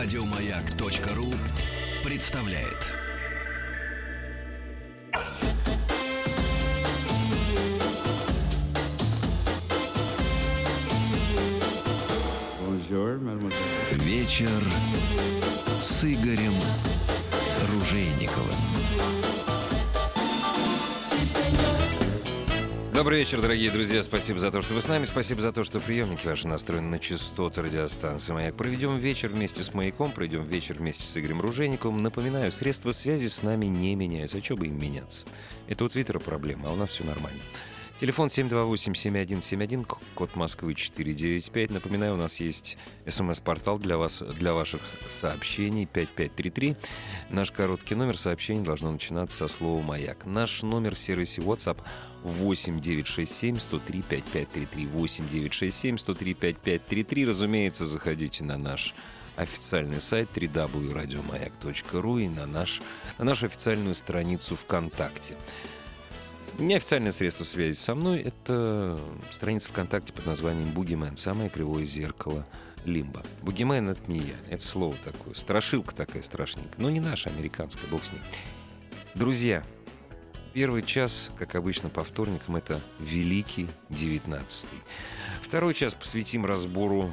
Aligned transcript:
Радиомаяк.ру 0.00 1.34
представляет. 2.04 2.86
Вечер 13.90 14.62
с 15.80 16.04
Игорем 16.04 16.54
Ружейниковым. 17.72 18.54
Добрый 22.98 23.20
вечер, 23.20 23.40
дорогие 23.40 23.70
друзья. 23.70 24.02
Спасибо 24.02 24.40
за 24.40 24.50
то, 24.50 24.60
что 24.60 24.74
вы 24.74 24.80
с 24.80 24.88
нами. 24.88 25.04
Спасибо 25.04 25.40
за 25.40 25.52
то, 25.52 25.62
что 25.62 25.78
приемники 25.78 26.26
ваши 26.26 26.48
настроены 26.48 26.88
на 26.88 26.98
частоты 26.98 27.62
радиостанции 27.62 28.32
«Маяк». 28.32 28.56
Проведем 28.56 28.98
вечер 28.98 29.28
вместе 29.28 29.62
с 29.62 29.72
«Маяком», 29.72 30.10
проведем 30.10 30.42
вечер 30.42 30.78
вместе 30.78 31.04
с 31.04 31.16
Игорем 31.16 31.40
Ружейниковым. 31.40 32.02
Напоминаю, 32.02 32.50
средства 32.50 32.90
связи 32.90 33.28
с 33.28 33.44
нами 33.44 33.66
не 33.66 33.94
меняются. 33.94 34.38
А 34.38 34.42
что 34.42 34.56
бы 34.56 34.66
им 34.66 34.80
меняться? 34.80 35.26
Это 35.68 35.84
у 35.84 35.88
Твиттера 35.88 36.18
проблема, 36.18 36.70
а 36.70 36.72
у 36.72 36.74
нас 36.74 36.90
все 36.90 37.04
нормально. 37.04 37.38
Телефон 38.00 38.28
728-7171, 38.28 39.84
код 40.14 40.36
Москвы 40.36 40.74
495. 40.74 41.70
Напоминаю, 41.70 42.14
у 42.14 42.16
нас 42.16 42.38
есть 42.38 42.76
смс-портал 43.08 43.80
для, 43.80 43.96
вас, 43.98 44.22
для 44.22 44.54
ваших 44.54 44.82
сообщений 45.20 45.84
5533. 45.84 46.76
Наш 47.30 47.50
короткий 47.50 47.96
номер 47.96 48.16
сообщений 48.16 48.62
должно 48.62 48.92
начинаться 48.92 49.38
со 49.38 49.48
слова 49.48 49.82
«Маяк». 49.82 50.26
Наш 50.26 50.62
номер 50.62 50.94
в 50.94 50.98
сервисе 51.00 51.40
WhatsApp 51.40 51.78
8967 52.22 53.58
103 53.58 54.02
5533. 54.02 54.86
8967 54.86 55.98
103 55.98 56.34
5533. 56.34 57.26
Разумеется, 57.26 57.88
заходите 57.88 58.44
на 58.44 58.58
наш 58.58 58.94
официальный 59.34 60.00
сайт 60.00 60.28
www.radiomayak.ru 60.36 62.22
и 62.22 62.28
на, 62.28 62.46
наш, 62.46 62.80
на 63.18 63.24
нашу 63.24 63.46
официальную 63.46 63.96
страницу 63.96 64.54
ВКонтакте. 64.54 65.36
Неофициальное 66.58 67.12
средство 67.12 67.44
связи 67.44 67.76
со 67.78 67.94
мной— 67.94 68.18
это 68.42 68.98
страница 69.30 69.68
ВКонтакте 69.68 70.12
под 70.12 70.26
названием 70.26 70.72
«Бугимен», 70.72 71.16
самое 71.16 71.48
кривое 71.48 71.84
зеркало 71.84 72.44
Лимба. 72.84 73.22
Бугимен— 73.42 73.88
это 73.90 74.10
не 74.10 74.18
я, 74.18 74.34
это 74.50 74.64
слово 74.64 74.96
такое, 75.04 75.34
страшилка 75.34 75.94
такая 75.94 76.20
страшненькая, 76.20 76.74
но 76.78 76.90
не 76.90 76.98
наша, 76.98 77.30
американская, 77.30 77.88
бог 77.88 78.02
с 78.02 78.10
ней. 78.10 78.20
Друзья, 79.14 79.62
первый 80.52 80.82
час, 80.82 81.30
как 81.38 81.54
обычно 81.54 81.90
по 81.90 82.02
вторникам, 82.02 82.56
это 82.56 82.80
Великий 82.98 83.68
девятнадцатый. 83.88 84.80
Второй 85.42 85.74
час 85.74 85.94
посвятим 85.94 86.44
разбору 86.44 87.12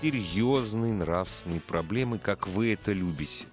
серьезной 0.00 0.92
нравственной 0.92 1.60
проблемы, 1.60 2.18
как 2.18 2.48
вы 2.48 2.72
это 2.72 2.92
любите. 2.92 3.44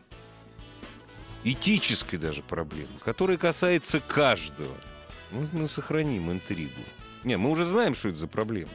Этической 1.43 2.17
даже 2.17 2.41
проблемы, 2.41 2.93
которая 3.03 3.37
касается 3.37 3.99
каждого— 3.99 4.73
ну, 5.31 5.47
мы 5.53 5.67
сохраним 5.67 6.31
интригу. 6.31 6.81
Не, 7.23 7.37
мы 7.37 7.49
уже 7.49 7.65
знаем, 7.65 7.95
что 7.95 8.09
это 8.09 8.17
за 8.17 8.27
проблема. 8.27 8.71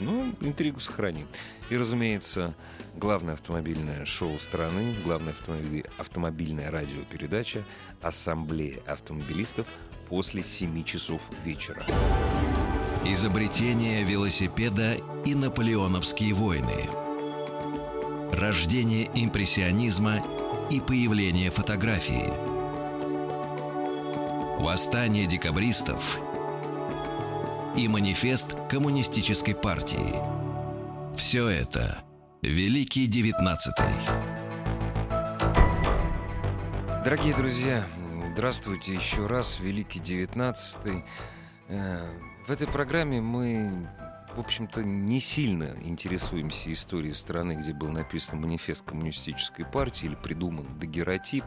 Ну, 0.00 0.34
интригу 0.40 0.80
сохраним. 0.80 1.26
И, 1.70 1.76
разумеется, 1.76 2.54
главное 2.96 3.34
автомобильное 3.34 4.04
шоу 4.04 4.38
страны, 4.38 4.94
главная 5.04 5.32
автомобиль, 5.32 5.84
автомобильная 5.96 6.70
радиопередача 6.70 7.64
«Ассамблея 8.00 8.80
автомобилистов» 8.86 9.66
после 10.08 10.42
7 10.42 10.84
часов 10.84 11.22
вечера. 11.44 11.82
Изобретение 13.04 14.02
велосипеда 14.04 14.96
и 15.24 15.34
наполеоновские 15.34 16.34
войны. 16.34 16.88
Рождение 18.32 19.08
импрессионизма 19.14 20.18
и 20.70 20.80
появление 20.80 21.50
фотографии– 21.50 22.32
Восстание 24.58 25.26
декабристов 25.26 26.18
и 27.76 27.86
манифест 27.86 28.56
коммунистической 28.68 29.54
партии. 29.54 30.16
Все 31.16 31.46
это 31.46 31.98
Великий 32.42 33.06
Девятнадцатый. 33.06 33.86
Дорогие 37.04 37.36
друзья, 37.36 37.86
здравствуйте 38.32 38.94
еще 38.94 39.28
раз, 39.28 39.60
Великий 39.60 40.00
Девятнадцатый. 40.00 41.04
Э, 41.68 42.10
в 42.48 42.50
этой 42.50 42.66
программе 42.66 43.20
мы, 43.20 43.88
в 44.34 44.40
общем-то, 44.40 44.82
не 44.82 45.20
сильно 45.20 45.76
интересуемся 45.82 46.72
историей 46.72 47.14
страны, 47.14 47.52
где 47.52 47.72
был 47.72 47.90
написан 47.90 48.40
манифест 48.40 48.84
коммунистической 48.84 49.64
партии 49.64 50.06
или 50.06 50.16
придуман 50.16 50.80
дагеротип. 50.80 51.44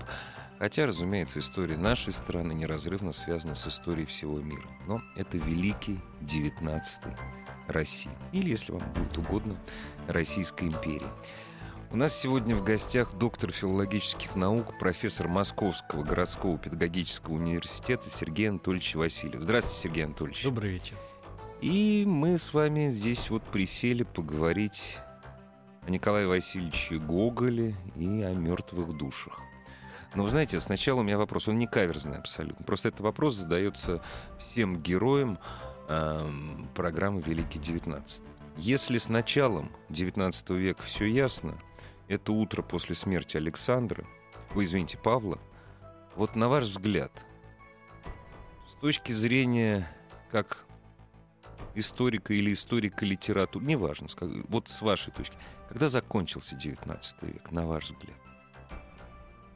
Хотя, 0.62 0.86
разумеется, 0.86 1.40
история 1.40 1.76
нашей 1.76 2.14
страны 2.14 2.54
неразрывно 2.54 3.14
связана 3.14 3.56
с 3.56 3.68
историей 3.68 4.06
всего 4.06 4.40
мира. 4.40 4.70
Но 4.86 5.02
это 5.16 5.40
великий 5.40 6.00
19 6.22 7.02
России. 7.66 8.12
Или, 8.32 8.52
если 8.52 8.72
вам 8.72 8.84
будет 8.94 9.18
угодно, 9.18 9.58
Российской 10.08 10.66
империи. 10.66 11.08
У 11.90 11.98
нас 11.98 12.16
сегодня 12.16 12.56
в 12.56 12.64
гостях 12.64 13.12
доктор 13.16 13.52
филологических 13.52 14.36
наук, 14.36 14.78
профессор 14.78 15.28
Московского 15.28 16.04
городского 16.04 16.60
педагогического 16.60 17.34
университета 17.34 18.12
Сергей 18.12 18.50
Анатольевич 18.50 18.94
Васильев. 18.94 19.42
Здравствуйте, 19.42 19.80
Сергей 19.80 20.06
Анатольевич. 20.06 20.44
Добрый 20.44 20.74
вечер. 20.74 20.96
И 21.62 22.04
мы 22.06 22.38
с 22.38 22.54
вами 22.54 22.90
здесь 22.90 23.32
вот 23.32 23.42
присели 23.46 24.04
поговорить 24.04 25.00
о 25.88 25.90
Николае 25.90 26.28
Васильевиче 26.28 27.00
Гоголе 27.00 27.76
и 27.96 28.22
о 28.22 28.36
мертвых 28.36 28.96
душах. 28.96 29.42
Но 30.14 30.24
вы 30.24 30.30
знаете, 30.30 30.60
сначала 30.60 31.00
у 31.00 31.04
меня 31.04 31.18
вопрос, 31.18 31.48
он 31.48 31.58
не 31.58 31.68
каверзный 31.68 32.18
абсолютно. 32.18 32.66
Просто 32.66 32.90
этот 32.90 33.00
вопрос 33.02 33.36
задается 33.36 34.02
всем 34.40 34.82
героям 34.82 35.40
э, 35.88 36.30
программы 36.76 37.22
«Великий 37.22 37.60
девятнадцатый». 37.60 38.30
Если 38.58 38.98
с 38.98 39.08
началом 39.08 39.72
XIX 39.90 40.58
века 40.58 40.84
все 40.84 41.06
ясно, 41.06 41.58
это 42.10 42.34
утро 42.34 42.62
после 42.62 42.94
смерти 42.94 43.38
Александра, 43.38 44.06
вы 44.54 44.66
извините, 44.66 44.98
Павла, 44.98 45.40
вот 46.18 46.36
на 46.36 46.50
ваш 46.50 46.66
взгляд, 46.66 47.12
с 48.70 48.74
точки 48.82 49.14
зрения 49.14 49.88
как 50.30 50.66
историка 51.74 52.34
или 52.34 52.52
историка 52.52 53.06
литературы, 53.06 53.66
неважно, 53.66 54.08
вот 54.50 54.68
с 54.68 54.82
вашей 54.82 55.14
точки, 55.14 55.38
когда 55.70 55.88
закончился 55.88 56.56
XIX 56.56 57.00
век, 57.22 57.50
на 57.52 57.66
ваш 57.66 57.86
взгляд? 57.92 58.18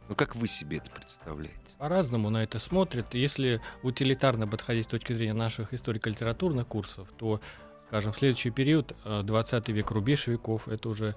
Ну, 0.07 0.15
как 0.15 0.35
вы 0.35 0.47
себе 0.47 0.77
это 0.77 0.89
представляете? 0.91 1.55
По-разному 1.77 2.29
на 2.29 2.43
это 2.43 2.59
смотрят. 2.59 3.13
Если 3.13 3.61
утилитарно 3.83 4.47
подходить 4.47 4.85
с 4.85 4.87
точки 4.87 5.13
зрения 5.13 5.33
наших 5.33 5.73
историко-литературных 5.73 6.67
курсов, 6.67 7.07
то, 7.17 7.41
скажем, 7.87 8.13
в 8.13 8.17
следующий 8.17 8.51
период, 8.51 8.95
20 9.03 9.69
э, 9.69 9.71
век, 9.71 9.91
рубеж 9.91 10.27
веков, 10.27 10.67
это 10.67 10.89
уже 10.89 11.15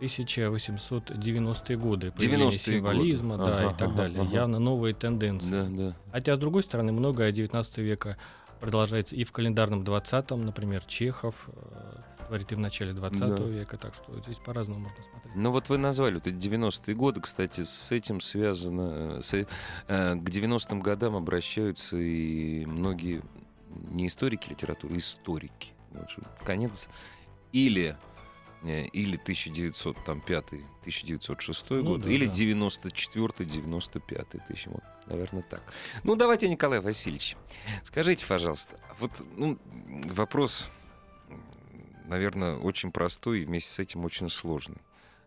1890-е 0.00 1.76
годы, 1.76 2.10
появление 2.12 2.52
символизма, 2.52 3.36
годы. 3.36 3.50
да, 3.50 3.58
ага, 3.58 3.70
и 3.70 3.76
так 3.76 3.88
ага, 3.88 3.96
далее. 3.96 4.20
Ага. 4.22 4.30
Явно 4.32 4.58
новые 4.58 4.94
тенденции. 4.94 5.50
Да, 5.50 5.66
да. 5.68 5.96
Хотя, 6.10 6.36
с 6.36 6.38
другой 6.38 6.62
стороны, 6.62 6.92
многое 6.92 7.30
19 7.32 7.78
века 7.78 8.16
продолжается 8.60 9.14
и 9.14 9.24
в 9.24 9.32
календарном 9.32 9.82
20-м, 9.82 10.44
например, 10.44 10.82
Чехов, 10.86 11.48
творит 12.32 12.50
и 12.50 12.54
в 12.54 12.60
начале 12.60 12.94
20 12.94 13.20
да. 13.20 13.44
века, 13.44 13.76
так 13.76 13.94
что 13.94 14.18
здесь 14.20 14.38
по-разному 14.38 14.80
можно 14.80 14.96
смотреть. 15.10 15.34
Ну 15.34 15.50
вот 15.50 15.68
вы 15.68 15.76
назвали 15.76 16.14
вот 16.14 16.26
эти 16.26 16.34
90-е 16.34 16.94
годы, 16.94 17.20
кстати, 17.20 17.62
с 17.62 17.92
этим 17.92 18.22
связано, 18.22 19.20
с, 19.20 19.34
э, 19.34 19.44
к 19.86 20.28
90-м 20.28 20.80
годам 20.80 21.14
обращаются 21.14 21.98
и 21.98 22.64
многие 22.64 23.22
не 23.90 24.06
историки 24.06 24.48
литературы, 24.48 24.96
историки. 24.96 25.72
Вот, 25.90 26.08
конец 26.42 26.88
или 27.52 27.98
э, 28.62 28.86
или 28.86 29.16
1905 29.18 30.44
1906 30.80 31.66
ну, 31.68 31.84
год, 31.84 32.00
да, 32.00 32.10
или 32.10 32.24
да. 32.24 32.32
94 32.32 33.30
95 33.40 34.26
тысяч, 34.48 34.66
вот, 34.68 34.82
наверное, 35.06 35.42
так. 35.42 35.62
Ну, 36.02 36.16
давайте, 36.16 36.48
Николай 36.48 36.80
Васильевич, 36.80 37.36
скажите, 37.84 38.24
пожалуйста, 38.26 38.80
вот 39.00 39.10
ну, 39.36 39.58
вопрос 40.06 40.70
наверное, 42.12 42.56
очень 42.56 42.92
простой 42.92 43.40
и 43.40 43.44
вместе 43.44 43.70
с 43.70 43.78
этим 43.78 44.04
очень 44.04 44.28
сложный. 44.28 44.78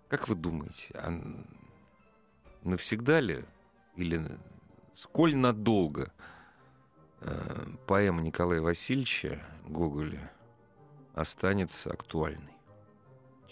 Как 0.08 0.30
вы 0.30 0.36
думаете, 0.36 0.94
а 0.94 1.12
навсегда 2.64 3.20
ли 3.20 3.44
или 3.96 4.24
сколь 4.94 5.36
надолго 5.36 6.14
э, 7.22 7.66
поэма 7.88 8.22
Николая 8.22 8.62
Васильевича 8.62 9.44
Гоголя 9.68 10.32
останется 11.16 11.92
актуальной? 11.92 12.54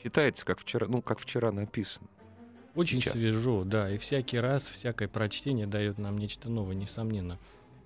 Читается, 0.02 0.46
как 0.46 0.60
вчера, 0.60 0.88
ну, 0.88 1.02
как 1.02 1.18
вчера 1.18 1.52
написано. 1.52 2.08
Очень 2.76 3.02
Сейчас. 3.02 3.14
свежо, 3.14 3.64
да, 3.64 3.90
и 3.90 3.98
всякий 3.98 4.38
раз 4.38 4.68
всякое 4.68 5.08
прочтение 5.08 5.66
дает 5.66 5.98
нам 5.98 6.18
нечто 6.18 6.50
новое, 6.50 6.76
несомненно. 6.76 7.40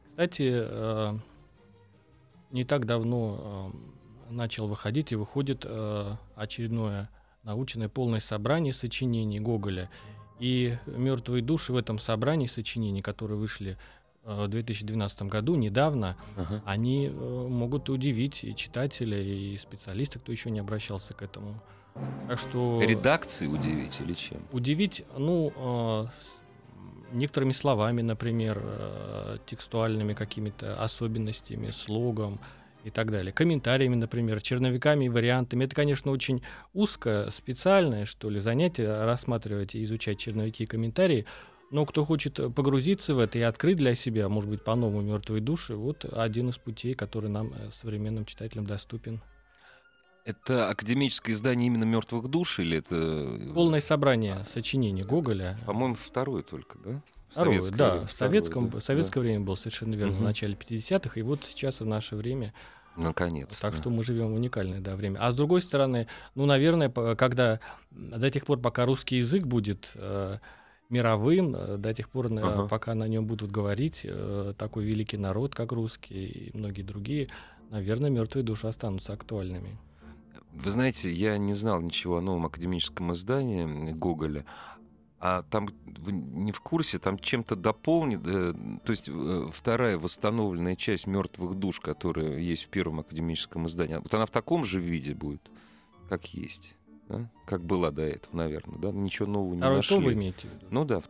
Кстати, 0.09 0.49
э, 0.53 1.13
не 2.51 2.63
так 2.65 2.85
давно 2.85 3.71
э, 3.73 3.96
начал 4.29 4.67
выходить 4.67 5.11
и 5.11 5.15
выходит 5.15 5.63
э, 5.65 6.15
очередное 6.35 7.09
научное 7.47 7.87
полное 7.87 8.19
собрание 8.19 8.73
сочинений 8.73 9.39
Гоголя. 9.39 9.89
И 10.39 10.77
«Мертвые 10.85 11.41
души» 11.41 11.73
в 11.73 11.77
этом 11.77 11.97
собрании 11.97 12.45
сочинений, 12.45 13.01
которые 13.01 13.39
вышли 13.39 13.77
э, 14.23 14.45
в 14.45 14.47
2012 14.49 15.23
году, 15.23 15.55
недавно, 15.55 16.15
uh-huh. 16.35 16.61
они 16.65 17.07
э, 17.07 17.11
могут 17.11 17.89
удивить 17.89 18.43
и 18.43 18.55
читателя, 18.55 19.19
и 19.19 19.57
специалиста, 19.57 20.19
кто 20.19 20.31
еще 20.31 20.51
не 20.51 20.59
обращался 20.59 21.13
к 21.13 21.23
этому. 21.23 21.59
Так 22.27 22.37
что... 22.37 22.79
Редакции 22.83 23.47
удивить 23.47 23.99
или 24.01 24.13
чем? 24.13 24.39
Удивить, 24.51 25.03
ну, 25.17 25.51
э, 25.55 26.05
некоторыми 27.13 27.53
словами, 27.53 28.03
например, 28.03 28.61
текстуальными 29.47 30.13
какими-то 30.13 30.83
особенностями, 30.83 31.67
слогом, 31.67 32.39
и 32.87 32.89
так 32.89 33.11
далее. 33.11 33.31
Комментариями, 33.31 33.95
например, 33.95 34.41
черновиками 34.41 35.05
и 35.05 35.09
вариантами. 35.09 35.65
Это, 35.65 35.75
конечно, 35.75 36.11
очень 36.11 36.41
узко, 36.73 37.29
специальное, 37.31 38.05
что 38.05 38.29
ли, 38.29 38.39
занятие 38.39 39.05
рассматривать 39.05 39.75
и 39.75 39.83
изучать 39.83 40.19
черновики 40.19 40.63
и 40.63 40.67
комментарии. 40.67 41.25
Но 41.69 41.85
кто 41.85 42.05
хочет 42.05 42.39
погрузиться 42.55 43.13
в 43.13 43.19
это 43.19 43.39
и 43.39 43.41
открыть 43.41 43.77
для 43.77 43.93
себя, 43.93 44.29
может 44.29 44.49
быть, 44.49 44.63
по-новому 44.63 45.01
мертвые 45.01 45.41
души, 45.41 45.75
вот 45.75 46.05
один 46.05 46.49
из 46.49 46.57
путей, 46.57 46.93
который 46.93 47.29
нам, 47.29 47.51
э, 47.53 47.71
современным 47.81 48.23
читателям, 48.25 48.65
доступен. 48.65 49.21
Это 50.23 50.69
академическое 50.69 51.35
издание 51.35 51.67
именно 51.67 51.83
мертвых 51.83 52.29
душ 52.29 52.59
или 52.59 52.77
это 52.77 53.53
полное 53.53 53.81
собрание 53.81 54.45
сочинений 54.45 55.03
Гоголя? 55.03 55.57
По-моему, 55.65 55.95
второе 55.95 56.43
только, 56.43 56.77
да? 56.79 57.01
Второе, 57.29 57.61
да, 57.71 57.91
время, 57.91 58.07
в 58.07 58.11
советском, 58.11 58.65
второе, 58.67 58.81
да. 58.81 58.85
советское 58.85 59.19
да. 59.19 59.21
время 59.21 59.39
был 59.41 59.57
совершенно 59.57 59.95
верно, 59.95 60.13
угу. 60.13 60.21
в 60.21 60.23
начале 60.23 60.55
50-х, 60.55 61.19
и 61.19 61.23
вот 61.23 61.41
сейчас 61.47 61.79
в 61.79 61.85
наше 61.85 62.15
время 62.15 62.53
Наконец. 62.97 63.55
Так 63.57 63.75
что 63.75 63.89
мы 63.89 64.03
живем 64.03 64.31
в 64.31 64.35
уникальное 64.35 64.79
да, 64.79 64.95
время. 64.95 65.19
А 65.19 65.31
с 65.31 65.35
другой 65.35 65.61
стороны, 65.61 66.07
ну, 66.35 66.45
наверное, 66.45 66.89
когда 66.89 67.59
до 67.91 68.29
тех 68.31 68.45
пор, 68.45 68.59
пока 68.59 68.85
русский 68.85 69.17
язык 69.17 69.45
будет 69.45 69.91
э, 69.95 70.39
мировым, 70.89 71.55
э, 71.55 71.77
до 71.77 71.93
тех 71.93 72.09
пор, 72.09 72.27
uh-huh. 72.27 72.67
пока 72.67 72.95
на 72.95 73.07
нем 73.07 73.27
будут 73.27 73.51
говорить 73.51 74.01
э, 74.03 74.53
такой 74.57 74.85
великий 74.85 75.17
народ, 75.17 75.53
как 75.53 75.71
русский 75.71 76.25
и 76.25 76.57
многие 76.57 76.81
другие, 76.81 77.27
наверное, 77.69 78.09
мертвые 78.09 78.43
души 78.43 78.67
останутся 78.67 79.13
актуальными. 79.13 79.77
Вы 80.53 80.71
знаете, 80.71 81.11
я 81.11 81.37
не 81.37 81.53
знал 81.53 81.81
ничего 81.81 82.17
о 82.17 82.21
новом 82.21 82.47
академическом 82.47 83.13
издании 83.13 83.91
Гоголя, 83.91 84.43
а 85.19 85.43
там 85.49 85.69
вы 85.85 86.11
не 86.11 86.51
в 86.51 86.61
курсе, 86.61 86.99
там 86.99 87.17
чем-то 87.17 87.55
дополнит, 87.55 88.21
э, 88.25 88.53
то 88.85 88.91
есть 88.91 89.09
э, 89.09 89.49
вторая 89.51 89.97
восстановленная 89.97 90.75
часть 90.75 91.07
мертвых 91.07 91.55
душ, 91.55 91.79
которая 91.79 92.37
есть 92.37 92.65
в 92.65 92.67
первом 92.69 92.99
академическом 92.99 93.65
издании, 93.65 93.95
вот 93.95 94.13
она 94.13 94.25
в 94.27 94.31
таком 94.31 94.63
же 94.63 94.79
виде 94.79 95.15
будет, 95.15 95.41
как 96.07 96.25
есть, 96.33 96.75
да? 97.09 97.29
как 97.45 97.63
была 97.63 97.89
до 97.89 98.03
этого, 98.03 98.35
наверное, 98.35 98.77
да, 98.77 98.91
ничего 98.91 99.27
нового 99.27 99.53
не 99.53 99.59
Второй 99.59 99.77
нашли. 99.77 99.97
вы 99.97 100.13
имеете? 100.13 100.47
Ну 100.69 100.85
да, 100.85 101.01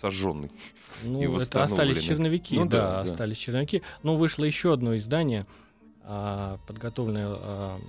сожженный. 0.00 0.50
Ну, 1.04 1.36
это 1.36 1.64
остались 1.64 2.00
черновики, 2.00 2.56
ну, 2.56 2.64
да, 2.64 2.78
да, 2.78 3.00
остались 3.00 3.38
черновики. 3.38 3.82
Но 4.04 4.14
вышло 4.14 4.44
еще 4.44 4.72
одно 4.72 4.96
издание, 4.96 5.46
а, 6.04 6.58
подготовленное 6.68 7.26
а, 7.28 7.80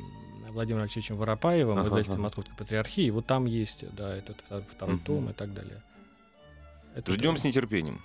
Владимиром 0.53 0.83
Алексеевичем 0.83 1.15
Воропаевым, 1.17 1.79
ага, 1.79 1.87
издательством 1.87 2.15
ага. 2.15 2.23
Московской 2.23 2.55
Патриархии. 2.55 3.09
Вот 3.09 3.25
там 3.25 3.45
есть, 3.45 3.83
да, 3.95 4.15
этот 4.15 4.37
второй 4.69 4.95
угу. 4.95 5.03
том 5.03 5.29
и 5.29 5.33
так 5.33 5.53
далее. 5.53 5.81
Это 6.95 7.11
Ждем 7.11 7.37
с 7.37 7.43
нетерпением. 7.43 8.01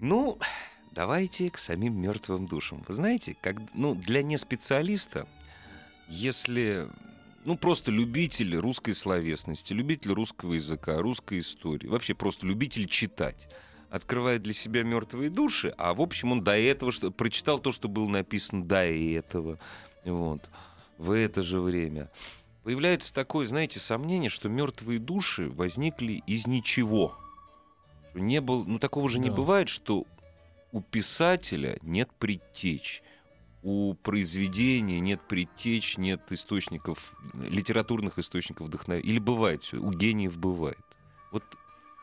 Ну, 0.00 0.38
давайте 0.92 1.50
к 1.50 1.58
самим 1.58 2.00
мертвым 2.00 2.46
душам. 2.46 2.84
Вы 2.86 2.94
знаете, 2.94 3.36
как, 3.40 3.56
ну, 3.74 3.94
для 3.94 4.22
неспециалиста, 4.22 5.26
если 6.08 6.88
ну, 7.44 7.56
просто 7.56 7.90
любитель 7.90 8.56
русской 8.56 8.94
словесности, 8.94 9.72
любитель 9.72 10.12
русского 10.12 10.54
языка, 10.54 11.00
русской 11.00 11.40
истории, 11.40 11.86
вообще 11.86 12.14
просто 12.14 12.46
любитель 12.46 12.86
читать, 12.86 13.48
открывает 13.90 14.42
для 14.42 14.54
себя 14.54 14.82
мертвые 14.82 15.30
души, 15.30 15.74
а 15.78 15.94
в 15.94 16.00
общем 16.00 16.32
он 16.32 16.42
до 16.42 16.58
этого 16.58 16.90
что, 16.92 17.10
прочитал 17.10 17.58
то, 17.58 17.72
что 17.72 17.88
было 17.88 18.08
написано 18.08 18.64
до 18.64 18.84
этого. 18.84 19.58
Вот 20.04 20.48
в 20.98 21.10
это 21.12 21.42
же 21.42 21.60
время. 21.60 22.10
Появляется 22.62 23.12
такое, 23.12 23.46
знаете, 23.46 23.78
сомнение, 23.78 24.30
что 24.30 24.48
мертвые 24.48 24.98
души 24.98 25.50
возникли 25.50 26.22
из 26.26 26.46
ничего. 26.46 27.16
Не 28.14 28.40
был, 28.40 28.64
ну 28.64 28.78
такого 28.78 29.08
же 29.08 29.18
да. 29.18 29.24
не 29.24 29.30
бывает, 29.30 29.68
что 29.68 30.06
у 30.72 30.80
писателя 30.80 31.78
нет 31.82 32.10
предтеч, 32.18 33.02
у 33.62 33.94
произведения 33.94 35.00
нет 35.00 35.20
предтеч, 35.28 35.98
нет 35.98 36.20
источников, 36.30 37.14
литературных 37.34 38.18
источников 38.18 38.68
вдохновения. 38.68 39.08
Или 39.08 39.18
бывает 39.18 39.62
все, 39.62 39.78
у 39.78 39.90
гениев 39.90 40.38
бывает. 40.38 40.78
Вот 41.32 41.42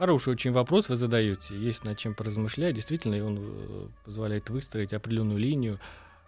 Хороший 0.01 0.33
очень 0.33 0.51
вопрос 0.51 0.89
вы 0.89 0.95
задаете. 0.95 1.55
Есть 1.55 1.83
над 1.83 1.95
чем 1.95 2.15
поразмышлять. 2.15 2.73
Действительно, 2.73 3.23
он 3.23 3.37
э, 3.39 3.87
позволяет 4.03 4.49
выстроить 4.49 4.93
определенную 4.93 5.37
линию 5.37 5.79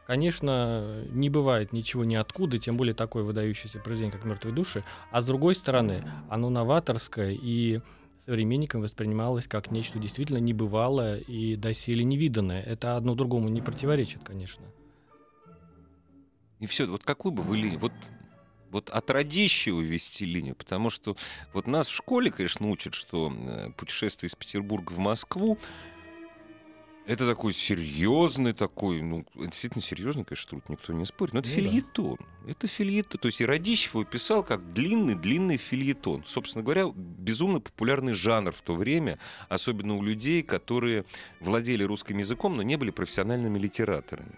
Конечно, 0.06 1.06
не 1.12 1.30
бывает 1.30 1.72
ничего 1.72 2.04
ниоткуда, 2.04 2.60
тем 2.60 2.76
более 2.76 2.94
такое 2.94 3.24
выдающееся 3.24 3.80
произведение, 3.80 4.12
как 4.12 4.26
«Мертвые 4.26 4.54
души». 4.54 4.84
А 5.12 5.22
с 5.22 5.26
другой 5.26 5.56
стороны, 5.56 6.04
оно 6.30 6.50
новаторское 6.50 7.32
и 7.32 7.80
современникам 8.26 8.82
воспринималось 8.82 9.48
как 9.48 9.72
нечто 9.72 10.00
действительно 10.00 10.38
небывалое 10.38 11.18
и 11.18 11.56
доселе 11.56 12.04
невиданное. 12.04 12.62
Это 12.62 12.98
одно 12.98 13.16
другому 13.16 13.48
не 13.48 13.62
противоречит, 13.62 14.24
конечно. 14.24 14.66
И 16.60 16.66
все, 16.66 16.86
вот 16.86 17.04
какую 17.04 17.32
бы 17.32 17.44
вы 17.44 17.58
линию, 17.58 17.80
вот, 17.80 17.92
вот 18.72 18.90
от 18.90 19.10
Радищева 19.10 19.82
вести 19.82 20.26
линию, 20.26 20.56
потому 20.56 20.90
что 20.90 21.18
вот 21.52 21.68
нас 21.68 21.88
в 21.88 21.96
школе, 21.96 22.32
конечно, 22.32 22.70
учат, 22.70 22.94
что 22.94 23.34
э, 23.34 23.72
путешествие 23.72 24.30
из 24.30 24.36
Петербурга 24.36 24.92
в 24.94 25.00
Москву 25.00 25.58
это 27.06 27.28
такой 27.28 27.54
серьезный 27.54 28.54
такой, 28.54 29.02
ну, 29.02 29.26
действительно 29.36 29.82
серьезный, 29.82 30.24
конечно, 30.24 30.50
труд, 30.50 30.70
никто 30.70 30.94
не 30.94 31.06
спорит. 31.06 31.34
Но 31.34 31.40
это 31.40 31.50
ну, 31.50 31.56
фильетон. 31.56 32.18
Да. 32.20 32.52
Это 32.52 32.68
фильетон. 32.68 33.20
То 33.20 33.28
есть 33.28 33.42
и 33.42 33.46
Радищев 33.46 33.94
его 33.94 34.06
писал 34.06 34.44
как 34.44 34.74
длинный-длинный 34.74 35.58
фильетон. 35.58 36.24
Собственно 36.26 36.64
говоря, 36.64 36.90
безумно 36.96 37.60
популярный 37.60 38.14
жанр 38.14 38.54
в 38.54 38.62
то 38.62 38.76
время, 38.76 39.20
особенно 39.50 39.96
у 39.96 40.02
людей, 40.02 40.44
которые 40.44 41.06
владели 41.40 41.84
русским 41.84 42.18
языком, 42.20 42.56
но 42.56 42.64
не 42.64 42.78
были 42.78 42.92
профессиональными 42.92 43.60
литераторами. 43.60 44.36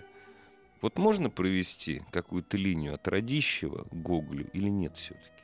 Вот 0.81 0.97
можно 0.97 1.29
провести 1.29 2.01
какую-то 2.12 2.57
линию 2.57 2.95
от 2.95 3.07
Радищева 3.07 3.83
к 3.83 3.94
Гоголю 3.94 4.50
или 4.53 4.69
нет 4.69 4.95
все-таки? 4.97 5.35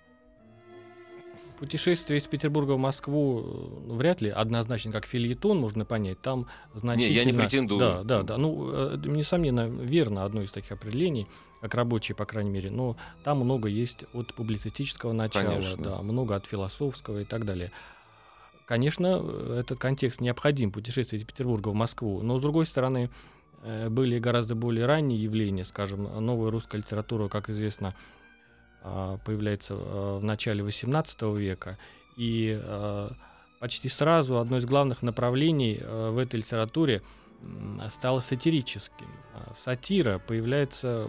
Путешествие 1.61 2.17
из 2.17 2.23
Петербурга 2.23 2.71
в 2.71 2.79
Москву 2.79 3.83
ну, 3.85 3.93
вряд 3.93 4.19
ли 4.19 4.31
однозначно 4.31 4.91
как 4.91 5.05
фильетон 5.05 5.59
можно 5.59 5.85
понять. 5.85 6.19
Там 6.19 6.47
значительно... 6.73 7.13
Не, 7.13 7.15
я 7.15 7.23
не 7.23 7.33
претендую. 7.33 7.79
Да, 7.79 8.03
да, 8.03 8.23
да. 8.23 8.37
Ну, 8.37 8.71
э, 8.73 8.97
несомненно, 9.05 9.67
верно 9.67 10.25
одно 10.25 10.41
из 10.41 10.49
таких 10.49 10.71
определений, 10.71 11.27
как 11.61 11.75
рабочее, 11.75 12.15
по 12.15 12.25
крайней 12.25 12.49
мере. 12.49 12.71
Но 12.71 12.97
там 13.23 13.41
много 13.41 13.69
есть 13.69 14.05
от 14.13 14.33
публицистического 14.33 15.13
начала, 15.13 15.51
Конечно. 15.51 15.83
да, 15.83 16.01
много 16.01 16.35
от 16.35 16.47
философского 16.47 17.19
и 17.19 17.25
так 17.25 17.45
далее. 17.45 17.71
Конечно, 18.65 19.23
этот 19.59 19.77
контекст 19.77 20.19
необходим, 20.19 20.71
путешествие 20.71 21.21
из 21.21 21.27
Петербурга 21.27 21.69
в 21.69 21.75
Москву. 21.75 22.23
Но, 22.23 22.39
с 22.39 22.41
другой 22.41 22.65
стороны, 22.65 23.11
э, 23.61 23.87
были 23.87 24.17
гораздо 24.17 24.55
более 24.55 24.87
ранние 24.87 25.21
явления, 25.21 25.65
скажем, 25.65 26.05
новая 26.25 26.49
русская 26.49 26.79
литература, 26.79 27.27
как 27.27 27.51
известно, 27.51 27.93
появляется 28.81 29.75
а, 29.77 30.19
в 30.19 30.23
начале 30.23 30.63
XVIII 30.63 31.37
века. 31.37 31.77
И 32.17 32.59
а, 32.61 33.13
почти 33.59 33.89
сразу 33.89 34.39
одно 34.39 34.57
из 34.57 34.65
главных 34.65 35.01
направлений 35.01 35.79
в 35.83 36.17
этой 36.17 36.37
литературе 36.37 37.01
стало 37.89 38.19
сатирическим. 38.19 39.07
Сатира 39.63 40.19
появляется, 40.19 41.07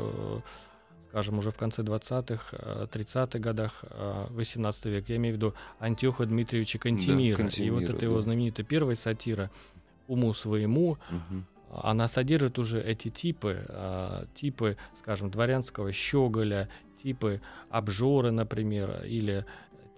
скажем, 1.09 1.38
уже 1.38 1.50
в 1.50 1.57
конце 1.57 1.83
20-х, 1.83 2.57
30-х 2.87 3.38
годах 3.38 3.85
18 4.31 4.85
века. 4.87 5.12
Я 5.12 5.17
имею 5.17 5.35
в 5.35 5.37
виду 5.37 5.55
Антиоха 5.79 6.25
Дмитриевича 6.25 6.79
Кантемира. 6.79 7.37
Да, 7.37 7.43
Кантемира 7.43 7.75
и 7.75 7.79
вот 7.81 7.85
это 7.85 7.99
да. 7.99 8.07
его 8.07 8.21
знаменитая 8.21 8.64
первая 8.64 8.97
сатира 8.97 9.50
«Уму 10.07 10.33
своему», 10.33 10.93
угу 11.11 11.45
она 11.73 12.07
содержит 12.07 12.59
уже 12.59 12.83
эти 12.83 13.09
типы, 13.09 14.26
типы, 14.35 14.76
скажем, 14.99 15.31
дворянского 15.31 15.93
щеголя, 15.93 16.69
типы 17.02 17.40
обжоры, 17.71 18.30
например, 18.30 19.02
или 19.04 19.44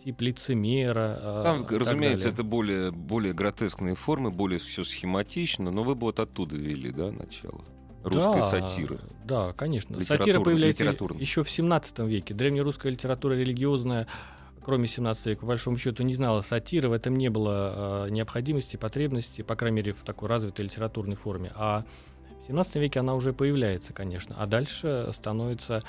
тип 0.04 0.20
лицемера. 0.20 1.18
А, 1.20 1.42
Там, 1.44 1.66
разумеется, 1.66 2.26
далее. 2.26 2.34
это 2.34 2.42
более, 2.44 2.90
более 2.92 3.32
гротескные 3.32 3.94
формы, 3.94 4.30
более 4.30 4.58
все 4.58 4.84
схематично, 4.84 5.70
но 5.70 5.82
вы 5.82 5.94
бы 5.94 6.02
вот 6.02 6.20
оттуда 6.20 6.56
вели, 6.56 6.90
да, 6.90 7.11
начало? 7.11 7.64
Русской 8.02 8.40
да, 8.40 8.42
сатиры. 8.42 9.00
Да, 9.25 9.52
конечно. 9.54 9.99
Сатира 10.04 10.40
появляется 10.40 10.84
еще 11.18 11.42
в 11.42 11.50
17 11.50 12.00
веке. 12.00 12.34
Древнерусская 12.34 12.92
литература 12.92 13.32
религиозная, 13.32 14.06
кроме 14.62 14.88
17 14.88 15.25
века, 15.26 15.40
по 15.40 15.46
большому 15.46 15.78
счету, 15.78 16.02
не 16.02 16.14
знала 16.14 16.42
сатиры. 16.42 16.90
В 16.90 16.92
этом 16.92 17.16
не 17.16 17.30
было 17.30 18.06
э, 18.06 18.11
необходимости, 18.11 18.76
потребности, 18.76 19.40
по 19.40 19.56
крайней 19.56 19.76
мере, 19.76 19.92
в 19.94 20.02
такой 20.02 20.28
развитой 20.28 20.66
литературной 20.66 21.16
форме. 21.16 21.50
А 21.54 21.87
в 22.42 22.46
17 22.46 22.76
веке 22.76 23.00
она 23.00 23.14
уже 23.14 23.32
появляется, 23.32 23.94
конечно. 23.94 24.37
А 24.38 24.44
дальше 24.44 25.11
становится 25.14 25.82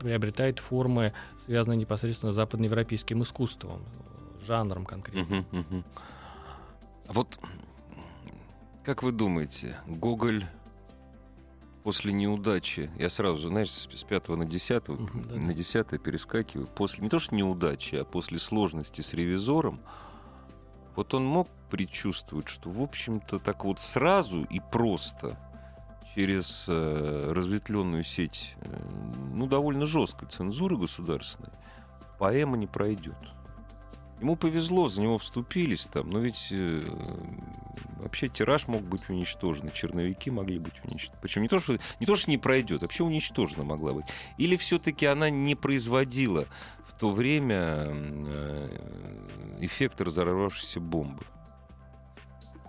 приобретает 0.00 0.58
формы, 0.58 1.12
связанные 1.44 1.76
непосредственно 1.76 2.32
с 2.32 2.36
западноевропейским 2.36 3.22
искусством, 3.22 3.84
жанром 4.46 4.84
конкретно. 4.84 5.46
Угу, 5.50 5.60
угу. 5.60 5.84
Вот 7.08 7.38
как 8.86 9.02
вы 9.02 9.10
думаете, 9.10 9.76
Гоголь 9.88 10.46
после 11.82 12.12
неудачи, 12.12 12.88
я 12.96 13.10
сразу, 13.10 13.48
знаешь, 13.48 13.70
с 13.70 14.04
5 14.04 14.28
на 14.28 14.44
10, 14.44 14.84
да. 14.86 15.34
на 15.34 15.54
10 15.54 16.00
перескакиваю, 16.00 16.68
после 16.68 17.02
не 17.02 17.08
то 17.08 17.18
что 17.18 17.34
неудачи, 17.34 17.96
а 17.96 18.04
после 18.04 18.38
сложности 18.38 19.00
с 19.00 19.12
ревизором, 19.12 19.80
вот 20.94 21.14
он 21.14 21.24
мог 21.24 21.48
предчувствовать, 21.68 22.48
что, 22.48 22.70
в 22.70 22.80
общем-то, 22.80 23.40
так 23.40 23.64
вот 23.64 23.80
сразу 23.80 24.44
и 24.44 24.60
просто 24.72 25.36
через 26.16 26.64
э, 26.66 27.32
разветвленную 27.34 28.02
сеть, 28.02 28.54
э, 28.62 28.68
ну, 29.34 29.46
довольно 29.46 29.84
жесткой 29.84 30.28
цензуры 30.28 30.78
государственной, 30.78 31.50
поэма 32.18 32.56
не 32.56 32.66
пройдет. 32.66 33.18
Ему 34.18 34.34
повезло, 34.34 34.88
за 34.88 35.02
него 35.02 35.18
вступились 35.18 35.86
там, 35.92 36.08
но 36.08 36.20
ведь 36.20 36.48
э, 36.50 36.82
вообще 37.98 38.28
тираж 38.28 38.66
мог 38.66 38.80
быть 38.80 39.10
уничтожен, 39.10 39.70
черновики 39.70 40.30
могли 40.30 40.58
быть 40.58 40.82
уничтожены. 40.84 41.18
Причем 41.20 41.42
не 41.42 41.48
то, 41.48 41.58
что 41.58 41.78
не, 42.00 42.06
то, 42.06 42.16
что 42.16 42.30
не 42.30 42.38
пройдет, 42.38 42.80
вообще 42.80 43.04
уничтожена 43.04 43.64
могла 43.64 43.92
быть. 43.92 44.06
Или 44.38 44.56
все-таки 44.56 45.04
она 45.04 45.28
не 45.28 45.54
производила 45.54 46.46
в 46.88 46.98
то 46.98 47.10
время 47.10 47.88
э, 47.90 49.58
эффект 49.60 50.00
разорвавшейся 50.00 50.80
бомбы. 50.80 51.26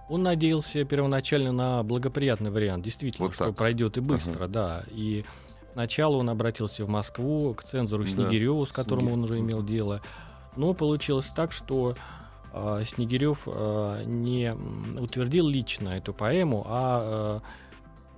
Он 0.10 0.24
надеялся 0.24 0.84
первоначально 0.86 1.52
на 1.52 1.84
благоприятный 1.84 2.50
вариант, 2.50 2.86
действительно, 2.86 3.28
вот 3.28 3.36
что 3.36 3.52
пройдет 3.52 3.98
и 3.98 4.02
быстро, 4.02 4.46
ага. 4.46 4.48
да. 4.48 4.84
И 4.92 5.26
сначала 5.74 6.16
он 6.18 6.30
обратился 6.30 6.86
в 6.86 6.90
Москву 6.90 7.54
к 7.54 7.64
цензору 7.64 8.06
Снегиреву, 8.06 8.64
да. 8.64 8.70
с 8.70 8.74
которым 8.74 9.08
Снегирев. 9.08 9.18
он 9.18 9.24
уже 9.26 9.40
имел 9.40 9.64
дело. 9.64 10.02
Но 10.56 10.74
получилось 10.74 11.30
так, 11.36 11.52
что 11.52 11.96
э, 12.54 12.84
Снегирев 12.88 13.44
э, 13.48 14.04
не 14.06 14.56
утвердил 14.98 15.48
лично 15.48 15.90
эту 15.90 16.14
поэму, 16.14 16.66
а 16.68 17.42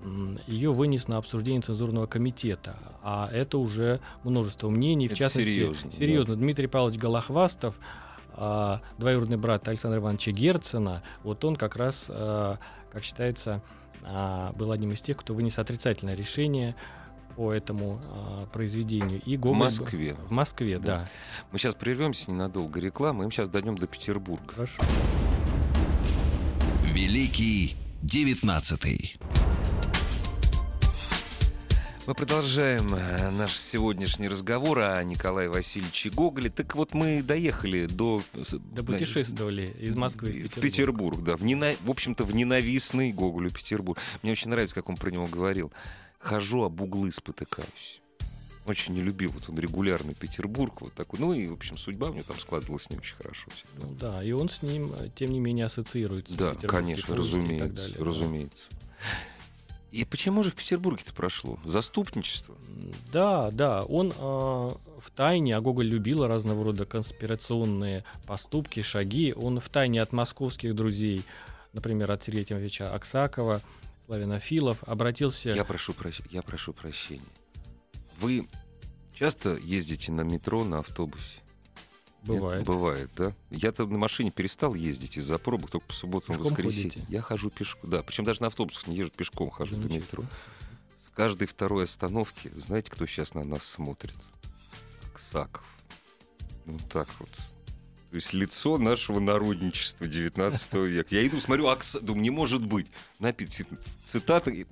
э, 0.04 0.42
ее 0.48 0.72
вынес 0.72 1.08
на 1.08 1.18
обсуждение 1.18 1.62
цензурного 1.62 2.06
комитета. 2.06 2.78
А 3.04 3.30
это 3.32 3.58
уже 3.58 4.00
множество 4.24 4.70
мнений. 4.70 5.08
Это 5.08 5.16
в 5.16 5.18
частности, 5.18 5.50
серьезно. 5.50 5.92
серьезно. 5.92 6.36
Да. 6.36 6.42
Дмитрий 6.42 6.68
Павлович 6.68 7.00
Голохвастов, 7.00 7.80
э, 8.40 8.80
двоюродный 8.98 9.38
брат 9.38 9.68
Александра 9.68 10.00
Ивановича 10.00 10.32
Герцена, 10.32 11.04
вот 11.24 11.44
он 11.44 11.56
как 11.56 11.76
раз, 11.76 12.06
э, 12.08 12.56
как 12.92 13.04
считается, 13.04 13.62
э, 14.02 14.52
был 14.56 14.72
одним 14.72 14.94
из 14.94 15.02
тех, 15.02 15.18
кто 15.18 15.34
вынес 15.34 15.60
отрицательное 15.60 16.16
решение 16.16 16.76
по 17.36 17.54
этому 17.54 18.02
э, 18.04 18.46
произведению. 18.52 19.22
И 19.22 19.38
Гоголь... 19.38 19.56
В 19.56 19.60
Москве. 19.60 20.16
В 20.28 20.32
Москве, 20.32 20.80
да. 20.80 20.86
да. 20.86 21.08
Мы 21.52 21.60
сейчас 21.60 21.76
прервемся 21.76 22.32
ненадолго 22.32 22.80
рекламы, 22.80 23.26
мы 23.26 23.32
сейчас 23.32 23.50
дойдем 23.50 23.78
до 23.78 23.88
Петербурга. 23.88 24.54
Хорошо. 24.54 24.76
Великий 26.84 27.78
девятнадцатый. 28.02 29.20
Мы 32.08 32.16
продолжаем 32.16 32.96
э, 32.96 33.30
наш 33.32 33.56
сегодняшний 33.58 34.28
разговор 34.28 34.80
о 34.80 35.04
Николае 35.04 35.50
Васильевиче 35.50 36.10
Гоголе. 36.10 36.50
Так 36.50 36.76
вот, 36.76 36.94
мы 36.94 37.22
доехали 37.22 37.86
до... 37.86 38.24
Да 38.74 38.84
путешествовали 38.84 39.76
из 39.80 39.96
Москвы 39.96 40.30
в 40.30 40.34
Петербург. 40.34 40.58
В 40.58 40.62
Петербург, 40.62 41.24
да. 41.24 41.38
В, 41.38 41.44
нена... 41.44 41.74
в 41.84 41.90
общем-то, 41.90 42.24
в 42.24 42.34
ненавистный 42.34 43.12
Гоголю 43.12 43.52
Петербург. 43.52 44.00
Мне 44.24 44.32
очень 44.32 44.50
нравится, 44.50 44.76
как 44.76 44.90
он 44.90 44.98
про 44.98 45.12
него 45.12 45.28
говорил 45.28 45.72
хожу, 46.20 46.64
об 46.64 46.82
углы 46.82 47.12
спотыкаюсь. 47.12 48.02
Очень 48.66 48.94
не 48.94 49.02
любил 49.02 49.32
вот 49.32 49.50
он 49.50 49.58
регулярный 49.58 50.14
Петербург, 50.14 50.82
вот 50.82 50.94
такой. 50.94 51.20
Ну 51.20 51.34
и, 51.34 51.48
в 51.48 51.54
общем, 51.54 51.78
судьба 51.78 52.10
у 52.10 52.14
него 52.14 52.24
там 52.24 52.40
складывалась 52.40 52.90
не 52.90 52.98
очень 52.98 53.16
хорошо. 53.16 53.50
Всегда. 53.50 53.86
Ну 53.86 53.96
да, 53.96 54.24
и 54.24 54.32
он 54.32 54.50
с 54.50 54.62
ним, 54.62 54.94
э, 54.94 55.10
тем 55.16 55.32
не 55.32 55.40
менее, 55.40 55.66
ассоциируется. 55.66 56.36
Да, 56.36 56.54
конечно, 56.56 57.16
разумеется, 57.16 57.68
и 57.68 57.70
далее, 57.70 57.98
разумеется. 57.98 58.66
Да. 58.70 58.78
И 59.92 60.06
почему 60.06 60.44
же 60.44 60.52
в 60.52 60.56
Петербурге-то 60.56 61.14
прошло? 61.14 61.58
Заступничество? 61.64 62.56
Да, 63.12 63.50
да. 63.52 63.84
Он 63.84 64.12
э, 64.12 64.14
в 64.20 65.12
тайне, 65.16 65.56
а 65.56 65.62
Гоголь 65.62 65.88
любил 65.88 66.28
разного 66.28 66.64
рода 66.64 66.86
конспирационные 66.86 68.04
поступки, 68.28 68.82
шаги. 68.82 69.34
Он 69.36 69.60
в 69.60 69.68
тайне 69.70 70.02
от 70.02 70.12
московских 70.12 70.76
друзей, 70.76 71.24
например, 71.74 72.12
от 72.12 72.24
Сергея 72.24 72.46
Тимофеевича 72.46 72.94
Аксакова, 72.94 73.62
славянофилов, 74.06 74.84
обратился... 74.84 75.50
Я 75.50 75.66
прошу, 75.66 75.94
прощ... 75.94 76.22
я 76.30 76.44
прошу 76.44 76.74
прощения. 76.74 77.24
Вы 78.20 78.48
часто 79.16 79.56
ездите 79.56 80.12
на 80.12 80.22
метро, 80.22 80.64
на 80.64 80.80
автобусе? 80.80 81.42
Бывает. 82.24 82.60
Нет, 82.60 82.68
бывает, 82.68 83.10
да. 83.16 83.34
Я-то 83.50 83.86
на 83.86 83.98
машине 83.98 84.32
перестал 84.32 84.74
ездить 84.74 85.18
из-за 85.18 85.38
пробок 85.38 85.72
только 85.72 85.88
по 85.88 85.94
субботам 85.94 86.36
и 86.36 86.40
воскресеньям. 86.40 87.06
Я 87.08 87.22
хожу 87.22 87.50
пешком, 87.50 87.90
да. 87.90 88.04
Причем 88.04 88.26
даже 88.26 88.42
на 88.42 88.48
автобусах 88.48 88.88
не 88.88 88.98
езжу 88.98 89.12
пешком, 89.12 89.50
хожу 89.50 89.78
до 89.78 89.88
метро. 89.88 90.24
С 91.08 91.16
каждой 91.16 91.48
второй 91.48 91.86
остановки, 91.86 92.52
знаете, 92.56 92.92
кто 92.92 93.06
сейчас 93.06 93.34
на 93.34 93.44
нас 93.44 93.64
смотрит? 93.64 94.16
Аксаков. 95.14 95.66
Ну 96.66 96.78
так 96.92 97.08
вот. 97.20 97.30
То 98.10 98.16
есть 98.16 98.34
лицо 98.34 98.78
нашего 98.78 99.20
народничества 99.20 100.08
19 100.08 100.74
века. 100.74 101.16
Я 101.16 101.26
иду, 101.26 101.40
смотрю, 101.40 101.68
Акс... 101.68 101.96
думаю, 102.02 102.24
не 102.24 102.32
может 102.32 102.66
быть. 102.66 102.88
Написано 103.20 103.78
цитаты. 104.06 104.68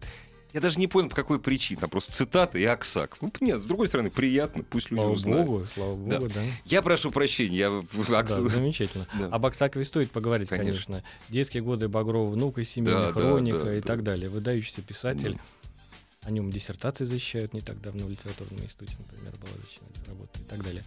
Я 0.58 0.62
даже 0.62 0.80
не 0.80 0.88
понял, 0.88 1.08
по 1.08 1.16
какой 1.16 1.40
причине. 1.40 1.80
Там 1.80 1.88
просто 1.88 2.12
цитата 2.12 2.58
и 2.58 2.64
Аксак. 2.64 3.18
Ну, 3.22 3.32
нет, 3.42 3.62
с 3.62 3.66
другой 3.68 3.90
стороны, 3.90 4.10
приятно, 4.10 4.64
пусть 4.64 4.90
люди 4.90 5.02
слава 5.02 5.14
узнают. 5.14 5.46
Богу, 5.46 5.68
слава 5.72 5.96
Богу, 5.96 6.10
да. 6.10 6.20
да. 6.34 6.42
Я 6.66 6.82
прошу 6.82 7.12
прощения. 7.12 7.56
Я... 7.56 7.84
Акс... 8.18 8.34
Да, 8.34 8.44
замечательно. 8.44 9.06
Да. 9.20 9.28
Об 9.28 9.46
Аксакове 9.46 9.86
стоит 9.86 10.10
поговорить, 10.10 10.50
конечно. 10.50 10.96
конечно. 10.96 11.04
Детские 11.30 11.62
годы 11.62 11.90
Багрова 11.90 12.32
внука, 12.32 12.66
семейная 12.66 13.06
да, 13.06 13.12
хроника 13.12 13.58
да, 13.60 13.64
да, 13.66 13.76
и 13.76 13.82
да. 13.82 13.88
так 13.88 14.02
далее. 14.02 14.30
Выдающийся 14.30 14.82
писатель. 14.82 15.34
Да. 15.34 16.28
О 16.28 16.32
нем 16.32 16.50
диссертации 16.50 17.06
защищают 17.06 17.54
не 17.54 17.62
так 17.62 17.80
давно 17.80 18.06
в 18.06 18.10
литературном 18.10 18.60
институте, 18.66 18.96
например, 18.98 19.34
была 19.34 19.52
защищена 19.62 19.88
работа 20.08 20.40
и 20.40 20.44
так 20.44 20.64
далее. 20.64 20.84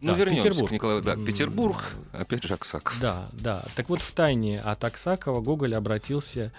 Ну, 0.00 0.14
да, 0.14 0.18
вернемся 0.18 0.48
Петербург. 0.48 0.68
к 0.68 0.72
Николаю. 0.72 1.02
Да, 1.02 1.14
Петербург, 1.14 1.76
опять 2.10 2.42
же 2.42 2.54
Аксаков. 2.54 2.98
Да, 3.00 3.28
да. 3.34 3.64
Так 3.76 3.88
вот, 3.88 4.00
в 4.00 4.10
тайне 4.10 4.58
от 4.58 4.82
Аксакова 4.82 5.40
Гоголь 5.40 5.76
обратился 5.76 6.52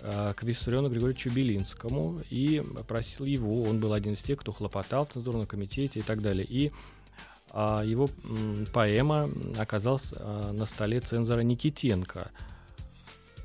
к 0.00 0.42
Виссариону 0.42 0.88
Григорьевичу 0.88 1.30
Белинскому 1.30 2.20
и 2.30 2.62
просил 2.88 3.26
его, 3.26 3.64
он 3.64 3.80
был 3.80 3.92
один 3.92 4.14
из 4.14 4.20
тех, 4.20 4.40
кто 4.40 4.52
хлопотал 4.52 5.06
в 5.06 5.12
цензурном 5.12 5.46
комитете 5.46 6.00
и 6.00 6.02
так 6.02 6.22
далее. 6.22 6.46
И 6.48 6.70
э, 7.52 7.82
его 7.84 8.08
э, 8.08 8.64
поэма 8.72 9.28
оказалась 9.58 10.04
э, 10.12 10.52
на 10.52 10.66
столе 10.66 11.00
цензора 11.00 11.40
Никитенко. 11.40 12.30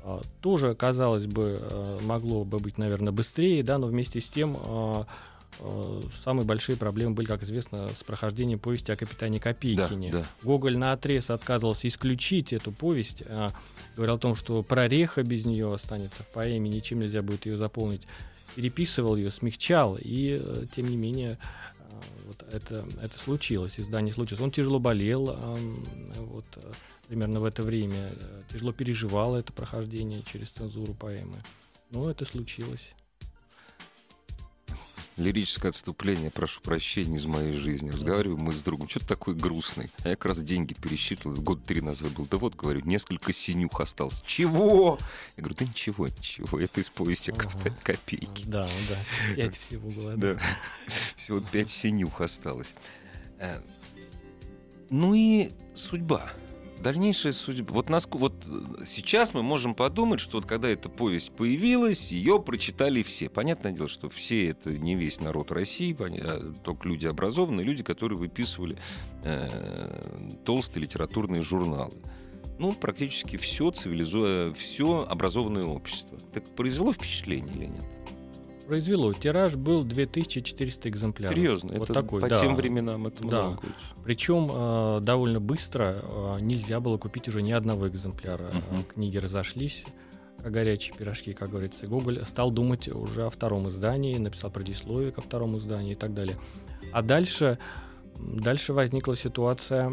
Э, 0.02 0.20
тоже, 0.40 0.74
казалось 0.74 1.26
бы, 1.26 1.60
э, 1.60 1.98
могло 2.02 2.44
бы 2.44 2.58
быть, 2.58 2.78
наверное, 2.78 3.12
быстрее, 3.12 3.62
да, 3.62 3.78
но 3.78 3.86
вместе 3.86 4.20
с 4.20 4.28
тем... 4.28 4.56
Э, 4.56 5.04
Э, 5.60 6.02
самые 6.24 6.44
большие 6.44 6.76
проблемы 6.76 7.14
были, 7.14 7.26
как 7.26 7.42
известно, 7.42 7.88
с 7.88 8.02
прохождением 8.02 8.58
повести 8.58 8.90
о 8.90 8.96
капитане 8.96 9.40
Копейкине. 9.40 10.10
Да, 10.10 10.18
да. 10.20 10.26
Гоголь 10.42 10.76
на 10.76 10.92
отрез 10.92 11.30
отказывался 11.30 11.88
исключить 11.88 12.52
эту 12.52 12.72
повесть, 12.72 13.22
а, 13.26 13.52
говорил 13.96 14.16
о 14.16 14.18
том, 14.18 14.34
что 14.34 14.62
прореха 14.62 15.22
без 15.22 15.44
нее 15.44 15.72
останется 15.72 16.22
в 16.22 16.28
поэме, 16.28 16.68
ничем 16.70 17.00
нельзя 17.00 17.22
будет 17.22 17.46
ее 17.46 17.56
заполнить. 17.56 18.02
Переписывал 18.54 19.16
ее, 19.16 19.30
смягчал, 19.30 19.98
и 20.00 20.40
э, 20.42 20.66
тем 20.74 20.88
не 20.88 20.96
менее 20.96 21.38
э, 21.78 21.84
вот 22.26 22.44
это, 22.52 22.86
это 23.00 23.18
случилось, 23.18 23.78
издание 23.78 24.14
случилось. 24.14 24.42
Он 24.42 24.50
тяжело 24.50 24.78
болел, 24.78 25.38
вот, 26.16 26.44
примерно 27.08 27.40
в 27.40 27.44
это 27.44 27.62
время, 27.62 28.12
тяжело 28.52 28.72
переживал 28.72 29.36
это 29.36 29.52
прохождение 29.52 30.22
через 30.22 30.50
цензуру 30.50 30.94
поэмы. 30.94 31.42
Но 31.90 32.10
это 32.10 32.24
случилось 32.24 32.94
лирическое 35.16 35.70
отступление, 35.70 36.30
прошу 36.30 36.60
прощения, 36.60 37.16
из 37.16 37.26
моей 37.26 37.52
жизни. 37.52 37.90
Разговариваем 37.90 38.40
мы 38.40 38.52
с 38.52 38.62
другом, 38.62 38.88
что-то 38.88 39.08
такое 39.08 39.34
грустный. 39.34 39.90
А 40.04 40.10
я 40.10 40.16
как 40.16 40.26
раз 40.26 40.38
деньги 40.38 40.74
пересчитывал, 40.74 41.36
год 41.36 41.64
три 41.64 41.80
назад 41.80 42.12
был. 42.12 42.26
Да 42.30 42.36
вот, 42.36 42.54
говорю, 42.54 42.80
несколько 42.84 43.32
синюх 43.32 43.80
осталось. 43.80 44.22
Чего? 44.26 44.98
Я 45.36 45.42
говорю, 45.42 45.56
да 45.58 45.64
ничего, 45.64 46.08
ничего, 46.08 46.60
это 46.60 46.80
из 46.80 46.90
повести 46.90 47.30
ага. 47.30 47.50
копейки. 47.82 48.44
Да, 48.46 48.68
да, 48.88 49.34
пять 49.34 49.58
всего 49.58 49.90
было. 49.90 50.16
Да, 50.16 50.38
всего 51.16 51.40
пять 51.40 51.70
синюх 51.70 52.20
осталось. 52.20 52.74
Э, 53.38 53.60
ну 54.90 55.14
и 55.14 55.50
судьба 55.74 56.30
дальнейшая 56.86 57.32
судьба. 57.32 57.74
Вот, 57.74 57.88
нас, 57.88 58.06
вот 58.08 58.32
э, 58.46 58.84
сейчас 58.86 59.34
мы 59.34 59.42
можем 59.42 59.74
подумать, 59.74 60.20
что 60.20 60.38
вот 60.38 60.46
когда 60.46 60.68
эта 60.68 60.88
повесть 60.88 61.32
появилась, 61.32 62.12
ее 62.12 62.40
прочитали 62.40 63.02
все. 63.02 63.28
Понятное 63.28 63.72
дело, 63.72 63.88
что 63.88 64.08
все 64.08 64.50
это 64.50 64.70
не 64.70 64.94
весь 64.94 65.20
народ 65.20 65.50
России, 65.50 65.96
а 65.98 66.52
только 66.62 66.88
люди 66.88 67.08
образованные, 67.08 67.66
люди, 67.66 67.82
которые 67.82 68.16
выписывали 68.16 68.76
э, 69.24 69.48
толстые 70.44 70.84
литературные 70.84 71.42
журналы. 71.42 71.92
Ну, 72.60 72.72
практически 72.72 73.36
все 73.36 73.72
цивилизуя, 73.72 74.52
все 74.54 75.04
образованное 75.10 75.64
общество. 75.64 76.16
Так 76.32 76.44
произвело 76.54 76.92
впечатление 76.92 77.52
или 77.52 77.66
нет? 77.66 77.95
Произвело. 78.66 79.12
Тираж 79.12 79.54
был 79.54 79.84
2400 79.84 80.88
экземпляров. 80.88 81.36
Серьезно? 81.36 81.78
Вот 81.78 81.90
это 81.90 82.00
такой, 82.00 82.20
по 82.20 82.28
да. 82.28 82.40
тем 82.40 82.56
временам 82.56 83.06
это 83.06 83.26
да. 83.26 83.42
много. 83.42 83.62
Причем 84.04 84.50
э, 84.52 85.00
довольно 85.02 85.40
быстро 85.40 86.02
э, 86.02 86.36
нельзя 86.40 86.80
было 86.80 86.98
купить 86.98 87.28
уже 87.28 87.42
ни 87.42 87.52
одного 87.52 87.88
экземпляра. 87.88 88.50
Uh-huh. 88.50 88.84
Книги 88.94 89.18
разошлись 89.18 89.84
как 90.42 90.52
горячие 90.52 90.94
пирожки, 90.96 91.32
как 91.32 91.50
говорится. 91.50 91.86
Гоголь 91.86 92.24
стал 92.24 92.50
думать 92.50 92.88
уже 92.88 93.26
о 93.26 93.30
втором 93.30 93.68
издании, 93.68 94.16
написал 94.16 94.50
предисловие 94.50 95.10
ко 95.10 95.20
второму 95.20 95.58
изданию 95.58 95.92
и 95.92 95.96
так 95.96 96.14
далее. 96.14 96.36
А 96.92 97.02
дальше 97.02 97.58
Дальше 98.18 98.72
возникла 98.72 99.16
ситуация 99.16 99.92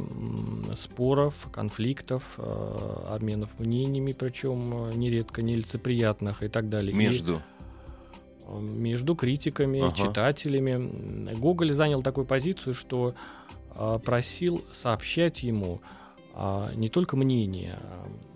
споров, 0.74 1.48
конфликтов, 1.52 2.36
э, 2.38 3.04
обменов 3.10 3.60
мнениями, 3.60 4.14
причем 4.14 4.90
э, 4.90 4.94
нередко 4.94 5.42
нелицеприятных 5.42 6.42
и 6.42 6.48
так 6.48 6.70
далее. 6.70 6.96
Между? 6.96 7.42
Между 8.50 9.16
критиками, 9.16 9.80
ага. 9.80 9.96
читателями. 9.96 11.34
Гоголь 11.36 11.74
занял 11.74 12.02
такую 12.02 12.26
позицию, 12.26 12.76
что 12.76 13.16
просил 14.06 14.64
сообщать 14.82 15.42
ему 15.44 15.82
не 16.76 16.90
только 16.90 17.16
мнение 17.18 17.80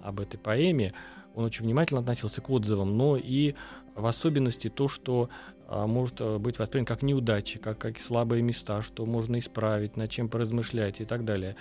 об 0.01 0.19
этой 0.19 0.37
поэме, 0.37 0.93
он 1.35 1.45
очень 1.45 1.65
внимательно 1.65 1.99
относился 1.99 2.41
к 2.41 2.49
отзывам, 2.49 2.97
но 2.97 3.15
и 3.15 3.53
в 3.93 4.07
особенности 4.07 4.69
то, 4.69 4.87
что 4.87 5.29
а, 5.67 5.85
может 5.85 6.21
быть 6.39 6.59
воспринято 6.59 6.93
как 6.93 7.03
неудачи, 7.03 7.59
как, 7.59 7.77
как 7.77 7.99
слабые 7.99 8.41
места, 8.41 8.81
что 8.81 9.05
можно 9.05 9.37
исправить, 9.37 9.97
над 9.97 10.09
чем 10.09 10.29
поразмышлять 10.29 11.01
и 11.01 11.05
так 11.05 11.25
далее. 11.25 11.55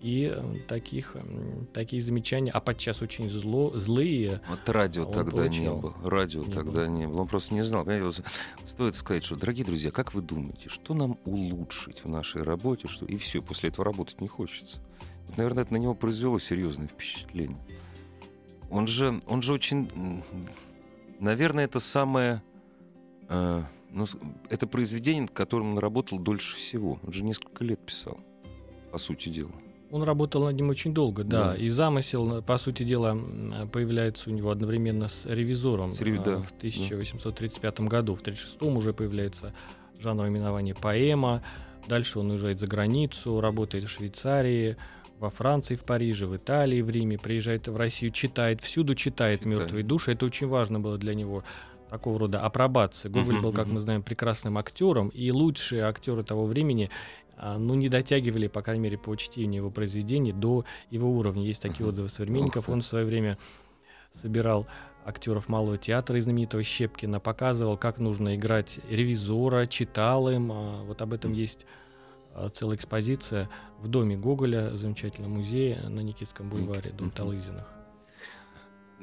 И 0.00 0.32
э, 0.34 0.42
таких, 0.66 1.16
такие 1.74 2.00
замечания, 2.00 2.50
а 2.50 2.60
подчас 2.60 3.02
очень 3.02 3.28
зло, 3.28 3.70
злые. 3.74 4.40
Вот 4.48 4.66
радио 4.68 5.04
тогда 5.04 5.42
получал. 5.42 5.52
не 5.52 5.80
было. 5.80 5.94
Радио 6.02 6.42
не 6.42 6.52
тогда 6.52 6.86
было. 6.86 6.86
не 6.86 7.06
было. 7.06 7.20
Он 7.20 7.28
просто 7.28 7.54
не 7.54 7.62
знал. 7.62 7.84
Понимаете, 7.84 8.22
стоит 8.66 8.96
сказать, 8.96 9.24
что, 9.24 9.36
дорогие 9.36 9.66
друзья, 9.66 9.90
как 9.90 10.14
вы 10.14 10.22
думаете, 10.22 10.70
что 10.70 10.94
нам 10.94 11.18
улучшить 11.26 12.02
в 12.02 12.08
нашей 12.08 12.42
работе? 12.42 12.88
Что... 12.88 13.04
И 13.04 13.18
все, 13.18 13.42
после 13.42 13.68
этого 13.68 13.84
работать 13.84 14.22
не 14.22 14.28
хочется. 14.28 14.78
Вот, 15.26 15.36
наверное, 15.36 15.64
это 15.64 15.74
на 15.74 15.78
него 15.78 15.94
произвело 15.94 16.38
серьезное 16.38 16.86
впечатление. 16.86 17.58
Он 18.70 18.86
же, 18.86 19.20
он 19.26 19.42
же 19.42 19.52
очень... 19.52 20.22
Наверное, 21.18 21.64
это 21.64 21.80
самое 21.80 22.42
а, 23.28 23.64
ну, 23.92 24.06
это 24.48 24.66
произведение, 24.66 25.22
над 25.22 25.30
которым 25.30 25.72
он 25.72 25.78
работал 25.78 26.18
дольше 26.18 26.56
всего. 26.56 26.98
Он 27.06 27.12
же 27.12 27.22
несколько 27.22 27.64
лет 27.64 27.78
писал, 27.80 28.18
по 28.90 28.98
сути 28.98 29.28
дела. 29.28 29.52
Он 29.90 30.04
работал 30.04 30.44
над 30.44 30.54
ним 30.54 30.70
очень 30.70 30.94
долго, 30.94 31.24
да. 31.24 31.52
да. 31.52 31.56
И 31.56 31.68
замысел, 31.68 32.42
по 32.42 32.58
сути 32.58 32.84
дела, 32.84 33.18
появляется 33.72 34.30
у 34.30 34.32
него 34.32 34.50
одновременно 34.50 35.08
с 35.08 35.26
ревизором 35.26 35.92
с 35.92 36.00
рев... 36.00 36.22
да. 36.22 36.40
в 36.40 36.52
1835 36.52 37.74
да. 37.74 37.84
году. 37.84 38.14
В 38.14 38.20
1936 38.20 38.62
уже 38.76 38.92
появляется 38.92 39.52
жанровое 40.00 40.30
именование 40.30 40.74
поэма. 40.74 41.42
Дальше 41.88 42.20
он 42.20 42.30
уезжает 42.30 42.60
за 42.60 42.66
границу, 42.66 43.40
работает 43.40 43.84
в 43.84 43.88
Швейцарии, 43.88 44.76
во 45.18 45.30
Франции, 45.30 45.74
в 45.74 45.84
Париже, 45.84 46.26
в 46.26 46.36
Италии, 46.36 46.80
в 46.80 46.90
Риме, 46.90 47.18
приезжает 47.18 47.68
в 47.68 47.76
Россию, 47.76 48.12
читает, 48.12 48.62
всюду 48.62 48.94
читает 48.94 49.44
мертвые 49.44 49.84
души. 49.84 50.12
Это 50.12 50.24
очень 50.24 50.48
важно 50.48 50.80
было 50.80 50.98
для 50.98 51.14
него 51.14 51.44
такого 51.90 52.20
рода 52.20 52.40
апробации. 52.40 53.08
Гоголь 53.08 53.36
uh-huh, 53.36 53.40
был, 53.42 53.52
как 53.52 53.66
uh-huh. 53.66 53.72
мы 53.72 53.80
знаем, 53.80 54.02
прекрасным 54.02 54.56
актером, 54.56 55.08
и 55.08 55.30
лучшие 55.30 55.82
актеры 55.82 56.22
того 56.22 56.46
времени 56.46 56.88
а, 56.88 56.90
ну, 57.42 57.74
не 57.74 57.88
дотягивали, 57.88 58.48
по 58.48 58.62
крайней 58.62 58.82
мере, 58.82 58.98
по 58.98 59.16
чтению 59.16 59.62
его 59.62 59.70
произведений 59.70 60.32
до 60.32 60.64
его 60.90 61.10
уровня. 61.10 61.44
Есть 61.44 61.62
такие 61.62 61.88
отзывы 61.88 62.08
современников. 62.08 62.68
Он 62.68 62.82
в 62.82 62.86
свое 62.86 63.04
время 63.04 63.38
собирал 64.12 64.66
актеров 65.04 65.48
малого 65.48 65.76
театра 65.76 66.18
и 66.18 66.20
знаменитого 66.20 66.62
Щепкина, 66.62 67.20
показывал, 67.20 67.76
как 67.76 67.98
нужно 67.98 68.36
играть 68.36 68.80
ревизора, 68.90 69.66
читал 69.66 70.28
им. 70.28 70.52
А, 70.52 70.82
вот 70.84 71.02
об 71.02 71.12
этом 71.12 71.32
есть 71.32 71.66
а, 72.34 72.48
целая 72.48 72.76
экспозиция 72.76 73.48
в 73.80 73.88
доме 73.88 74.16
Гоголя, 74.16 74.76
замечательном 74.76 75.32
музее 75.32 75.80
на 75.88 76.00
Никитском 76.00 76.48
бульваре, 76.48 76.90
дом 76.90 77.10
Талызиных. 77.10 77.79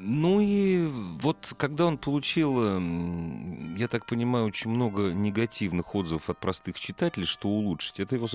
Ну 0.00 0.40
и 0.40 0.86
вот 1.20 1.54
когда 1.56 1.86
он 1.86 1.98
получил, 1.98 2.62
эм, 2.62 3.74
я 3.74 3.88
так 3.88 4.06
понимаю, 4.06 4.46
очень 4.46 4.70
много 4.70 5.10
негативных 5.10 5.92
отзывов 5.92 6.30
от 6.30 6.38
простых 6.38 6.78
читателей, 6.78 7.26
что 7.26 7.48
улучшить, 7.48 7.98
это 7.98 8.14
его, 8.14 8.28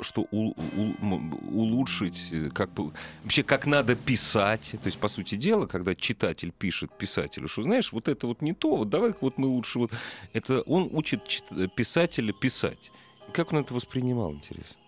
что 0.00 0.26
у, 0.30 0.54
у, 0.54 0.94
улучшить, 1.52 2.28
э, 2.32 2.48
как 2.48 2.70
вообще 3.22 3.42
как 3.42 3.66
надо 3.66 3.96
писать, 3.96 4.70
то 4.82 4.86
есть 4.86 4.98
по 4.98 5.08
сути 5.08 5.34
дела, 5.34 5.66
когда 5.66 5.94
читатель 5.94 6.52
пишет 6.58 6.90
писателю, 6.96 7.48
что 7.48 7.64
знаешь, 7.64 7.92
вот 7.92 8.08
это 8.08 8.26
вот 8.26 8.40
не 8.40 8.54
то, 8.54 8.76
вот 8.76 8.88
давай 8.88 9.12
вот 9.20 9.36
мы 9.36 9.48
лучше 9.48 9.78
вот 9.78 9.90
это 10.32 10.62
он 10.62 10.88
учит 10.90 11.20
писателя 11.76 12.32
писать. 12.32 12.90
Как 13.32 13.52
он 13.52 13.58
это 13.58 13.74
воспринимал, 13.74 14.32
интересно? 14.32 14.79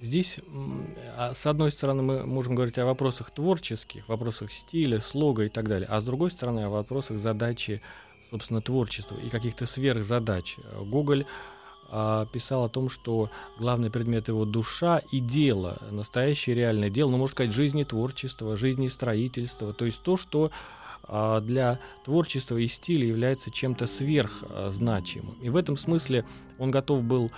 Здесь, 0.00 0.40
а, 1.16 1.34
с 1.34 1.44
одной 1.46 1.70
стороны, 1.70 2.02
мы 2.02 2.26
можем 2.26 2.54
говорить 2.54 2.78
о 2.78 2.86
вопросах 2.86 3.30
творческих, 3.30 4.08
вопросах 4.08 4.50
стиля, 4.50 4.98
слога 4.98 5.44
и 5.44 5.50
так 5.50 5.68
далее, 5.68 5.86
а 5.90 6.00
с 6.00 6.04
другой 6.04 6.30
стороны, 6.30 6.60
о 6.60 6.70
вопросах 6.70 7.18
задачи, 7.18 7.82
собственно, 8.30 8.62
творчества 8.62 9.16
и 9.16 9.28
каких-то 9.28 9.66
сверхзадач. 9.66 10.56
Гоголь 10.86 11.26
а, 11.90 12.24
писал 12.32 12.64
о 12.64 12.70
том, 12.70 12.88
что 12.88 13.30
главный 13.58 13.90
предмет 13.90 14.28
его 14.28 14.46
душа 14.46 15.02
и 15.12 15.20
дело, 15.20 15.76
настоящее 15.90 16.56
реальное 16.56 16.88
дело, 16.88 17.10
ну, 17.10 17.18
можно 17.18 17.34
сказать, 17.34 17.52
жизни 17.52 17.82
творчества, 17.82 18.56
жизни 18.56 18.88
строительства, 18.88 19.74
то 19.74 19.84
есть 19.84 20.00
то, 20.02 20.16
что 20.16 20.50
а, 21.04 21.42
для 21.42 21.78
творчества 22.06 22.56
и 22.56 22.68
стиля 22.68 23.06
является 23.06 23.50
чем-то 23.50 23.86
сверхзначимым. 23.86 25.34
И 25.42 25.50
в 25.50 25.56
этом 25.56 25.76
смысле 25.76 26.24
он 26.58 26.70
готов 26.70 27.02
был 27.02 27.30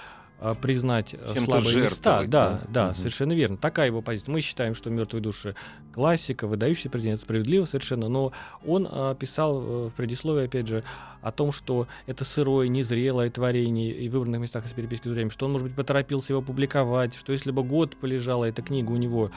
признать 0.60 1.14
э, 1.14 1.34
Чем 1.34 1.44
слабые 1.44 1.76
места. 1.76 2.24
Да, 2.24 2.26
да, 2.26 2.60
да 2.68 2.86
угу. 2.88 2.94
совершенно 2.96 3.32
верно. 3.32 3.56
Такая 3.56 3.86
его 3.86 4.02
позиция. 4.02 4.32
Мы 4.32 4.40
считаем, 4.40 4.74
что 4.74 4.90
мертвые 4.90 5.22
души 5.22 5.54
классика, 5.94 6.46
выдающийся 6.46 6.90
президент, 6.90 7.20
справедливо 7.20 7.64
совершенно, 7.64 8.08
но 8.08 8.32
он 8.66 8.88
а, 8.90 9.14
писал 9.14 9.62
э, 9.62 9.88
в 9.88 9.92
предисловии, 9.94 10.46
опять 10.46 10.66
же, 10.66 10.82
о 11.20 11.30
том, 11.30 11.52
что 11.52 11.86
это 12.06 12.24
сырое, 12.24 12.66
незрелое 12.66 13.30
творение 13.30 13.92
и 13.92 14.08
в 14.08 14.12
выбранных 14.12 14.40
местах 14.40 14.66
из 14.66 14.72
переписки 14.72 15.08
с 15.08 15.32
что 15.32 15.46
он, 15.46 15.52
может 15.52 15.68
быть, 15.68 15.76
поторопился 15.76 16.32
его 16.32 16.42
публиковать, 16.42 17.14
что 17.14 17.32
если 17.32 17.52
бы 17.52 17.62
год 17.62 17.96
полежала 17.96 18.44
эта 18.46 18.62
книга 18.62 18.90
у 18.90 18.96
него 18.96 19.30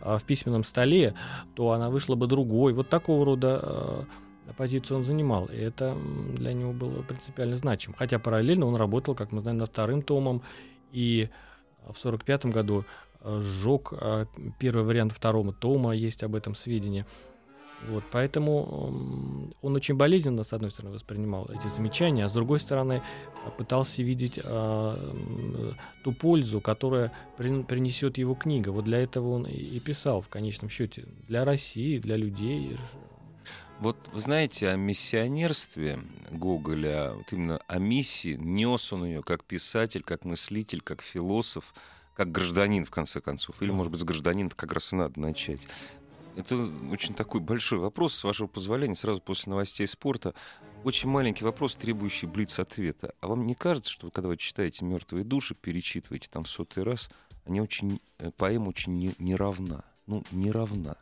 а, 0.00 0.18
в 0.18 0.24
письменном 0.24 0.62
столе, 0.62 1.14
то 1.54 1.72
она 1.72 1.90
вышла 1.90 2.14
бы 2.14 2.28
другой. 2.28 2.72
Вот 2.72 2.88
такого 2.88 3.24
рода 3.24 4.06
позицию 4.56 4.98
он 4.98 5.04
занимал, 5.04 5.46
и 5.46 5.56
это 5.56 5.96
для 6.34 6.52
него 6.52 6.72
было 6.72 7.02
принципиально 7.02 7.56
значимо. 7.56 7.94
Хотя 7.96 8.18
параллельно 8.18 8.66
он 8.66 8.76
работал, 8.76 9.14
как 9.14 9.32
мы 9.32 9.40
знаем, 9.40 9.58
над 9.58 9.68
вторым 9.68 10.02
томом, 10.02 10.42
и 10.92 11.28
в 11.82 11.98
1945 12.04 12.46
году 12.46 12.84
э, 13.20 13.40
сжег 13.40 13.92
э, 13.92 14.26
первый 14.58 14.84
вариант 14.84 15.12
второго 15.12 15.52
тома, 15.52 15.94
есть 15.94 16.22
об 16.22 16.34
этом 16.34 16.54
сведения. 16.54 17.06
Вот, 17.88 18.04
поэтому 18.12 19.50
он 19.60 19.74
очень 19.74 19.96
болезненно, 19.96 20.44
с 20.44 20.52
одной 20.52 20.70
стороны, 20.70 20.94
воспринимал 20.94 21.48
эти 21.50 21.66
замечания, 21.74 22.24
а 22.24 22.28
с 22.28 22.32
другой 22.32 22.60
стороны, 22.60 23.02
пытался 23.58 24.02
видеть 24.02 24.38
а, 24.44 24.96
ту 26.04 26.12
пользу, 26.12 26.60
которая 26.60 27.10
при, 27.36 27.62
принесет 27.64 28.18
его 28.18 28.34
книга. 28.34 28.70
Вот 28.70 28.84
для 28.84 29.00
этого 29.00 29.30
он 29.30 29.46
и 29.46 29.80
писал 29.80 30.20
в 30.20 30.28
конечном 30.28 30.70
счете 30.70 31.06
для 31.26 31.44
России, 31.44 31.98
для 31.98 32.16
людей, 32.16 32.76
вот 33.82 33.96
вы 34.12 34.20
знаете, 34.20 34.68
о 34.68 34.76
миссионерстве 34.76 35.98
Гоголя, 36.30 37.14
вот 37.14 37.32
именно 37.32 37.58
о 37.66 37.78
миссии, 37.78 38.36
нес 38.38 38.92
он 38.92 39.04
ее 39.04 39.22
как 39.22 39.42
писатель, 39.42 40.04
как 40.04 40.24
мыслитель, 40.24 40.80
как 40.80 41.02
философ, 41.02 41.74
как 42.14 42.30
гражданин, 42.30 42.84
в 42.84 42.90
конце 42.90 43.20
концов. 43.20 43.60
Или, 43.60 43.72
может 43.72 43.90
быть, 43.90 44.00
с 44.00 44.04
гражданин 44.04 44.50
как 44.50 44.72
раз 44.72 44.92
и 44.92 44.96
надо 44.96 45.18
начать. 45.18 45.60
Это 46.36 46.56
очень 46.90 47.14
такой 47.14 47.40
большой 47.40 47.80
вопрос, 47.80 48.14
с 48.14 48.22
вашего 48.22 48.46
позволения, 48.46 48.94
сразу 48.94 49.20
после 49.20 49.50
новостей 49.50 49.88
спорта. 49.88 50.32
Очень 50.84 51.08
маленький 51.08 51.44
вопрос, 51.44 51.74
требующий 51.74 52.26
блиц-ответа. 52.26 53.14
А 53.20 53.26
вам 53.26 53.46
не 53.46 53.56
кажется, 53.56 53.90
что 53.90 54.10
когда 54.10 54.28
вы 54.28 54.36
читаете 54.36 54.84
«Мертвые 54.84 55.24
души», 55.24 55.56
перечитываете 55.56 56.28
там 56.30 56.44
в 56.44 56.50
сотый 56.50 56.84
раз, 56.84 57.10
они 57.44 57.60
очень, 57.60 58.00
э, 58.18 58.30
поэма 58.36 58.68
очень 58.68 58.94
не, 58.94 59.12
не 59.18 59.34
равна? 59.34 59.84
Ну, 60.06 60.22
не 60.30 60.52
равна. 60.52 60.96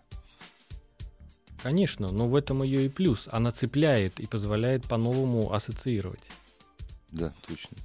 Конечно, 1.63 2.11
но 2.11 2.27
в 2.27 2.35
этом 2.35 2.63
ее 2.63 2.87
и 2.87 2.89
плюс. 2.89 3.29
Она 3.31 3.53
цепляет 3.53 4.19
и 4.19 4.27
позволяет 4.27 4.85
по-новому 4.89 5.53
ассоциировать. 5.53 6.21
Да, 7.11 7.33
точно. 7.47 7.77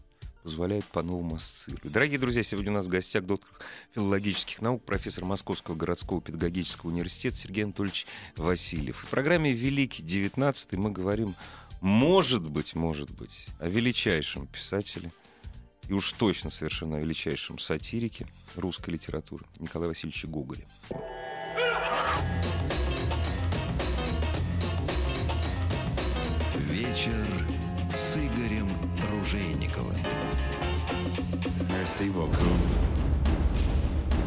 Позволяет 0.44 0.86
по-новому 0.86 1.36
ассоциировать. 1.36 1.92
Дорогие 1.92 2.20
друзья, 2.20 2.44
сегодня 2.44 2.72
у 2.72 2.76
нас 2.76 2.86
в 2.86 2.90
гостях 2.90 3.26
доктор 3.26 3.50
филологических 3.94 4.62
наук, 4.62 4.84
профессор 4.84 5.26
Московского 5.26 5.76
городского 5.76 6.22
педагогического 6.22 6.92
университета 6.92 7.36
Сергей 7.36 7.64
Анатольевич 7.64 8.06
Васильев. 8.38 8.98
В 8.98 9.10
программе 9.10 9.52
«Великий 9.52 10.04
девятнадцатый» 10.04 10.80
мы 10.80 10.92
говорим, 10.92 11.36
может 11.82 12.48
быть, 12.48 12.76
может 12.76 13.10
быть, 13.12 13.48
о 13.60 13.68
величайшем 13.68 14.48
писателе 14.48 15.12
и 15.90 15.94
уж 15.94 16.12
точно 16.14 16.50
совершенно 16.50 16.96
величайшем 16.96 17.60
сатирике 17.60 18.28
русской 18.56 18.92
литературы 18.92 19.46
Николае 19.60 19.90
Васильевиче 19.90 20.28
Гоголе. 20.28 20.68
Вечер 26.96 27.28
с 27.94 28.16
Игорем 28.16 28.70
Ружейниковым. 29.12 29.98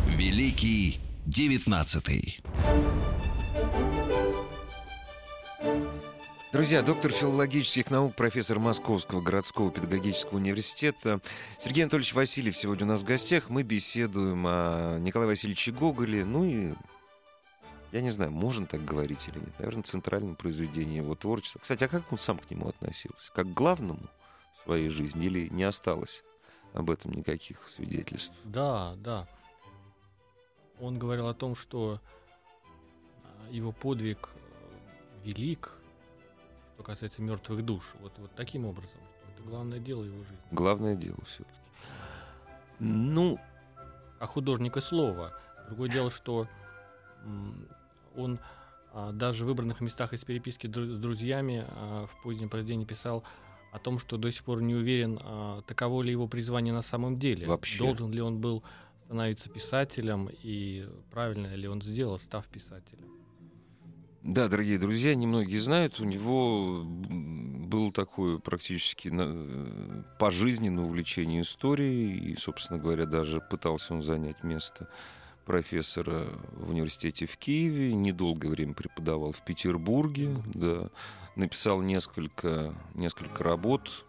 Великий 0.06 1.00
девятнадцатый. 1.24 2.40
Друзья, 6.52 6.82
доктор 6.82 7.10
филологических 7.10 7.90
наук, 7.90 8.14
профессор 8.14 8.58
Московского 8.58 9.22
городского 9.22 9.70
педагогического 9.70 10.36
университета 10.36 11.22
Сергей 11.58 11.84
Анатольевич 11.84 12.12
Васильев 12.12 12.54
сегодня 12.54 12.84
у 12.84 12.88
нас 12.90 13.00
в 13.00 13.04
гостях. 13.04 13.44
Мы 13.48 13.62
беседуем 13.62 14.44
о 14.46 14.98
Николае 14.98 15.28
Васильевиче 15.28 15.72
Гоголе, 15.72 16.22
ну 16.22 16.44
и 16.44 16.74
я 17.92 18.02
не 18.02 18.10
знаю, 18.10 18.30
можно 18.30 18.66
так 18.66 18.84
говорить 18.84 19.28
или 19.28 19.38
нет. 19.38 19.58
Наверное, 19.58 19.82
центральном 19.82 20.36
произведении 20.36 20.98
его 20.98 21.14
творчества. 21.14 21.60
Кстати, 21.60 21.84
а 21.84 21.88
как 21.88 22.10
он 22.12 22.18
сам 22.18 22.38
к 22.38 22.50
нему 22.50 22.68
относился? 22.68 23.32
Как 23.32 23.46
к 23.46 23.54
главному 23.54 24.08
в 24.60 24.64
своей 24.64 24.88
жизни 24.88 25.26
или 25.26 25.48
не 25.48 25.64
осталось 25.64 26.22
об 26.74 26.90
этом 26.90 27.12
никаких 27.12 27.66
свидетельств? 27.68 28.38
Да, 28.44 28.94
да. 28.96 29.26
Он 30.80 30.98
говорил 30.98 31.28
о 31.28 31.34
том, 31.34 31.54
что 31.54 32.00
а, 33.24 33.50
его 33.50 33.72
подвиг 33.72 34.28
э, 34.34 35.24
велик, 35.24 35.72
что 36.74 36.82
касается 36.82 37.22
мертвых 37.22 37.64
душ. 37.64 37.94
Вот, 38.00 38.12
вот 38.18 38.30
таким 38.36 38.66
образом. 38.66 39.00
Это 39.34 39.42
главное 39.48 39.78
дело 39.78 40.04
его 40.04 40.18
жизни. 40.18 40.38
Главное 40.52 40.94
дело 40.94 41.18
все-таки. 41.24 41.58
Ну. 42.78 43.40
А 44.20 44.26
художника 44.26 44.80
слова. 44.80 45.32
Другое 45.68 45.88
дело, 45.88 46.10
что 46.10 46.46
он 48.18 48.40
а, 48.92 49.12
даже 49.12 49.44
в 49.44 49.48
выбранных 49.48 49.80
местах 49.80 50.12
из 50.12 50.24
переписки 50.24 50.66
с 50.66 50.70
друзьями 50.70 51.64
а, 51.68 52.06
в 52.06 52.22
позднем 52.22 52.48
произведении 52.48 52.84
писал 52.84 53.24
о 53.70 53.78
том, 53.78 53.98
что 53.98 54.16
до 54.16 54.30
сих 54.30 54.44
пор 54.44 54.62
не 54.62 54.74
уверен, 54.74 55.18
а, 55.22 55.62
таково 55.62 56.02
ли 56.02 56.10
его 56.10 56.26
призвание 56.26 56.72
на 56.72 56.82
самом 56.82 57.18
деле. 57.18 57.46
Вообще. 57.46 57.78
Должен 57.78 58.10
ли 58.10 58.20
он 58.20 58.40
был 58.40 58.62
становиться 59.04 59.48
писателем 59.50 60.28
и 60.42 60.86
правильно 61.10 61.54
ли 61.54 61.68
он 61.68 61.82
сделал, 61.82 62.18
став 62.18 62.46
писателем. 62.46 63.08
Да, 64.22 64.48
дорогие 64.48 64.78
друзья, 64.78 65.14
немногие 65.14 65.60
знают, 65.60 66.00
у 66.00 66.04
него 66.04 66.82
было 66.84 67.92
такое 67.92 68.38
практически 68.38 69.10
пожизненное 70.18 70.84
увлечение 70.84 71.42
историей, 71.42 72.32
и, 72.32 72.36
собственно 72.36 72.78
говоря, 72.78 73.06
даже 73.06 73.40
пытался 73.40 73.94
он 73.94 74.02
занять 74.02 74.42
место 74.42 74.88
профессора 75.48 76.28
в 76.52 76.70
университете 76.70 77.24
в 77.26 77.38
Киеве, 77.38 77.94
недолгое 77.94 78.50
время 78.50 78.74
преподавал 78.74 79.32
в 79.32 79.42
Петербурге, 79.44 80.36
да, 80.54 80.90
написал 81.36 81.80
несколько, 81.80 82.74
несколько 82.94 83.42
работ, 83.42 84.04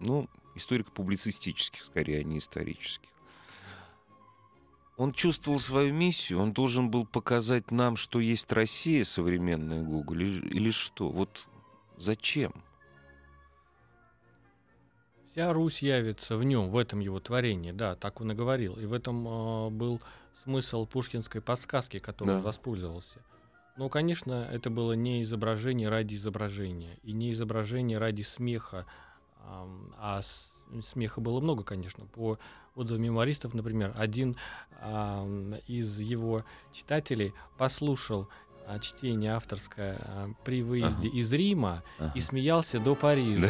ну, 0.00 0.28
историко-публицистических, 0.56 1.84
скорее, 1.84 2.18
а 2.18 2.24
не 2.24 2.38
исторических 2.38 3.08
он 4.96 5.14
чувствовал 5.14 5.58
свою 5.58 5.94
миссию, 5.94 6.40
он 6.40 6.52
должен 6.52 6.90
был 6.90 7.06
показать 7.06 7.70
нам, 7.70 7.96
что 7.96 8.20
есть 8.20 8.52
Россия 8.52 9.02
современная 9.04 9.82
Google, 9.82 10.16
или, 10.16 10.46
или 10.48 10.70
что? 10.70 11.08
Вот 11.08 11.46
зачем? 11.96 12.52
Вся 15.32 15.54
Русь 15.54 15.80
явится 15.80 16.36
в 16.36 16.44
нем, 16.44 16.68
в 16.68 16.76
этом 16.76 17.00
его 17.00 17.18
творении, 17.18 17.72
да, 17.72 17.94
так 17.94 18.20
он 18.20 18.32
и 18.32 18.34
говорил. 18.34 18.74
И 18.74 18.84
в 18.84 18.92
этом 18.92 19.26
э, 19.26 19.70
был 19.70 20.02
смысл 20.44 20.86
пушкинской 20.86 21.40
подсказки, 21.40 21.98
которой 21.98 22.28
да. 22.28 22.36
он 22.36 22.42
воспользовался. 22.42 23.20
Но, 23.76 23.88
конечно, 23.88 24.48
это 24.50 24.68
было 24.68 24.92
не 24.92 25.22
изображение 25.22 25.88
ради 25.88 26.14
изображения, 26.14 26.98
и 27.02 27.12
не 27.12 27.32
изображение 27.32 27.98
ради 27.98 28.22
смеха, 28.22 28.84
а 29.42 30.20
смеха 30.84 31.20
было 31.20 31.40
много, 31.40 31.64
конечно. 31.64 32.04
По 32.06 32.38
отзывам 32.74 33.02
мемуаристов, 33.02 33.54
например, 33.54 33.94
один 33.96 34.36
из 35.66 35.98
его 35.98 36.44
читателей 36.72 37.32
послушал 37.56 38.28
а, 38.66 38.78
чтение 38.78 39.32
авторское 39.32 39.96
а, 39.98 40.30
при 40.44 40.62
выезде 40.62 41.08
ага. 41.08 41.18
из 41.18 41.32
Рима 41.32 41.82
ага. 41.98 42.12
и 42.14 42.20
смеялся 42.20 42.78
до 42.78 42.94
Парижа. 42.94 43.48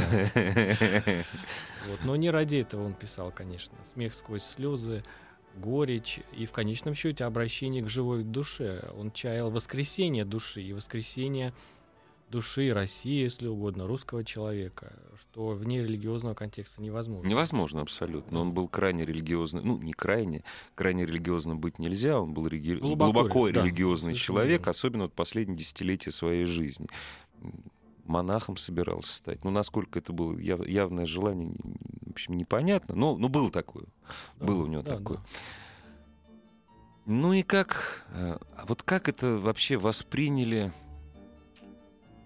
Вот. 1.87 2.00
Но 2.05 2.14
не 2.14 2.31
ради 2.31 2.57
этого 2.57 2.85
он 2.85 2.92
писал, 2.92 3.33
конечно. 3.33 3.74
Смех 3.94 4.14
сквозь 4.14 4.42
слезы, 4.42 5.03
горечь 5.56 6.20
и 6.36 6.46
в 6.46 6.52
конечном 6.52 6.94
счете 6.94 7.24
обращение 7.24 7.82
к 7.82 7.88
живой 7.88 8.24
душе. 8.24 8.90
Он 8.96 9.10
чаял 9.10 9.50
воскресение 9.50 10.24
души 10.24 10.62
и 10.62 10.72
воскресение 10.72 11.52
души 12.30 12.72
России, 12.72 13.22
если 13.22 13.48
угодно, 13.48 13.86
русского 13.86 14.24
человека, 14.24 14.92
что 15.20 15.48
вне 15.48 15.82
религиозного 15.82 16.34
контекста 16.34 16.80
невозможно. 16.80 17.28
Невозможно 17.28 17.82
абсолютно. 17.82 18.40
Он 18.40 18.52
был 18.52 18.68
крайне 18.68 19.04
религиозный, 19.04 19.62
ну 19.62 19.78
не 19.78 19.92
крайне, 19.92 20.44
крайне 20.74 21.04
религиозным 21.04 21.58
быть 21.58 21.78
нельзя, 21.78 22.20
он 22.20 22.32
был 22.32 22.46
реги... 22.46 22.74
глубоко, 22.74 23.12
глубоко 23.12 23.50
да, 23.50 23.62
религиозный 23.62 24.14
человек, 24.14 24.60
верно. 24.60 24.70
особенно 24.70 25.02
вот 25.04 25.12
последние 25.12 25.58
десятилетия 25.58 26.12
своей 26.12 26.44
жизни. 26.44 26.86
Монахом 28.10 28.56
собирался 28.56 29.16
стать. 29.16 29.44
Ну, 29.44 29.50
насколько 29.50 29.98
это 29.98 30.12
было 30.12 30.36
яв... 30.38 30.66
явное 30.66 31.06
желание, 31.06 31.54
в 32.06 32.10
общем, 32.10 32.36
непонятно, 32.36 32.94
но, 32.94 33.16
но 33.16 33.28
было 33.28 33.50
такое. 33.50 33.86
Да, 34.36 34.46
было 34.46 34.64
у 34.64 34.66
него 34.66 34.82
да, 34.82 34.96
такое. 34.96 35.16
Да. 35.16 35.22
Ну 37.06 37.32
и 37.32 37.42
как, 37.42 38.04
э, 38.10 38.38
вот 38.66 38.82
как 38.82 39.08
это 39.08 39.38
вообще 39.38 39.76
восприняли 39.76 40.72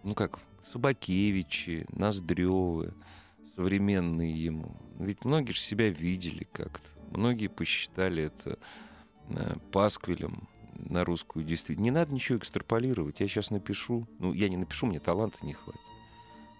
ну 0.04 0.14
как, 0.14 0.38
Собакевичи, 0.62 1.86
Ноздревы, 1.90 2.94
современные 3.56 4.32
ему. 4.32 4.76
Ведь 4.98 5.24
многие 5.24 5.52
же 5.52 5.58
себя 5.58 5.88
видели 5.88 6.46
как-то. 6.52 6.86
Многие 7.10 7.48
посчитали 7.48 8.24
это 8.24 8.58
э, 9.30 9.56
пасквилем 9.72 10.48
на 10.78 11.04
русскую 11.04 11.44
действительность. 11.44 11.84
Не 11.84 11.90
надо 11.90 12.14
ничего 12.14 12.38
экстраполировать. 12.38 13.20
Я 13.20 13.28
сейчас 13.28 13.50
напишу, 13.50 14.06
ну, 14.18 14.32
я 14.32 14.48
не 14.48 14.56
напишу, 14.56 14.86
мне 14.86 15.00
таланта 15.00 15.38
не 15.42 15.52
хватит. 15.52 15.80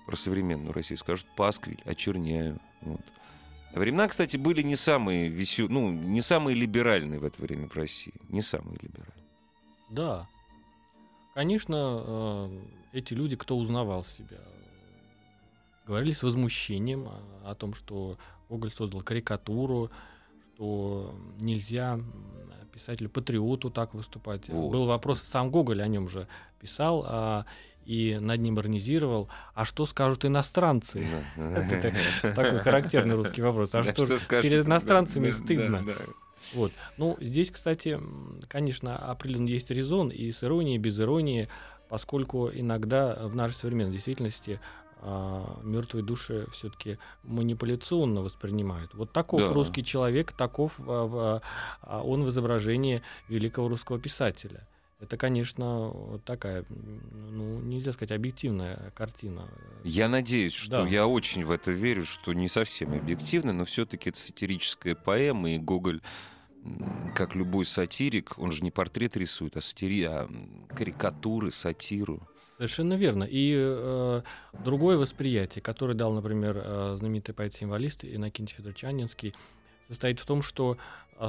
Про 0.07 0.17
современную 0.17 0.73
Россию 0.73 0.99
скажут 0.99 1.27
пасквиль, 1.37 1.81
очерняю. 1.85 2.61
Вот. 2.83 3.01
А 3.73 3.79
времена, 3.79 4.07
кстати, 4.09 4.37
были 4.37 4.63
не 4.63 4.77
самые 4.77 5.29
весю... 5.29 5.69
ну, 5.69 5.91
не 5.91 6.21
самые 6.21 6.55
либеральные 6.55 7.19
в 7.19 7.25
это 7.25 7.41
время 7.41 7.69
в 7.69 7.75
России. 7.75 8.15
Не 8.29 8.43
самые 8.43 8.79
либеральные. 8.81 9.25
Да. 9.91 10.29
Конечно, 11.35 12.03
э, 12.07 12.61
эти 12.93 13.15
люди, 13.15 13.35
кто 13.35 13.57
узнавал 13.57 14.05
себя, 14.05 14.39
говорили 15.87 16.13
с 16.13 16.23
возмущением 16.23 17.09
о, 17.45 17.55
том, 17.55 17.75
что 17.75 18.17
Гоголь 18.49 18.71
создал 18.71 19.01
карикатуру, 19.03 19.91
что 20.55 21.15
нельзя 21.41 21.99
писателю-патриоту 22.75 23.71
так 23.71 23.95
выступать. 23.95 24.49
Вот. 24.49 24.73
Был 24.73 24.87
вопрос, 24.87 25.23
сам 25.31 25.51
Гоголь 25.51 25.83
о 25.83 25.87
нем 25.87 26.09
же 26.09 26.27
писал, 26.61 27.05
а, 27.07 27.47
и 27.87 28.19
над 28.21 28.41
ним 28.41 28.59
иронизировал, 28.59 29.29
а 29.55 29.65
что 29.65 29.87
скажут 29.87 30.25
иностранцы? 30.25 31.07
Такой 32.23 32.59
характерный 32.61 33.15
русский 33.15 33.43
вопрос. 33.43 33.75
А 33.75 33.83
что 33.83 34.07
перед 34.41 34.67
иностранцами 34.67 35.31
стыдно? 35.31 35.85
Вот. 36.53 36.73
Ну, 36.99 37.17
здесь, 37.21 37.51
кстати, 37.51 37.99
конечно, 38.49 38.99
определенно 38.99 39.49
есть 39.49 39.71
резон 39.71 40.09
и 40.09 40.31
с 40.31 40.45
иронией, 40.45 40.77
и 40.77 40.79
без 40.79 41.01
иронии 41.01 41.49
поскольку 41.89 42.51
иногда 42.53 43.15
в 43.29 43.37
нашей 43.37 43.55
современной 43.55 43.93
действительности 43.93 44.59
а, 45.07 45.61
мертвые 45.63 46.03
души 46.03 46.47
все-таки 46.51 46.97
манипуляционно 47.25 48.23
воспринимают. 48.23 48.95
Вот 48.95 49.13
таков 49.13 49.41
да. 49.41 49.53
русский 49.53 49.85
человек, 49.85 50.33
таков 50.33 50.81
а, 50.81 51.43
а, 51.83 52.03
он 52.03 52.25
в 52.25 52.31
изображении 52.31 53.03
великого 53.29 53.69
русского 53.69 53.99
писателя. 53.99 54.67
Это, 55.01 55.19
конечно, 55.19 55.89
вот 55.89 56.25
такая, 56.25 56.65
ну, 56.71 57.61
нельзя 57.61 57.93
сказать, 57.93 58.13
объективная 58.13 58.93
картина. 58.95 59.47
Я 59.83 60.09
надеюсь, 60.09 60.55
что 60.55 60.85
да. 60.85 60.89
я 60.89 61.07
очень 61.07 61.45
в 61.45 61.51
это 61.51 61.71
верю, 61.71 62.07
что 62.07 62.33
не 62.33 62.49
совсем 62.49 62.95
объективно, 62.95 63.53
но 63.53 63.67
все-таки 63.67 64.09
это 64.09 64.19
сатирическая 64.19 64.95
поэма, 64.95 65.51
и 65.51 65.59
Гоголь 65.59 66.01
как 67.15 67.35
любой 67.35 67.67
сатирик, 67.67 68.39
он 68.39 68.53
же 68.53 68.63
не 68.63 68.71
портрет 68.71 69.19
рисует, 69.19 69.55
а, 69.59 69.61
сатири, 69.61 70.05
а 70.05 70.27
карикатуры, 70.75 71.53
сатиру. 71.53 72.27
Совершенно 72.57 72.95
верно. 72.95 73.25
И 73.25 73.55
э, 73.57 74.23
другое 74.65 74.97
восприятие, 74.97 75.61
которое 75.61 75.95
дал, 75.95 76.13
например, 76.13 76.63
э, 76.65 76.97
знаменитый 76.99 77.35
поэт-символист 77.35 78.05
Иннокентий 78.05 78.55
Федорович 78.55 78.85
Анинский, 78.85 79.35
состоит 79.89 80.21
в 80.21 80.27
том, 80.27 80.41
что 80.41 80.77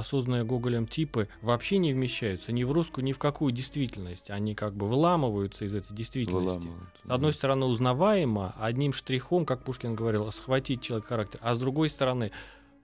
созданные 0.02 0.44
Гоголем 0.44 0.86
типы 0.86 1.28
вообще 1.42 1.78
не 1.78 1.92
вмещаются 1.92 2.52
ни 2.52 2.64
в 2.64 2.72
русскую, 2.72 3.04
ни 3.04 3.12
в 3.12 3.18
какую 3.18 3.52
действительность. 3.52 4.30
Они 4.30 4.54
как 4.54 4.74
бы 4.74 4.86
выламываются 4.86 5.64
из 5.64 5.74
этой 5.74 5.94
действительности. 5.94 6.68
С 7.04 7.10
одной 7.10 7.32
да. 7.32 7.36
стороны, 7.36 7.66
узнаваемо, 7.66 8.54
одним 8.58 8.92
штрихом, 8.92 9.44
как 9.44 9.62
Пушкин 9.62 9.94
говорил, 9.94 10.30
схватить 10.32 10.82
человек 10.82 11.06
характер, 11.06 11.38
а 11.42 11.54
с 11.54 11.58
другой 11.58 11.88
стороны, 11.88 12.32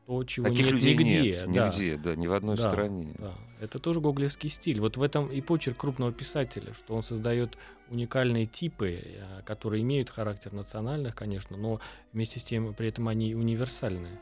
то, 0.06 0.24
чего 0.24 0.48
Таких 0.48 0.66
нет 0.66 0.74
людей 0.74 0.94
нигде. 0.94 1.22
Нет, 1.22 1.52
да. 1.52 1.68
нигде, 1.68 1.96
да, 1.96 2.16
ни 2.16 2.26
в 2.26 2.32
одной 2.32 2.56
да, 2.56 2.68
стране. 2.68 3.14
Да. 3.18 3.34
Это 3.60 3.78
тоже 3.78 4.00
гоголевский 4.00 4.50
стиль. 4.50 4.80
Вот 4.80 4.96
в 4.96 5.02
этом 5.02 5.28
и 5.28 5.40
почерк 5.40 5.78
крупного 5.78 6.12
писателя, 6.12 6.74
что 6.74 6.94
он 6.94 7.02
создает 7.02 7.56
уникальные 7.92 8.46
типы, 8.46 9.02
э, 9.04 9.42
которые 9.44 9.82
имеют 9.82 10.10
характер 10.10 10.52
национальных, 10.52 11.14
конечно, 11.14 11.56
но 11.56 11.80
вместе 12.12 12.40
с 12.40 12.42
тем 12.42 12.74
при 12.74 12.88
этом 12.88 13.08
они 13.08 13.34
универсальные. 13.34 14.18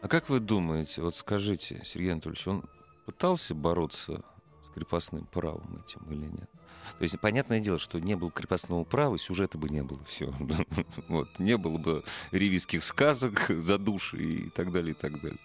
А 0.00 0.08
как 0.08 0.28
вы 0.28 0.40
думаете, 0.40 1.02
вот 1.02 1.16
скажите, 1.16 1.82
Сергей 1.84 2.12
Анатольевич, 2.12 2.46
он 2.46 2.64
пытался 3.04 3.54
бороться 3.54 4.22
с 4.64 4.74
крепостным 4.74 5.26
правом 5.26 5.84
этим 5.86 6.00
или 6.10 6.26
нет? 6.26 6.50
То 6.98 7.02
есть, 7.02 7.20
понятное 7.20 7.60
дело, 7.60 7.78
что 7.78 7.98
не 7.98 8.16
было 8.16 8.30
крепостного 8.30 8.84
права, 8.84 9.18
сюжета 9.18 9.58
бы 9.58 9.68
не 9.68 9.82
было, 9.82 10.02
все. 10.04 10.32
вот, 11.08 11.28
не 11.38 11.56
было 11.58 11.78
бы 11.78 12.04
ревизских 12.30 12.82
сказок 12.82 13.48
за 13.48 13.78
души 13.78 14.16
и 14.16 14.50
так 14.50 14.72
далее, 14.72 14.92
и 14.92 14.94
так 14.94 15.20
далее. 15.20 15.40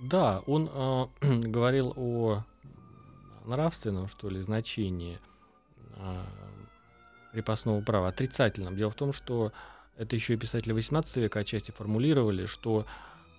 Да, 0.00 0.42
он 0.46 0.70
э, 0.72 1.06
говорил 1.48 1.92
о 1.96 2.44
нравственном, 3.44 4.08
что 4.08 4.30
ли, 4.30 4.40
значении 4.40 5.18
крепостного 7.32 7.80
права, 7.80 8.08
отрицательном. 8.08 8.76
Дело 8.76 8.90
в 8.90 8.94
том, 8.94 9.12
что 9.12 9.52
это 9.96 10.16
еще 10.16 10.34
и 10.34 10.36
писатели 10.36 10.74
XVIII 10.74 11.20
века 11.20 11.40
отчасти 11.40 11.70
формулировали, 11.70 12.46
что 12.46 12.86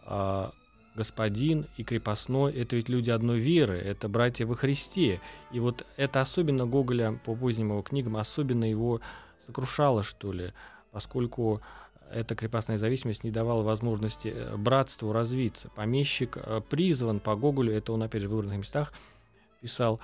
э, 0.05 0.49
господин 0.95 1.67
и 1.77 1.83
крепостной— 1.83 2.53
это 2.53 2.75
ведь 2.75 2.89
люди 2.89 3.09
одной 3.09 3.39
веры, 3.39 3.77
это 3.77 4.07
братья 4.07 4.45
во 4.45 4.55
Христе. 4.55 5.21
И 5.51 5.59
вот 5.59 5.85
это 5.97 6.21
особенно 6.21 6.65
Гоголя 6.65 7.19
по 7.25 7.35
поздним 7.35 7.71
его 7.71 7.81
книгам, 7.81 8.17
особенно 8.17 8.69
его 8.69 9.01
сокрушало, 9.45 10.03
что 10.03 10.31
ли, 10.31 10.53
поскольку 10.91 11.61
эта 12.11 12.35
крепостная 12.35 12.77
зависимость 12.77 13.23
не 13.23 13.31
давала 13.31 13.63
возможности 13.63 14.27
э, 14.27 14.55
братству 14.55 15.11
развиться. 15.11 15.69
Помещик 15.69 16.37
э, 16.37 16.61
призван 16.69 17.19
по 17.19 17.35
Гоголю, 17.35 17.73
это 17.73 17.93
он 17.93 18.03
опять 18.03 18.21
же 18.21 18.27
в 18.27 18.31
выбранных 18.31 18.59
местах 18.59 18.93
писал, 19.61 19.99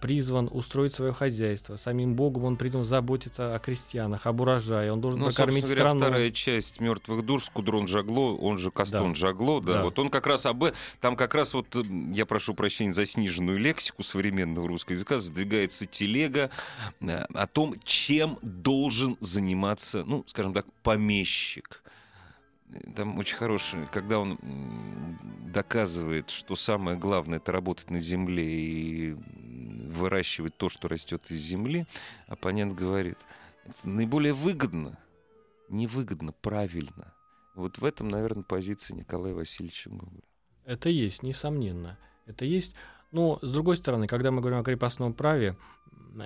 призван 0.00 0.48
устроить 0.50 0.94
свое 0.94 1.12
хозяйство. 1.12 1.76
Самим 1.76 2.14
Богом 2.14 2.44
он 2.44 2.56
призван 2.56 2.84
заботиться 2.84 3.54
о 3.54 3.58
крестьянах, 3.58 4.26
об 4.26 4.40
урожае. 4.40 4.92
Он 4.92 5.00
должен 5.00 5.20
ну, 5.20 5.26
прокормить 5.26 5.64
говоря, 5.64 5.82
страну. 5.82 6.00
вторая 6.00 6.30
часть 6.30 6.80
«Мертвых 6.80 7.24
душ» 7.24 7.44
Скудрон 7.44 7.86
Жагло, 7.86 8.36
он 8.36 8.58
же 8.58 8.70
Кастон 8.70 9.12
да. 9.12 9.14
Жагло, 9.14 9.60
да, 9.60 9.74
да, 9.74 9.82
вот 9.84 9.98
он 9.98 10.08
как 10.08 10.26
раз 10.26 10.46
об... 10.46 10.64
Там 11.00 11.16
как 11.16 11.34
раз 11.34 11.52
вот, 11.54 11.74
э, 11.76 11.82
я 12.12 12.24
прошу 12.26 12.54
прощения 12.54 12.92
за 12.92 13.04
сниженную 13.06 13.58
лексику 13.58 14.02
современного 14.02 14.66
русского 14.66 14.94
языка, 14.94 15.18
задвигается 15.18 15.86
телега 15.86 16.50
э, 17.00 17.24
о 17.34 17.46
том, 17.46 17.74
чем 17.84 18.38
должен 18.42 19.16
заниматься, 19.20 20.04
ну, 20.04 20.24
скажем 20.26 20.54
так, 20.54 20.66
помещик 20.82 21.82
там 22.94 23.18
очень 23.18 23.36
хороший, 23.36 23.86
когда 23.92 24.18
он 24.18 24.38
доказывает, 25.52 26.30
что 26.30 26.56
самое 26.56 26.98
главное 26.98 27.38
это 27.38 27.52
работать 27.52 27.90
на 27.90 28.00
земле 28.00 28.44
и 28.44 29.16
выращивать 29.96 30.56
то, 30.56 30.68
что 30.68 30.88
растет 30.88 31.22
из 31.30 31.38
земли, 31.38 31.86
оппонент 32.26 32.74
говорит, 32.74 33.18
это 33.64 33.88
наиболее 33.88 34.32
выгодно, 34.32 34.98
невыгодно, 35.68 36.32
правильно. 36.32 37.12
Вот 37.54 37.78
в 37.78 37.84
этом, 37.84 38.08
наверное, 38.08 38.44
позиция 38.44 38.96
Николая 38.96 39.34
Васильевича 39.34 39.90
Гоголя. 39.90 40.22
Это 40.64 40.88
есть, 40.88 41.22
несомненно. 41.22 41.98
Это 42.26 42.44
есть. 42.44 42.74
Но, 43.12 43.38
с 43.40 43.50
другой 43.50 43.76
стороны, 43.76 44.06
когда 44.06 44.30
мы 44.30 44.40
говорим 44.40 44.60
о 44.60 44.64
крепостном 44.64 45.14
праве, 45.14 45.56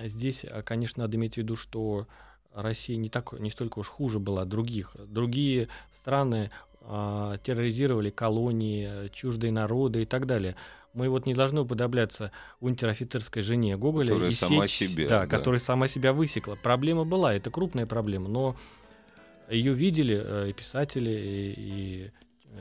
здесь, 0.03 0.45
конечно, 0.65 1.03
надо 1.03 1.17
иметь 1.17 1.35
в 1.35 1.37
виду, 1.37 1.55
что 1.55 2.07
Россия 2.53 2.97
не, 2.97 3.09
так, 3.09 3.33
не 3.39 3.49
столько 3.49 3.79
уж 3.79 3.87
хуже 3.87 4.19
была 4.19 4.45
других. 4.45 4.95
Другие 5.07 5.69
страны 6.01 6.51
э, 6.81 7.37
терроризировали 7.43 8.09
колонии, 8.09 9.07
чуждые 9.09 9.51
народы 9.51 10.03
и 10.03 10.05
так 10.05 10.25
далее. 10.25 10.55
Мы 10.93 11.09
вот 11.09 11.25
не 11.25 11.33
должны 11.33 11.61
уподобляться 11.61 12.31
унтер-офицерской 12.59 13.41
жене 13.41 13.77
Гоголя 13.77 14.09
которая 14.09 14.31
и 14.31 14.33
сама 14.33 14.67
сечь, 14.67 14.89
себя, 14.89 15.07
да, 15.07 15.19
да. 15.21 15.27
которая 15.27 15.59
сама 15.59 15.87
себя 15.87 16.13
высекла. 16.13 16.55
Проблема 16.55 17.05
была, 17.05 17.33
это 17.33 17.49
крупная 17.49 17.85
проблема, 17.85 18.27
но 18.27 18.55
ее 19.49 19.73
видели 19.73 20.21
э, 20.21 20.49
и 20.49 20.53
писатели, 20.53 21.11
и, 21.11 21.53
и 21.57 22.11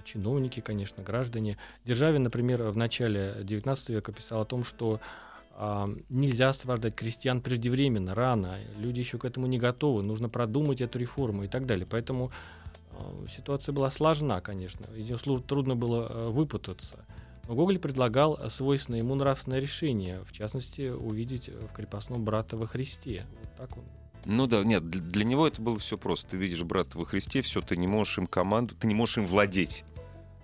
чиновники, 0.04 0.60
конечно, 0.60 1.02
граждане. 1.02 1.58
Державин, 1.84 2.22
например, 2.22 2.62
в 2.62 2.76
начале 2.76 3.36
XIX 3.40 3.78
века 3.88 4.12
писал 4.12 4.42
о 4.42 4.44
том, 4.44 4.64
что 4.64 5.00
а, 5.62 5.88
нельзя 6.08 6.50
освобождать 6.50 6.94
крестьян 6.94 7.40
преждевременно, 7.40 8.14
рано, 8.14 8.58
люди 8.78 9.00
еще 9.00 9.18
к 9.18 9.24
этому 9.24 9.46
не 9.46 9.58
готовы, 9.58 10.02
нужно 10.02 10.28
продумать 10.28 10.80
эту 10.80 10.98
реформу 10.98 11.44
и 11.44 11.48
так 11.48 11.66
далее. 11.66 11.86
Поэтому 11.88 12.30
а, 12.92 13.26
ситуация 13.28 13.72
была 13.72 13.90
сложна, 13.90 14.40
конечно, 14.40 14.86
из 14.94 15.08
нее 15.08 15.40
трудно 15.46 15.76
было 15.76 16.06
а, 16.08 16.30
выпутаться. 16.30 17.04
Но 17.50 17.56
Гоголь 17.56 17.80
предлагал 17.80 18.48
свойственное 18.48 19.00
ему 19.00 19.16
нравственное 19.16 19.58
решение, 19.58 20.22
в 20.22 20.32
частности, 20.32 20.88
увидеть 20.88 21.48
в 21.48 21.72
крепостном 21.72 22.24
брата 22.24 22.56
во 22.56 22.68
Христе. 22.68 23.26
Вот 23.40 23.56
так 23.56 23.76
он 23.76 23.82
ну 24.24 24.46
да, 24.46 24.62
нет, 24.62 24.88
для 24.88 25.24
него 25.24 25.48
это 25.48 25.60
было 25.60 25.76
все 25.80 25.98
просто. 25.98 26.30
Ты 26.30 26.36
видишь 26.36 26.62
брата 26.62 26.96
во 26.96 27.04
Христе, 27.04 27.42
все, 27.42 27.60
ты 27.60 27.76
не 27.76 27.88
можешь 27.88 28.18
им 28.18 28.28
команду, 28.28 28.76
ты 28.78 28.86
не 28.86 28.94
можешь 28.94 29.18
им 29.18 29.26
владеть. 29.26 29.84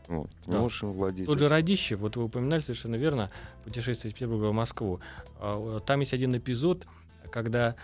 Вот, 0.08 0.30
да. 0.46 0.58
можешь 0.58 0.82
им 0.82 0.94
владеть. 0.94 1.26
Тот 1.26 1.38
же 1.38 1.48
Радищев, 1.48 2.00
вот 2.00 2.16
вы 2.16 2.24
упоминали 2.24 2.60
совершенно 2.60 2.96
верно, 2.96 3.30
путешествие 3.62 4.10
из 4.10 4.14
Петербурга 4.14 4.46
в 4.46 4.52
Москву. 4.52 4.98
А, 5.38 5.78
там 5.78 6.00
есть 6.00 6.12
один 6.12 6.36
эпизод, 6.36 6.88
когда 7.30 7.76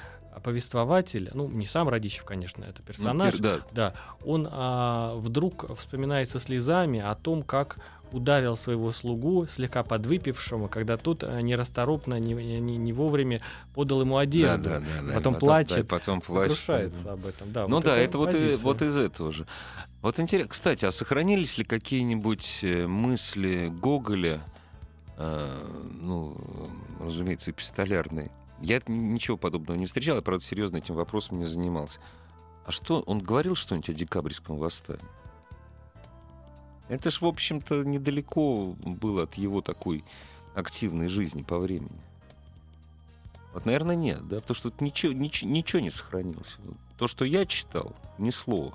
повествователь, 0.43 1.31
ну, 1.33 1.49
не 1.49 1.67
сам 1.67 1.89
Радищев, 1.89 2.25
конечно, 2.25 2.65
это 2.65 2.83
персонаж, 2.83 3.35
ну, 3.39 3.43
да. 3.43 3.61
да, 3.71 3.95
он 4.25 4.49
а, 4.51 5.15
вдруг 5.15 5.77
вспоминает 5.79 6.29
со 6.31 6.41
слезами 6.41 6.99
о 6.99 7.15
том, 7.15 7.43
как 7.43 7.79
ударил 8.13 8.57
своего 8.57 8.93
слугу, 8.93 9.47
слегка 9.47 9.83
подвыпившему, 9.83 10.69
когда 10.69 10.97
тот 10.97 11.23
э, 11.23 11.41
нерасторопно, 11.41 12.19
не, 12.19 12.35
не, 12.35 12.77
не 12.77 12.93
вовремя 12.93 13.41
подал 13.75 14.03
ему 14.03 14.19
одежду. 14.19 14.65
Да, 14.65 14.81
да, 14.81 15.03
да, 15.03 15.15
потом, 15.15 15.35
да, 15.35 15.39
плачет, 15.41 15.77
да, 15.79 15.85
потом 15.85 16.21
плачет, 16.21 16.59
сокрушается 16.59 17.13
об 17.13 17.27
этом. 17.27 17.53
Да, 17.53 17.67
ну 17.67 17.77
вот 17.77 17.85
да, 17.85 17.97
это 17.97 18.19
вот, 18.19 18.35
и, 18.35 18.55
вот 18.55 18.83
из 18.83 18.97
этого 18.97 19.33
же. 19.33 19.47
Вот 20.03 20.19
интересно, 20.19 20.51
кстати, 20.51 20.85
а 20.85 20.91
сохранились 20.91 21.59
ли 21.59 21.65
какие-нибудь 21.65 22.59
э, 22.63 22.87
мысли 22.87 23.69
Гоголя, 23.69 24.41
э, 25.17 25.49
ну, 26.01 26.37
разумеется, 27.01 27.51
эпистолярные? 27.51 28.31
Я 28.61 28.81
ничего 28.87 29.37
подобного 29.37 29.77
не 29.77 29.87
встречал, 29.87 30.17
я, 30.17 30.23
правда, 30.23 30.45
серьезно 30.45 30.77
этим 30.77 30.95
вопросом 30.95 31.39
не 31.39 31.45
занимался. 31.45 31.99
А 32.65 32.71
что, 32.71 33.01
он 33.01 33.19
говорил 33.19 33.57
что-нибудь 33.57 33.91
о 33.91 33.95
декабрьском 33.95 34.57
восстании? 34.57 35.03
Это 36.93 37.11
ж, 37.11 37.23
в 37.23 37.27
общем-то, 37.27 37.85
недалеко 37.85 38.77
было 38.85 39.23
от 39.23 39.37
его 39.37 39.63
такой 39.63 40.05
активной 40.55 41.09
жизни 41.09 41.41
по 41.41 41.59
времени. 41.59 41.99
Вот, 43.55 43.65
наверное, 43.65 43.97
нет, 43.97 44.29
да, 44.29 44.41
потому 44.41 44.55
что 44.55 44.71
ничего, 44.81 45.11
ничего, 45.15 45.51
ничего 45.51 45.81
не 45.81 45.89
сохранилось. 45.89 46.59
То, 46.99 47.09
что 47.09 47.25
я 47.25 47.47
читал, 47.47 47.97
ни 48.19 48.29
слова. 48.29 48.75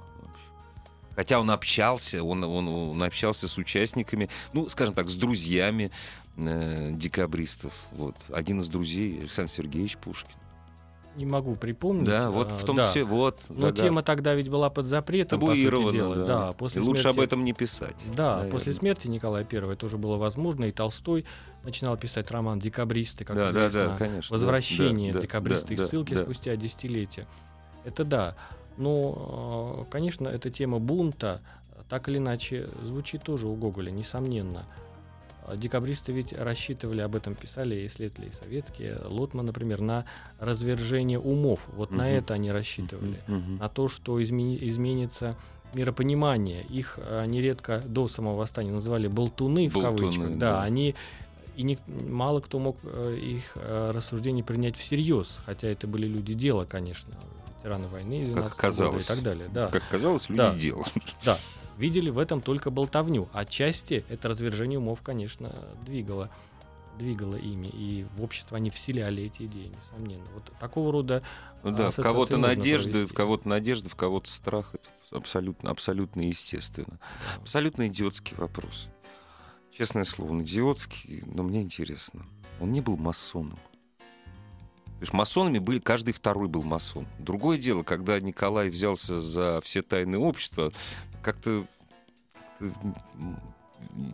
Хотя 1.15 1.39
он 1.39 1.51
общался, 1.51 2.23
он, 2.23 2.43
он, 2.43 2.67
он 2.67 3.03
общался 3.03 3.47
с 3.47 3.55
участниками, 3.59 4.29
ну, 4.51 4.67
скажем 4.67 4.95
так, 4.95 5.09
с 5.09 5.15
друзьями 5.15 5.91
э, 6.37 6.93
декабристов. 6.93 7.73
Вот. 7.91 8.15
Один 8.29 8.61
из 8.61 8.67
друзей 8.67 9.19
Александр 9.19 9.51
Сергеевич 9.51 9.95
Пушкин 9.97 10.33
не 11.17 11.25
могу 11.25 11.55
припомнить. 11.55 12.05
Да, 12.05 12.29
вот 12.29 12.51
в 12.51 12.63
том 12.63 12.77
да. 12.77 12.83
все, 12.83 13.03
вот. 13.03 13.39
Но 13.49 13.67
загад... 13.67 13.77
тема 13.77 14.03
тогда 14.03 14.35
ведь 14.35 14.49
была 14.49 14.69
под 14.69 14.85
запретом, 14.85 15.39
Табуирована, 15.39 16.15
Да. 16.15 16.25
да 16.25 16.51
после 16.53 16.81
и 16.81 16.83
смерти... 16.83 16.97
лучше 16.97 17.07
об 17.09 17.19
этом 17.19 17.43
не 17.43 17.53
писать. 17.53 17.95
Да, 18.15 18.35
наверное. 18.35 18.51
после 18.51 18.73
смерти 18.73 19.07
Николая 19.07 19.45
I 19.51 19.73
это 19.73 19.85
уже 19.85 19.97
было 19.97 20.15
возможно, 20.15 20.65
и 20.65 20.71
Толстой 20.71 21.25
начинал 21.63 21.97
писать 21.97 22.31
роман 22.31 22.59
«Декабристы», 22.59 23.25
как 23.25 23.35
да, 23.35 23.49
известно, 23.49 23.83
да, 23.83 23.89
да, 23.89 23.97
конечно, 23.97 24.33
«Возвращение 24.33 25.11
да, 25.11 25.19
декабристы 25.19 25.75
да, 25.75 25.83
из 25.83 25.89
ссылки 25.89 26.13
да, 26.13 26.21
спустя 26.21 26.55
десятилетия». 26.55 27.27
Это 27.83 28.05
да. 28.05 28.35
Но, 28.77 29.85
э, 29.87 29.91
конечно, 29.91 30.27
эта 30.27 30.51
тема 30.51 30.79
бунта 30.79 31.41
так 31.89 32.09
или 32.09 32.17
иначе 32.17 32.69
звучит 32.83 33.23
тоже 33.23 33.47
у 33.47 33.55
Гоголя, 33.55 33.91
несомненно. 33.91 34.65
Декабристы 35.55 36.11
ведь 36.11 36.33
рассчитывали, 36.33 37.01
об 37.01 37.15
этом 37.15 37.35
писали 37.35 37.85
исследователи 37.85 38.31
советские, 38.31 38.99
Лотман, 39.05 39.45
например, 39.45 39.81
на 39.81 40.05
развержение 40.39 41.19
умов. 41.19 41.67
Вот 41.73 41.89
угу. 41.89 41.97
на 41.97 42.09
это 42.09 42.33
они 42.33 42.51
рассчитывали. 42.51 43.19
Угу. 43.27 43.59
На 43.59 43.69
то, 43.69 43.87
что 43.87 44.21
измени, 44.21 44.57
изменится 44.61 45.35
миропонимание. 45.73 46.63
Их 46.63 46.97
а, 46.97 47.25
нередко 47.25 47.81
до 47.85 48.07
самого 48.07 48.35
восстания 48.35 48.71
называли 48.71 49.07
болтуны, 49.07 49.69
болтуны 49.69 49.69
в 49.69 49.99
кавычках. 49.99 50.37
Да, 50.37 50.51
да. 50.51 50.63
они 50.63 50.95
и 51.55 51.63
не, 51.63 51.79
мало 51.87 52.39
кто 52.39 52.59
мог 52.59 52.77
э, 52.83 53.17
их 53.19 53.53
э, 53.55 53.91
рассуждения 53.91 54.43
принять 54.43 54.77
всерьез, 54.77 55.39
хотя 55.43 55.67
это 55.67 55.87
были 55.87 56.05
люди 56.05 56.35
дела, 56.35 56.65
конечно, 56.65 57.15
ветераны 57.57 57.87
войны, 57.87 58.31
как 58.35 58.55
казалось, 58.55 59.05
и 59.05 59.07
так 59.07 59.23
далее. 59.23 59.49
Да. 59.51 59.67
Как 59.69 59.81
казалось, 59.89 60.29
люди 60.29 60.37
да. 60.37 60.55
дела. 60.55 60.85
Да, 61.25 61.37
видели 61.77 62.09
в 62.09 62.17
этом 62.17 62.41
только 62.41 62.69
болтовню. 62.71 63.29
Отчасти 63.33 64.03
это 64.09 64.29
развержение 64.29 64.79
умов, 64.79 65.01
конечно, 65.01 65.53
двигало 65.85 66.29
двигало 66.97 67.35
ими, 67.35 67.67
и 67.67 68.07
в 68.15 68.23
общество 68.23 68.57
они 68.57 68.71
вселяли 68.71 69.25
эти 69.25 69.43
идеи, 69.43 69.67
несомненно. 69.67 70.25
Вот 70.33 70.51
такого 70.59 70.91
рода 70.91 71.21
ну 71.63 71.71
да, 71.71 71.91
в 71.91 71.95
кого-то 71.95 72.37
надежды, 72.37 73.05
в 73.05 73.13
кого-то 73.13 73.47
надежды, 73.47 73.89
в 73.89 73.95
кого-то 73.95 74.29
страх. 74.29 74.73
Это 74.73 74.89
абсолютно, 75.17 75.69
абсолютно 75.69 76.21
естественно. 76.21 76.99
Абсолютно 77.41 77.87
идиотский 77.87 78.35
вопрос. 78.35 78.87
Честное 79.77 80.05
слово, 80.05 80.31
он 80.31 80.43
идиотский, 80.43 81.23
но 81.25 81.43
мне 81.43 81.61
интересно. 81.61 82.25
Он 82.59 82.71
не 82.71 82.81
был 82.81 82.97
масоном. 82.97 83.59
Потому 84.99 85.19
масонами 85.19 85.59
были, 85.59 85.77
каждый 85.77 86.11
второй 86.11 86.47
был 86.47 86.63
масон. 86.63 87.05
Другое 87.19 87.59
дело, 87.59 87.83
когда 87.83 88.19
Николай 88.19 88.69
взялся 88.69 89.21
за 89.21 89.61
все 89.61 89.83
тайны 89.83 90.17
общества, 90.17 90.73
как-то 91.27 91.65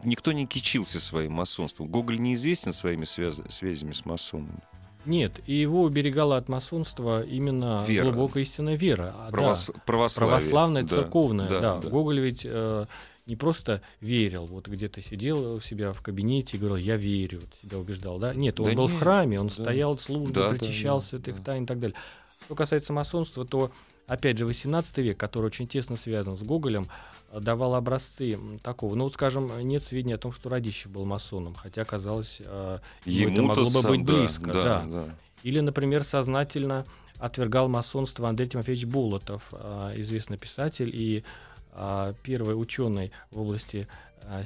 никто 0.04 0.32
не 0.32 0.48
кичился 0.48 1.00
своим 1.00 1.34
масонством. 1.34 1.88
Гоголь 1.88 2.20
неизвестен 2.20 2.74
своими 2.74 3.06
связ... 3.06 3.40
связями 3.50 3.94
с 3.94 4.04
масонами. 4.04 4.64
Нет, 5.06 5.40
и 5.46 5.54
его 5.54 5.84
уберегала 5.84 6.38
от 6.38 6.50
масонства 6.50 7.24
именно 7.24 7.86
вера. 7.88 8.06
глубокая 8.06 8.42
истинная 8.42 8.76
вера. 8.76 9.14
Правос... 9.30 9.68
Да, 9.68 9.80
православие. 9.86 10.38
Православная, 10.38 10.82
да, 10.82 10.90
церковная. 10.90 11.50
Да, 11.50 11.60
да. 11.60 11.78
Да. 11.82 11.90
Гоголь 11.90 12.20
ведь 12.20 12.42
э, 12.46 12.86
не 13.28 13.36
просто 13.36 13.84
верил, 14.02 14.48
вот 14.48 14.68
где-то 14.68 15.04
сидел 15.04 15.58
у 15.58 15.60
себя 15.60 15.94
в 15.94 16.02
кабинете 16.02 16.58
и 16.58 16.60
говорил, 16.60 16.78
я 16.78 16.98
верю, 16.98 17.42
себя 17.62 17.78
убеждал, 17.78 18.18
да? 18.18 18.34
Нет, 18.34 18.60
он 18.60 18.66
да 18.66 18.74
был 18.74 18.88
нет, 18.88 18.98
в 18.98 19.00
храме, 19.00 19.40
он 19.40 19.50
да. 19.50 19.54
стоял 19.54 19.96
в 19.96 20.02
службе, 20.02 20.34
да, 20.34 20.50
причащал 20.50 21.00
да, 21.00 21.06
святых 21.06 21.38
да. 21.38 21.44
тайн 21.44 21.66
и 21.66 21.68
так 21.68 21.80
далее. 21.80 21.96
Что 22.46 22.56
касается 22.56 22.92
масонства, 22.92 23.46
то, 23.46 23.72
опять 24.08 24.38
же, 24.38 24.46
18 24.46 24.98
век, 25.00 25.18
который 25.18 25.46
очень 25.46 25.68
тесно 25.68 25.96
связан 25.98 26.38
с 26.38 26.42
Гоголем, 26.42 26.88
давал 27.32 27.76
образцы 27.76 28.38
такого. 28.62 28.96
Ну, 28.96 29.06
вот, 29.06 29.14
скажем, 29.14 29.52
нет 29.68 29.84
сведений 29.84 30.14
о 30.14 30.18
том, 30.18 30.32
что 30.32 30.50
Радищев 30.50 30.92
был 30.92 31.06
масоном, 31.06 31.56
хотя 31.56 31.84
казалось, 31.84 32.38
э, 32.40 32.80
ему 33.06 33.34
это 33.34 33.42
могло 33.42 33.70
бы 33.70 33.82
быть 33.90 34.06
близко. 34.06 34.54
Да, 34.54 34.64
да. 34.64 34.86
Да. 34.86 35.06
Или, 35.42 35.60
например, 35.60 36.04
сознательно 36.04 36.86
отвергал 37.18 37.70
масонство 37.70 38.30
Андрей 38.30 38.50
Тимофеевич 38.50 38.86
Болотов, 38.86 39.50
э, 39.52 39.94
известный 39.98 40.38
писатель 40.38 40.92
и 40.94 41.24
первый 42.22 42.54
ученый 42.54 43.12
в 43.32 43.42
области 43.42 43.88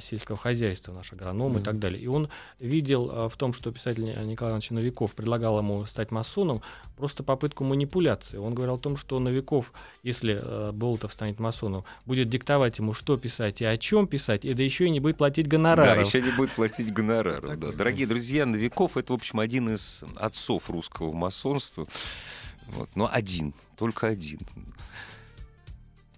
сельского 0.00 0.36
хозяйства, 0.36 0.92
наш 0.92 1.12
агроном 1.12 1.56
mm-hmm. 1.56 1.60
и 1.60 1.64
так 1.64 1.78
далее. 1.78 2.00
И 2.00 2.06
он 2.06 2.28
видел 2.58 3.10
а, 3.10 3.28
в 3.28 3.36
том, 3.36 3.52
что 3.52 3.70
писатель 3.72 4.04
Николай 4.04 4.52
Иванович 4.52 4.70
Новиков 4.70 5.14
предлагал 5.14 5.58
ему 5.58 5.84
стать 5.86 6.10
масоном, 6.10 6.62
просто 6.96 7.22
попытку 7.22 7.64
манипуляции. 7.64 8.36
Он 8.36 8.54
говорил 8.54 8.74
о 8.74 8.78
том, 8.78 8.96
что 8.96 9.18
Новиков, 9.18 9.72
если 10.02 10.40
э, 10.42 10.72
Болотов 10.72 11.12
станет 11.12 11.38
масоном, 11.38 11.84
будет 12.06 12.28
диктовать 12.28 12.78
ему, 12.78 12.92
что 12.92 13.16
писать 13.16 13.60
и 13.60 13.64
о 13.64 13.76
чем 13.76 14.06
писать, 14.06 14.44
и 14.44 14.52
да 14.54 14.62
еще 14.62 14.86
и 14.86 14.90
не 14.90 15.00
будет 15.00 15.16
платить 15.16 15.48
гонораров. 15.48 15.94
Да, 15.94 16.00
еще 16.00 16.20
не 16.20 16.32
будет 16.32 16.52
платить 16.52 16.92
гонораров. 16.92 17.58
Да. 17.58 17.72
Дорогие 17.72 18.06
друзья, 18.06 18.46
Новиков 18.46 18.96
это, 18.96 19.12
в 19.12 19.16
общем, 19.16 19.40
один 19.40 19.74
из 19.74 20.02
отцов 20.16 20.68
русского 20.68 21.12
масонства. 21.12 21.86
Вот. 22.66 22.90
Но 22.94 23.08
один, 23.10 23.54
только 23.76 24.08
один. 24.08 24.40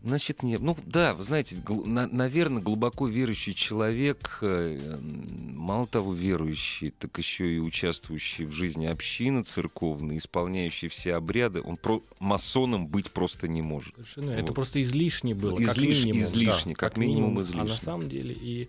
Значит, 0.02 0.42
нет. 0.42 0.62
Ну 0.62 0.76
да, 0.86 1.12
вы 1.12 1.22
знаете, 1.24 1.56
гл- 1.56 1.84
на- 1.84 2.06
наверное, 2.06 2.62
глубоко 2.62 3.06
верующий 3.06 3.52
человек, 3.52 4.38
э, 4.40 4.98
мало 5.00 5.86
того 5.86 6.14
верующий, 6.14 6.90
так 6.90 7.18
еще 7.18 7.54
и 7.54 7.58
участвующий 7.58 8.46
в 8.46 8.52
жизни 8.52 8.86
общины 8.86 9.42
церковной, 9.44 10.16
исполняющий 10.16 10.88
все 10.88 11.14
обряды, 11.16 11.60
он 11.60 11.76
про- 11.76 12.02
масоном 12.18 12.86
быть 12.86 13.10
просто 13.10 13.46
не 13.46 13.60
может. 13.60 13.94
Совершенно. 13.94 14.30
Вот. 14.32 14.38
Это 14.40 14.52
просто 14.54 14.80
излишне 14.82 15.34
было. 15.34 15.58
Излиш... 15.62 15.68
как 15.68 15.76
минимум, 16.06 16.22
излишне, 16.22 16.72
да, 16.72 16.78
как, 16.78 16.92
как 16.92 16.96
минимум, 16.96 17.22
минимум 17.24 17.42
излишне. 17.42 17.60
А 17.60 17.64
на 17.64 17.76
самом 17.76 18.08
деле 18.08 18.34
и 18.34 18.68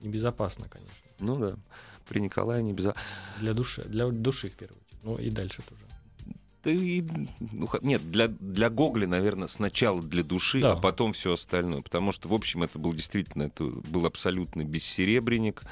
небезопасно, 0.00 0.68
конечно. 0.68 0.92
Ну 1.18 1.38
да. 1.38 1.56
При 2.08 2.20
Николае 2.20 2.62
небезопасно. 2.62 3.02
Для 3.40 3.52
души, 3.52 3.82
для 3.82 4.06
души 4.08 4.48
в 4.48 4.54
первую 4.54 4.78
очередь. 4.80 4.98
Ну 5.02 5.16
и 5.18 5.30
дальше 5.30 5.62
тоже. 5.68 5.80
И, 6.70 7.04
ну, 7.40 7.68
нет, 7.82 8.10
для, 8.10 8.28
для 8.28 8.70
Гогля, 8.70 9.06
наверное, 9.06 9.48
сначала 9.48 10.02
для 10.02 10.22
души, 10.22 10.60
да. 10.60 10.72
а 10.72 10.76
потом 10.76 11.12
все 11.12 11.32
остальное. 11.32 11.82
Потому 11.82 12.12
что, 12.12 12.28
в 12.28 12.34
общем, 12.34 12.62
это 12.62 12.78
был 12.78 12.92
действительно, 12.92 13.44
это 13.44 13.64
был 13.64 14.06
абсолютно 14.06 14.64
бессеребренник. 14.64 15.62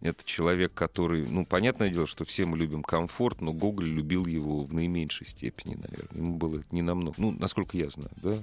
Это 0.00 0.24
человек, 0.24 0.74
который, 0.74 1.26
ну, 1.26 1.46
понятное 1.46 1.90
дело, 1.90 2.06
что 2.06 2.24
все 2.24 2.44
мы 2.44 2.58
любим 2.58 2.82
комфорт, 2.82 3.40
но 3.40 3.52
Гоголь 3.52 3.88
любил 3.88 4.26
его 4.26 4.64
в 4.64 4.74
наименьшей 4.74 5.26
степени, 5.26 5.74
наверное. 5.74 6.16
Ему 6.16 6.36
было 6.36 6.62
не 6.70 6.82
намного, 6.82 7.14
ну, 7.18 7.30
насколько 7.30 7.76
я 7.76 7.88
знаю, 7.88 8.10
да, 8.22 8.36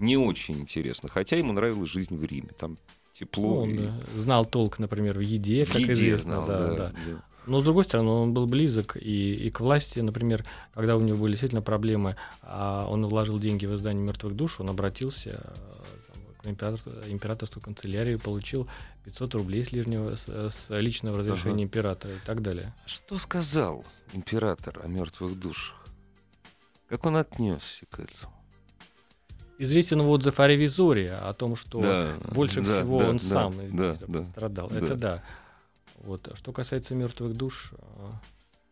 не 0.00 0.16
очень 0.16 0.60
интересно. 0.60 1.08
Хотя 1.08 1.36
ему 1.36 1.52
нравилась 1.52 1.90
жизнь 1.90 2.16
в 2.16 2.24
Риме. 2.24 2.50
Там 2.58 2.76
тепло. 3.18 3.54
Ну, 3.54 3.62
он 3.62 3.70
и... 3.70 4.20
знал 4.20 4.46
толк, 4.46 4.78
например, 4.78 5.18
в 5.18 5.22
еде, 5.22 5.64
в 5.64 5.72
как 5.72 5.80
еде 5.80 5.92
известно. 5.92 6.44
Знал, 6.44 6.46
да, 6.46 6.58
да, 6.58 6.76
да. 6.76 6.92
да. 7.06 7.22
Но, 7.48 7.60
с 7.60 7.64
другой 7.64 7.84
стороны, 7.84 8.10
он 8.10 8.34
был 8.34 8.46
близок 8.46 8.96
и, 8.96 9.34
и 9.34 9.50
к 9.50 9.60
власти. 9.60 10.00
Например, 10.00 10.44
когда 10.74 10.96
у 10.96 11.00
него 11.00 11.16
были 11.16 11.32
действительно 11.32 11.62
проблемы, 11.62 12.16
а 12.42 12.86
он 12.88 13.06
вложил 13.06 13.38
деньги 13.38 13.64
в 13.64 13.74
издание 13.74 14.04
«Мертвых 14.04 14.34
душ», 14.36 14.60
он 14.60 14.68
обратился 14.68 15.30
э, 15.30 16.42
к 16.42 16.46
императорству, 16.46 16.92
императорству 17.08 17.60
канцелярии, 17.60 18.16
получил 18.16 18.68
500 19.04 19.34
рублей 19.36 19.64
с 19.64 19.72
лишнего, 19.72 20.14
с, 20.14 20.28
с 20.28 20.66
личного 20.68 21.18
разрешения 21.18 21.54
ага. 21.54 21.62
императора 21.64 22.14
и 22.14 22.18
так 22.24 22.42
далее. 22.42 22.74
Что 22.86 23.16
сказал 23.16 23.84
император 24.12 24.80
о 24.84 24.86
«Мертвых 24.86 25.38
душах»? 25.38 25.76
Как 26.88 27.06
он 27.06 27.16
отнесся 27.16 27.86
к 27.86 28.00
этому? 28.00 28.32
Известен 29.58 30.00
отзыв 30.02 30.38
о 30.38 30.46
ревизоре, 30.46 31.14
о 31.14 31.32
том, 31.32 31.56
что 31.56 31.80
да, 31.80 32.14
больше 32.30 32.62
да, 32.62 32.76
всего 32.76 33.00
да, 33.00 33.08
он 33.08 33.16
да, 33.16 33.24
сам 33.24 33.54
да, 33.72 33.96
да, 34.06 34.22
пострадал. 34.22 34.68
Да. 34.68 34.78
Это 34.78 34.94
да. 34.94 35.22
Вот. 35.98 36.28
А 36.28 36.36
что 36.36 36.52
касается 36.52 36.94
мертвых 36.94 37.34
душ, 37.34 37.72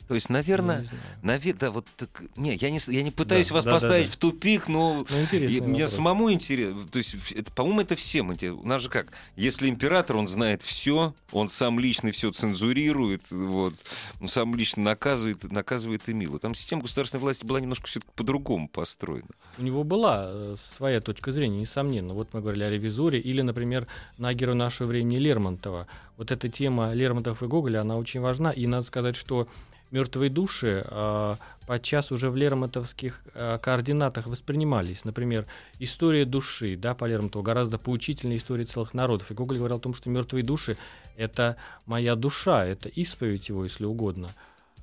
то 0.09 0.15
есть, 0.15 0.31
наверное, 0.31 0.87
навер... 1.23 1.57
да, 1.57 1.73
вот 1.73 1.87
так... 1.97 2.09
не, 2.37 2.55
я 2.55 2.71
не, 2.71 2.79
я 2.87 3.03
не 3.03 3.11
пытаюсь 3.11 3.49
да, 3.49 3.55
вас 3.55 3.65
да, 3.65 3.73
поставить 3.73 4.07
да, 4.07 4.11
да. 4.11 4.13
в 4.13 4.17
тупик, 4.17 4.69
но 4.69 5.05
ну, 5.09 5.39
я, 5.39 5.63
мне 5.63 5.89
самому 5.89 6.33
интересно. 6.33 6.87
То 6.87 6.99
есть, 6.99 7.33
это, 7.33 7.51
по-моему, 7.51 7.81
это 7.81 7.97
всем 7.97 8.33
интересно. 8.33 8.61
У 8.61 8.67
нас 8.67 8.83
же 8.83 8.89
как, 8.89 9.09
если 9.35 9.69
император, 9.69 10.17
он 10.17 10.29
знает 10.29 10.63
все, 10.63 11.13
он 11.33 11.49
сам 11.49 11.81
лично 11.81 12.13
все 12.13 12.31
цензурирует, 12.31 13.23
вот, 13.31 13.75
он 14.21 14.29
сам 14.29 14.55
лично 14.55 14.83
наказывает, 14.85 15.51
наказывает 15.51 16.09
Эмилу. 16.09 16.39
Там 16.39 16.55
система 16.55 16.83
государственной 16.83 17.21
власти 17.21 17.45
была 17.45 17.61
немножко 17.61 17.89
все-таки 17.89 18.13
по-другому 18.15 18.69
построена. 18.69 19.29
У 19.59 19.63
него 19.63 19.83
была 19.83 20.27
э, 20.29 20.55
своя 20.77 21.01
точка 21.01 21.33
зрения, 21.33 21.61
несомненно. 21.61 22.15
Вот 22.15 22.33
мы 22.33 22.41
говорили 22.41 22.63
о 22.63 22.71
ревизоре 22.71 23.19
или, 23.19 23.43
например, 23.43 23.89
на 24.19 24.33
герою 24.35 24.57
нашего 24.57 24.87
времени 24.87 25.17
Лермонтова. 25.17 25.89
Вот 26.17 26.31
эта 26.31 26.49
тема 26.49 26.93
Лермонтов 26.93 27.43
и 27.43 27.47
Гоголя, 27.47 27.81
она 27.81 27.97
очень 27.97 28.21
важна. 28.21 28.53
И 28.53 28.67
надо 28.67 28.87
сказать, 28.87 29.17
что 29.17 29.49
мертвые 29.91 30.31
души 30.31 30.85
э, 30.87 31.35
подчас 31.67 32.13
уже 32.13 32.31
в 32.31 32.37
лермонтовских 32.37 33.23
э, 33.35 33.59
координатах 33.61 34.27
воспринимались. 34.27 35.05
Например, 35.05 35.47
история 35.79 36.25
души, 36.25 36.77
да, 36.77 36.95
по 36.95 37.05
Лермонтову 37.05 37.43
гораздо 37.43 37.79
поучительнее 37.79 38.39
истории 38.39 38.65
целых 38.65 38.95
народов. 38.95 39.31
И 39.31 39.35
Гоголь 39.35 39.59
говорил 39.59 39.77
о 39.77 39.81
том, 39.81 39.95
что 39.95 40.11
мертвые 40.11 40.45
души— 40.45 40.77
это 41.17 41.57
моя 41.87 42.17
душа, 42.17 42.65
это 42.65 42.89
исповедь 42.89 43.49
его, 43.49 43.65
если 43.65 43.85
угодно. 43.85 44.31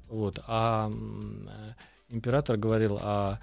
Вот. 0.10 0.40
А 0.48 0.92
император 2.10 2.58
говорил 2.58 3.00
о 3.02 3.40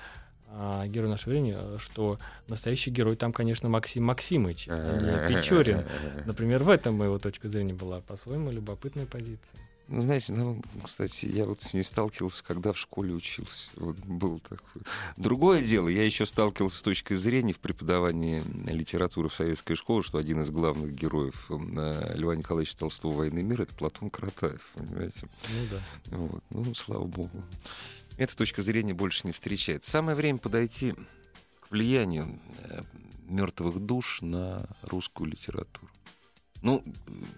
а 0.52 0.86
герой 0.88 1.08
нашего 1.08 1.30
времени, 1.30 1.56
что 1.78 2.18
настоящий 2.48 2.90
герой 2.90 3.14
там, 3.14 3.32
конечно, 3.32 3.68
Максим 3.68 4.04
Максимыч, 4.04 4.66
а 4.68 4.98
не 4.98 5.32
Печорин. 5.32 5.84
Например, 6.26 6.64
в 6.64 6.70
этом 6.70 6.96
моего 6.96 7.20
точка 7.20 7.48
зрения 7.48 7.72
была 7.72 8.00
по-своему 8.00 8.50
любопытная 8.50 9.06
позиция. 9.06 9.60
Ну, 9.90 10.02
знаете, 10.02 10.32
ну, 10.32 10.62
кстати, 10.84 11.26
я 11.26 11.44
вот 11.44 11.62
с 11.62 11.74
ней 11.74 11.82
сталкивался, 11.82 12.44
когда 12.44 12.72
в 12.72 12.78
школе 12.78 13.12
учился. 13.12 13.70
Вот 13.74 13.96
был 13.96 14.38
такой. 14.38 14.82
Другое 15.16 15.62
дело, 15.62 15.88
я 15.88 16.04
еще 16.04 16.26
сталкивался 16.26 16.78
с 16.78 16.82
точки 16.82 17.14
зрения 17.14 17.52
в 17.52 17.58
преподавании 17.58 18.44
литературы 18.70 19.28
в 19.28 19.34
советской 19.34 19.74
школе, 19.74 20.04
что 20.04 20.18
один 20.18 20.42
из 20.42 20.50
главных 20.50 20.94
героев 20.94 21.50
э, 21.50 22.14
Льва 22.14 22.36
Николаевича 22.36 22.76
Толстого 22.78 23.16
«Войны 23.16 23.40
и 23.40 23.42
мира»— 23.42 23.62
это 23.64 23.74
Платон 23.74 24.10
Каратаев, 24.10 24.64
понимаете? 24.74 25.28
Ну 25.48 25.66
да. 25.72 26.16
Вот. 26.16 26.44
Ну, 26.50 26.74
слава 26.76 27.04
богу. 27.04 27.42
Эта 28.16 28.36
точка 28.36 28.62
зрения 28.62 28.94
больше 28.94 29.26
не 29.26 29.32
встречается. 29.32 29.90
Самое 29.90 30.16
время 30.16 30.38
подойти 30.38 30.94
к 31.58 31.70
влиянию 31.72 32.38
э, 32.62 32.82
мертвых 33.26 33.80
душ 33.80 34.20
на 34.22 34.68
русскую 34.82 35.28
литературу. 35.28 35.89
Ну, 36.62 36.84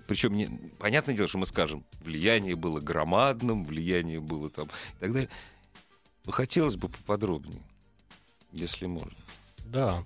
причем, 0.07 0.35
не, 0.35 0.49
понятное 0.79 1.15
дело, 1.15 1.29
что 1.29 1.39
мы 1.39 1.47
скажем, 1.47 1.85
влияние 2.01 2.57
было 2.57 2.81
громадным, 2.81 3.65
влияние 3.65 4.21
было 4.21 4.51
там 4.51 4.67
и 4.67 5.01
так 5.01 5.13
далее. 5.13 5.29
Но 6.25 6.33
хотелось 6.33 6.77
бы 6.77 6.89
поподробнее, 6.89 7.63
если 8.53 8.87
можно. 8.87 9.13
Да. 9.67 10.03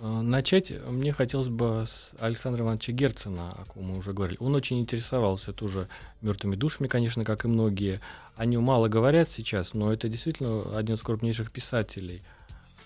Э, 0.00 0.20
начать 0.20 0.72
мне 0.88 1.12
хотелось 1.12 1.48
бы 1.48 1.84
с 1.86 2.10
Александра 2.18 2.62
Ивановича 2.62 2.92
Герцена, 2.92 3.52
о 3.52 3.64
ком 3.64 3.84
мы 3.84 3.98
уже 3.98 4.12
говорили. 4.12 4.38
Он 4.40 4.54
очень 4.54 4.80
интересовался 4.80 5.52
тоже 5.52 5.88
мертвыми 6.20 6.56
душами, 6.56 6.88
конечно, 6.88 7.24
как 7.24 7.44
и 7.44 7.48
многие. 7.48 8.00
О 8.36 8.44
нем 8.44 8.64
мало 8.64 8.88
говорят 8.88 9.30
сейчас, 9.30 9.74
но 9.74 9.92
это 9.92 10.08
действительно 10.08 10.76
один 10.76 10.96
из 10.96 11.00
крупнейших 11.02 11.52
писателей– 11.52 12.22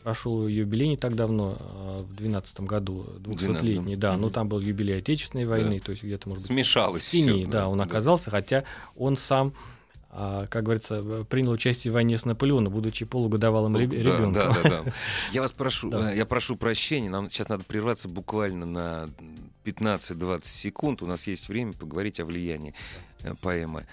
прошел 0.03 0.47
юбилей 0.47 0.89
не 0.89 0.97
так 0.97 1.15
давно, 1.15 1.57
а, 1.61 1.99
в 2.03 2.15
2012 2.15 2.61
году, 2.61 3.07
200-летний, 3.21 3.97
да, 3.97 4.17
но 4.17 4.31
там 4.31 4.49
был 4.49 4.61
юбилей 4.61 4.99
Отечественной 4.99 5.47
войны, 5.47 5.79
да. 5.79 5.87
то 5.87 5.91
есть 5.93 6.03
где-то, 6.03 6.29
может 6.29 6.43
быть, 6.43 6.53
Смешалось 6.53 7.07
в 7.07 7.11
тени, 7.11 7.45
да, 7.45 7.51
да, 7.51 7.69
он 7.69 7.81
оказался, 7.81 8.31
хотя 8.31 8.65
он 8.97 9.17
сам 9.17 9.55
а, 10.15 10.47
как 10.47 10.65
говорится, 10.65 11.25
принял 11.31 11.53
участие 11.53 11.91
в 11.91 11.95
войне 11.95 12.19
с 12.19 12.27
Наполеоном, 12.27 12.71
будучи 12.71 13.07
полугодовалым 13.07 13.79
ребенком. 13.79 14.35
Да, 14.35 14.53
да, 14.53 14.63
да, 14.63 14.83
да. 14.83 14.93
Я 15.33 15.41
вас 15.41 15.53
прошу, 15.53 15.89
да. 15.89 16.13
Э, 16.13 16.17
я 16.17 16.27
прошу 16.27 16.57
прощения, 16.57 17.09
нам 17.09 17.31
сейчас 17.31 17.49
надо 17.49 17.65
прерваться 17.65 18.09
буквально 18.09 18.67
на 18.67 19.09
15-20 19.65 20.47
секунд. 20.47 21.01
У 21.01 21.07
нас 21.07 21.27
есть 21.27 21.49
время 21.49 21.73
поговорить 21.73 22.21
о 22.21 22.27
влиянии 22.27 22.75
э, 23.23 23.33
поэмы 23.41 23.87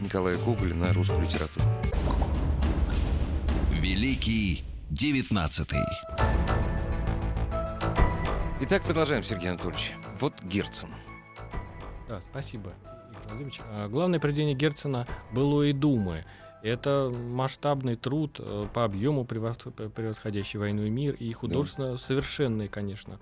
Николая 0.00 0.36
Гоголя 0.38 0.76
на 0.76 0.92
русскую 0.92 1.22
литературу. 1.22 1.66
Великий 3.72 4.62
девятнадцатый. 4.90 5.84
Итак, 8.60 8.82
продолжаем, 8.82 9.22
Сергей 9.22 9.50
Анатольевич. 9.50 9.92
Вот 10.18 10.34
Герцен. 10.42 10.88
Да, 12.08 12.20
спасибо. 12.20 12.72
Владимирович. 13.28 13.60
А, 13.70 13.88
главное 13.88 14.18
произведение 14.18 14.56
Герцена 14.56 15.06
«Было 15.32 15.62
и 15.62 15.72
думы». 15.72 16.24
Это 16.62 17.08
масштабный 17.08 17.94
труд 17.94 18.36
э, 18.38 18.66
по 18.74 18.84
объему, 18.84 19.24
превосходящий 19.24 20.58
«Войну 20.58 20.82
и 20.82 20.90
мир», 20.90 21.14
и 21.14 21.32
художественно 21.32 21.92
да. 21.92 21.98
совершенный, 21.98 22.68
конечно, 22.68 23.18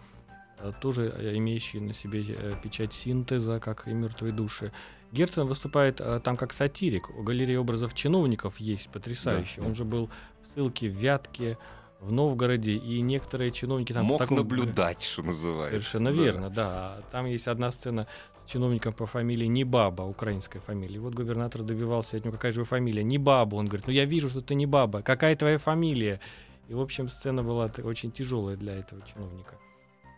э, 0.58 0.72
тоже 0.80 1.14
э, 1.14 1.36
имеющий 1.36 1.80
на 1.80 1.92
себе 1.92 2.24
печать 2.62 2.94
синтеза, 2.94 3.60
как 3.60 3.86
и 3.86 3.92
«Мертвые 3.92 4.32
души». 4.32 4.72
Герцен 5.12 5.46
выступает 5.46 6.00
там 6.24 6.36
как 6.36 6.52
сатирик. 6.52 7.10
У 7.10 7.22
галереи 7.22 7.56
образов 7.56 7.94
чиновников 7.94 8.58
есть 8.58 8.88
потрясающий. 8.88 9.60
Да, 9.60 9.66
Он 9.66 9.74
же 9.74 9.84
был 9.84 10.10
в 10.58 10.60
ссылке 10.60 10.88
в 10.88 10.94
Вятке, 10.94 11.56
в 12.00 12.12
Новгороде, 12.12 12.74
и 12.74 13.00
некоторые 13.00 13.50
чиновники 13.50 13.92
там... 13.92 14.06
Мог 14.06 14.18
таком... 14.18 14.38
наблюдать, 14.38 15.02
что 15.02 15.22
называется. 15.22 15.80
Совершенно 15.80 16.10
да. 16.16 16.22
верно, 16.22 16.50
да. 16.50 16.98
Там 17.12 17.26
есть 17.26 17.48
одна 17.48 17.70
сцена 17.70 18.06
чиновником 18.46 18.92
по 18.92 19.06
фамилии 19.06 19.46
Небаба, 19.46 20.02
украинской 20.02 20.58
фамилии. 20.58 20.98
Вот 20.98 21.14
губернатор 21.14 21.62
добивался 21.62 22.16
от 22.16 22.24
него, 22.24 22.34
какая 22.34 22.52
же 22.52 22.60
вы 22.60 22.66
фамилия? 22.66 23.04
Небаба. 23.04 23.56
Он 23.56 23.66
говорит, 23.66 23.86
ну 23.86 23.92
я 23.92 24.04
вижу, 24.04 24.30
что 24.30 24.40
ты 24.40 24.54
не 24.54 24.66
баба. 24.66 25.02
Какая 25.02 25.36
твоя 25.36 25.58
фамилия? 25.58 26.20
И, 26.68 26.74
в 26.74 26.80
общем, 26.80 27.08
сцена 27.08 27.42
была 27.42 27.70
очень 27.84 28.10
тяжелая 28.10 28.56
для 28.56 28.76
этого 28.76 29.02
чиновника. 29.12 29.54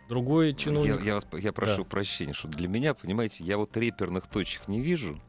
Другой 0.09 0.55
чиновник... 0.55 1.01
Я, 1.01 1.07
я, 1.07 1.15
вас, 1.15 1.27
я 1.33 1.53
прошу 1.53 1.85
да. 1.85 1.91
прощения, 1.91 2.33
что 2.33 2.49
для 2.49 2.69
меня, 2.69 2.95
понимаете, 2.95 3.45
я 3.45 3.57
вот 3.57 3.77
реперных 3.77 4.27
точек 4.27 4.69
не 4.69 4.81
вижу 4.81 5.21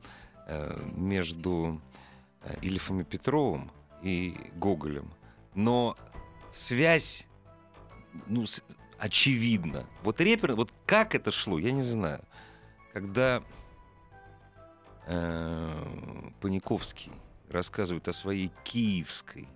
э, 0.47 0.79
между 0.95 1.81
э, 2.43 2.55
Ильфом 2.61 3.01
и 3.01 3.03
Петровым 3.03 3.71
и 4.01 4.51
Гоголем. 4.55 5.11
Но 5.55 5.97
связь, 6.51 7.27
ну, 8.27 8.45
с, 8.45 8.63
очевидна. 8.97 9.85
Вот 10.03 10.19
репер, 10.21 10.55
вот 10.55 10.71
как 10.85 11.15
это 11.15 11.31
шло, 11.31 11.59
я 11.59 11.71
не 11.71 11.83
знаю 11.83 12.21
когда 12.93 13.43
э, 15.07 16.31
Паниковский 16.39 17.11
рассказывает 17.49 18.07
о 18.07 18.13
своей 18.13 18.51
киевской 18.63 19.47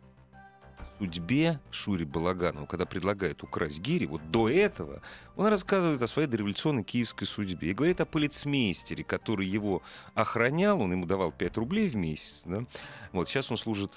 судьбе 0.98 1.60
Шуре 1.72 2.06
Балаганову, 2.06 2.68
когда 2.68 2.86
предлагает 2.86 3.44
украсть 3.44 3.80
гири, 3.80 4.06
вот 4.06 4.32
до 4.32 4.50
этого 4.50 5.02
он 5.36 5.48
рассказывает 5.48 6.02
о 6.02 6.08
своей 6.08 6.28
дореволюционной 6.28 6.84
киевской 6.84 7.26
судьбе 7.26 7.72
и 7.72 7.74
говорит 7.74 8.00
о 8.00 8.06
полицмейстере, 8.06 9.04
который 9.04 9.46
его 9.46 9.82
охранял, 10.14 10.82
он 10.82 10.94
ему 10.94 11.06
давал 11.06 11.34
5 11.34 11.58
рублей 11.58 11.90
в 11.90 11.96
месяц. 11.96 12.42
Да? 12.46 12.64
Вот 13.12 13.28
сейчас 13.28 13.52
он 13.52 13.58
служит, 13.58 13.92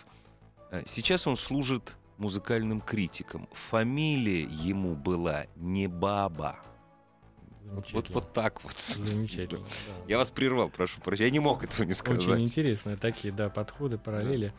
сейчас 0.86 1.26
он 1.26 1.36
служит 1.36 1.96
музыкальным 2.18 2.80
критиком. 2.80 3.48
Фамилия 3.70 4.42
ему 4.42 4.94
была 4.94 5.46
не 5.56 5.86
Баба. 5.86 6.58
Вот, 7.92 8.08
вот 8.10 8.32
так 8.32 8.62
вот. 8.64 8.74
Замечательно. 8.76 9.64
Да. 9.64 10.04
Я 10.08 10.18
вас 10.18 10.30
прервал, 10.30 10.70
прошу 10.70 11.00
прощения. 11.00 11.28
Я 11.28 11.32
не 11.32 11.40
мог 11.40 11.62
этого 11.64 11.84
не 11.84 11.92
сказать. 11.92 12.26
Очень 12.26 12.44
интересные 12.44 12.96
такие, 12.96 13.32
да, 13.32 13.50
подходы, 13.50 13.98
параллели. 13.98 14.46
Да. 14.46 14.54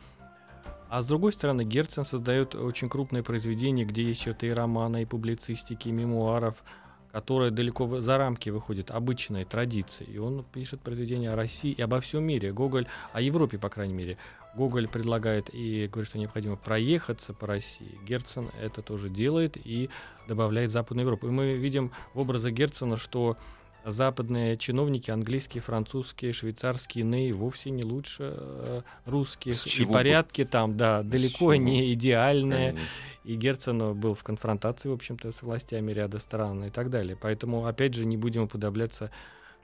А 0.89 1.01
с 1.01 1.05
другой 1.05 1.34
стороны, 1.34 1.64
Герцен 1.64 2.03
создает 2.03 2.55
очень 2.55 2.89
крупные 2.89 3.24
произведения, 3.24 3.86
где 3.86 4.03
есть 4.03 4.22
что-то 4.22 4.45
и 4.47 4.49
романа, 4.49 5.01
и 5.01 5.05
публицистики, 5.05 5.88
и 5.88 5.91
мемуаров, 5.91 6.64
которые 7.12 7.51
далеко 7.51 7.99
за 7.99 8.18
рамки 8.18 8.49
выходят 8.49 8.89
обычной 8.91 9.45
традиции. 9.45 10.05
И 10.05 10.18
он 10.18 10.43
пишет 10.43 10.82
произведения 10.82 11.32
о 11.32 11.36
России 11.36 11.72
и 11.72 11.82
обо 11.82 11.99
всем 11.99 12.24
мире. 12.24 12.51
Гоголь 12.53 12.88
о 13.14 13.22
Европе, 13.22 13.57
по 13.57 13.70
крайней 13.70 13.93
мере. 13.93 14.18
Гоголь 14.56 14.88
предлагает 14.88 15.54
и 15.54 15.88
говорит, 15.88 16.10
что 16.10 16.18
необходимо 16.18 16.56
проехаться 16.56 17.34
по 17.34 17.47
России. 17.47 18.00
Герцен 18.06 18.50
это 18.62 18.82
тоже 18.82 19.10
делает 19.10 19.58
и 19.58 19.89
добавляет 20.28 20.72
Западную 20.72 21.06
Европу. 21.06 21.28
И 21.28 21.32
мы 21.32 21.54
видим 21.54 21.91
в 22.14 22.20
образе 22.20 22.52
Герцена, 22.52 22.97
что 22.97 23.38
западные 23.86 24.58
чиновники, 24.58 25.12
английские, 25.12 25.62
французские, 25.62 26.34
швейцарские, 26.34 27.04
иные, 27.04 27.34
вовсе 27.34 27.70
не 27.70 27.84
лучше 27.84 28.34
э, 28.38 28.82
русских. 29.06 29.66
И 29.80 29.86
порядки 29.86 30.43
бы? 30.43 30.47
там, 30.47 30.78
да, 30.78 31.04
далеко 31.04 31.56
не 31.56 31.93
идеальные. 31.93 32.72
Конечно. 32.72 32.89
И 33.24 33.36
Герцен 33.36 34.00
был 34.00 34.16
в 34.16 34.24
конфронтации, 34.24 34.89
в 34.89 34.93
общем-то, 34.93 35.32
с 35.32 35.41
властями 35.41 35.91
ряда 35.91 36.20
стран 36.20 36.66
и 36.66 36.70
так 36.70 36.89
далее. 36.89 37.18
Поэтому, 37.20 37.66
опять 37.66 37.93
же, 37.93 38.06
не 38.06 38.18
будем 38.18 38.43
уподобляться 38.43 39.12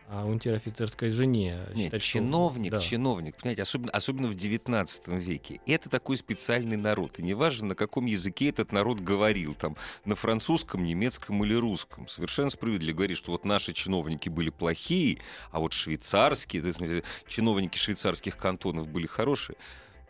а 0.08 0.24
унтер-офицерской 0.26 1.10
жене. 1.10 1.66
Нет, 1.74 1.86
считать, 1.86 2.02
чиновник, 2.02 2.68
что... 2.68 2.78
да. 2.78 2.82
чиновник, 2.82 3.36
понимаете, 3.38 3.64
особенно, 3.64 3.92
особенно 3.92 4.28
в 4.28 4.36
XIX 4.36 5.20
веке. 5.20 5.60
Это 5.66 5.90
такой 5.90 6.18
специальный 6.18 6.78
народ. 6.78 7.18
И 7.20 7.24
неважно, 7.24 7.70
на 7.70 7.76
каком 7.76 8.06
языке 8.06 8.50
этот 8.50 8.72
народ 8.72 9.00
говорил, 9.00 9.56
там, 9.56 9.76
на 10.06 10.16
французском, 10.16 10.84
немецком 10.86 11.44
или 11.44 11.56
русском. 11.56 12.08
Совершенно 12.08 12.52
справедливо 12.52 12.98
говорить, 12.98 13.18
что 13.18 13.32
вот 13.32 13.46
наши 13.46 13.74
чиновники 13.74 14.30
были 14.30 14.52
плохие, 14.52 15.20
а 15.52 15.60
вот 15.60 15.74
швейцарские, 15.74 17.04
чиновники 17.28 17.78
швейцарских 17.78 18.38
кантонов 18.38 18.88
были 18.88 19.08
хорошие. 19.08 19.58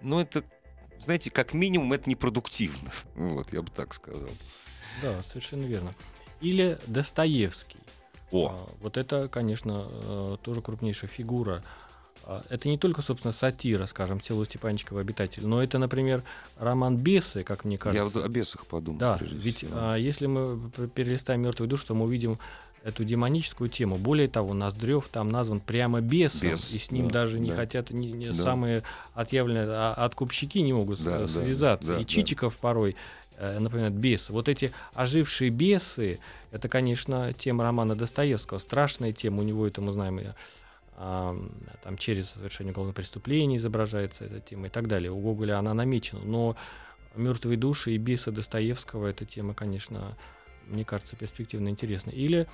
Но 0.01 0.19
это, 0.19 0.43
знаете, 0.99 1.31
как 1.31 1.53
минимум, 1.53 1.93
это 1.93 2.09
непродуктивно. 2.09 2.91
Вот, 3.15 3.51
я 3.53 3.61
бы 3.61 3.71
так 3.71 3.93
сказал. 3.93 4.29
Да, 5.01 5.21
совершенно 5.23 5.65
верно. 5.65 5.93
Или 6.41 6.77
Достоевский. 6.85 7.77
О. 8.35 8.51
А, 8.51 8.73
вот 8.81 8.97
это, 8.97 9.27
конечно, 9.27 9.87
э, 9.89 10.37
тоже 10.41 10.61
крупнейшая 10.61 11.09
фигура. 11.09 11.63
А, 12.25 12.43
это 12.49 12.67
не 12.67 12.77
только, 12.77 13.01
собственно, 13.01 13.33
сатира, 13.33 13.85
скажем, 13.85 14.19
тело 14.19 14.45
Степанчикова 14.45 15.01
обитатель, 15.01 15.45
но 15.45 15.61
это, 15.61 15.77
например, 15.77 16.23
роман 16.57 16.97
Бесы, 16.97 17.43
как 17.43 17.65
мне 17.65 17.77
кажется. 17.77 17.99
Я 17.99 18.05
вот 18.05 18.15
о 18.17 18.27
бесах 18.27 18.65
подумал. 18.65 18.99
Да, 18.99 19.19
ведь 19.21 19.59
всего. 19.59 19.71
А, 19.75 19.95
если 19.95 20.25
мы 20.25 20.69
перелистаем 20.93 21.41
мертвую 21.41 21.69
душу, 21.69 21.85
то 21.87 21.93
мы 21.93 22.05
увидим 22.05 22.37
эту 22.83 23.03
демоническую 23.03 23.67
тему. 23.67 23.95
Более 23.95 24.27
того, 24.27 24.53
Ноздрев 24.53 25.07
там 25.11 25.27
назван 25.27 25.59
прямо 25.59 26.01
бесом, 26.01 26.51
Бес, 26.51 26.71
и 26.71 26.77
с 26.77 26.91
ним 26.91 27.07
да, 27.07 27.21
даже 27.21 27.39
не 27.39 27.49
да. 27.49 27.55
хотят 27.55 27.89
не, 27.89 28.11
не 28.11 28.27
да. 28.27 28.35
самые 28.35 28.83
отъявленные 29.15 29.65
а, 29.67 29.93
откупщики 29.93 30.59
не 30.59 30.71
могут 30.71 31.03
да, 31.03 31.27
связаться. 31.27 31.95
Да, 31.95 31.99
и 31.99 32.05
Чичиков 32.05 32.53
да. 32.53 32.59
порой 32.61 32.95
например, 33.39 33.91
бесы. 33.91 34.31
Вот 34.31 34.49
эти 34.49 34.71
ожившие 34.93 35.49
бесы, 35.49 36.19
это, 36.51 36.69
конечно, 36.69 37.33
тема 37.33 37.63
романа 37.63 37.95
Достоевского, 37.95 38.59
страшная 38.59 39.11
тема, 39.11 39.39
у 39.39 39.43
него 39.43 39.67
это 39.67 39.81
мы 39.81 39.91
знаем, 39.91 40.21
а, 40.97 41.37
там 41.83 41.97
через 41.97 42.29
совершение 42.29 42.71
уголовного 42.71 42.95
преступления 42.95 43.57
изображается 43.57 44.25
эта 44.25 44.39
тема 44.39 44.67
и 44.67 44.69
так 44.69 44.87
далее. 44.87 45.11
У 45.11 45.19
Гоголя 45.19 45.59
она 45.59 45.73
намечена, 45.73 46.21
но 46.21 46.55
мертвые 47.15 47.57
души 47.57 47.91
и 47.91 47.97
бесы 47.97 48.31
Достоевского 48.31 49.07
эта 49.07 49.25
тема, 49.25 49.53
конечно, 49.53 50.17
мне 50.67 50.85
кажется, 50.85 51.17
перспективно 51.17 51.67
интересна. 51.67 52.11
Или 52.11 52.47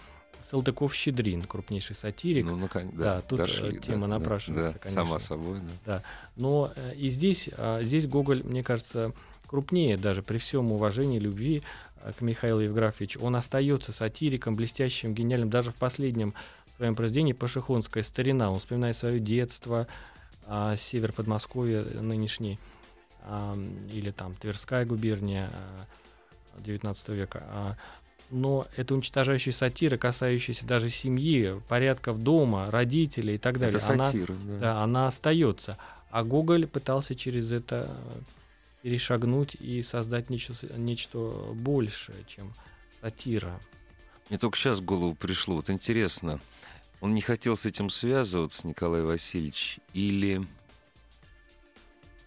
Салтыков-Щедрин, 0.50 1.44
крупнейший 1.44 1.96
сатирик. 1.96 2.46
Ну, 2.46 2.56
наконец, 2.56 2.94
да, 2.96 3.16
да, 3.16 3.22
тут 3.22 3.42
э, 3.42 3.44
дошли, 3.44 3.80
тема 3.80 4.08
да, 4.08 4.18
напрашивается, 4.18 4.74
да, 4.74 4.80
конечно. 4.80 5.06
Сама 5.06 5.20
собой, 5.20 5.60
да. 5.60 5.98
да. 5.98 6.04
Но 6.36 6.74
э, 6.76 6.96
и 6.96 7.10
здесь, 7.10 7.50
а, 7.58 7.84
здесь 7.84 8.08
Гоголь, 8.08 8.42
мне 8.44 8.64
кажется, 8.64 9.14
крупнее 9.52 9.98
даже 9.98 10.24
при 10.24 10.38
всем 10.38 10.72
уважении, 10.72 11.20
любви 11.20 11.62
э, 11.98 12.14
к 12.18 12.22
Михаилу 12.22 12.62
Евграфовичу. 12.62 13.20
Он 13.22 13.36
остается 13.36 13.92
сатириком, 13.92 14.56
блестящим, 14.56 15.14
гениальным. 15.14 15.50
Даже 15.50 15.72
в 15.72 15.76
последнем 15.76 16.34
своем 16.78 16.96
произведении 16.96 17.34
«Пашихонская 17.34 18.02
старина» 18.02 18.50
он 18.50 18.60
вспоминает 18.60 18.98
свое 18.98 19.20
детство, 19.20 19.88
а, 20.48 20.76
север 20.78 21.12
Подмосковья 21.12 21.84
нынешний, 21.84 22.58
а, 23.24 23.56
или 23.92 24.10
там 24.10 24.36
Тверская 24.36 24.86
губерния 24.86 25.52
а, 25.54 26.62
19 26.62 27.10
века. 27.10 27.44
А, 27.46 27.76
но 28.32 28.66
это 28.78 28.96
уничтожающая 28.96 29.52
сатира, 29.52 29.98
касающаяся 29.98 30.66
даже 30.66 30.90
семьи, 30.90 31.62
порядков 31.68 32.24
дома, 32.24 32.72
родителей 32.72 33.36
и 33.36 33.38
так 33.38 33.60
далее. 33.60 33.78
Это 33.78 33.86
сатира, 33.86 34.34
она, 34.34 34.44
да. 34.46 34.60
Да, 34.60 34.84
она 34.84 35.08
остается. 35.08 35.78
А 36.10 36.24
Гоголь 36.24 36.66
пытался 36.66 37.16
через 37.16 37.52
это 37.52 37.94
перешагнуть 38.82 39.56
и 39.56 39.84
создать 39.84 40.30
нечто, 40.30 40.54
нечто 40.78 41.20
большее, 41.54 42.24
чем 42.28 42.54
сатира. 43.02 43.60
Мне 44.30 44.38
только 44.38 44.58
сейчас 44.58 44.80
в 44.80 44.86
голову 44.86 45.14
пришло. 45.16 45.56
Вот 45.56 45.70
интересно, 45.70 46.40
он 47.00 47.14
не 47.14 47.22
хотел 47.22 47.58
с 47.58 47.66
этим 47.66 47.90
связываться, 47.90 48.68
Николай 48.68 49.02
Васильевич, 49.02 49.80
или, 49.94 50.46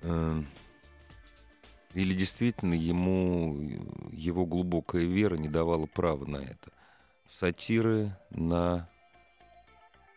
э, 0.02 0.42
или 1.94 2.14
действительно 2.14 2.74
ему 2.74 3.56
его 4.12 4.44
глубокая 4.46 5.04
вера 5.04 5.36
не 5.36 5.48
давала 5.48 5.86
права 5.86 6.26
на 6.26 6.38
это? 6.38 6.72
Сатиры 7.26 8.16
на 8.30 8.88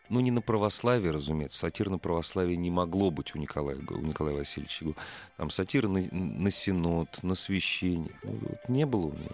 Ну, 0.08 0.20
не 0.20 0.30
на 0.30 0.40
православие, 0.40 1.10
разумеется. 1.10 1.58
Сатир 1.58 1.90
на 1.90 1.98
православие 1.98 2.56
не 2.56 2.70
могло 2.70 3.10
быть 3.10 3.34
у 3.34 3.38
Николая, 3.38 3.78
у 3.90 4.00
Николая 4.00 4.34
Васильевича. 4.36 4.86
Там 5.36 5.50
сатир 5.50 5.88
на, 5.88 6.02
на 6.10 6.50
синод, 6.50 7.22
на 7.22 7.34
священник. 7.34 8.14
Ну, 8.22 8.38
вот 8.40 8.68
не 8.68 8.86
было 8.86 9.06
у 9.06 9.12
него. 9.12 9.30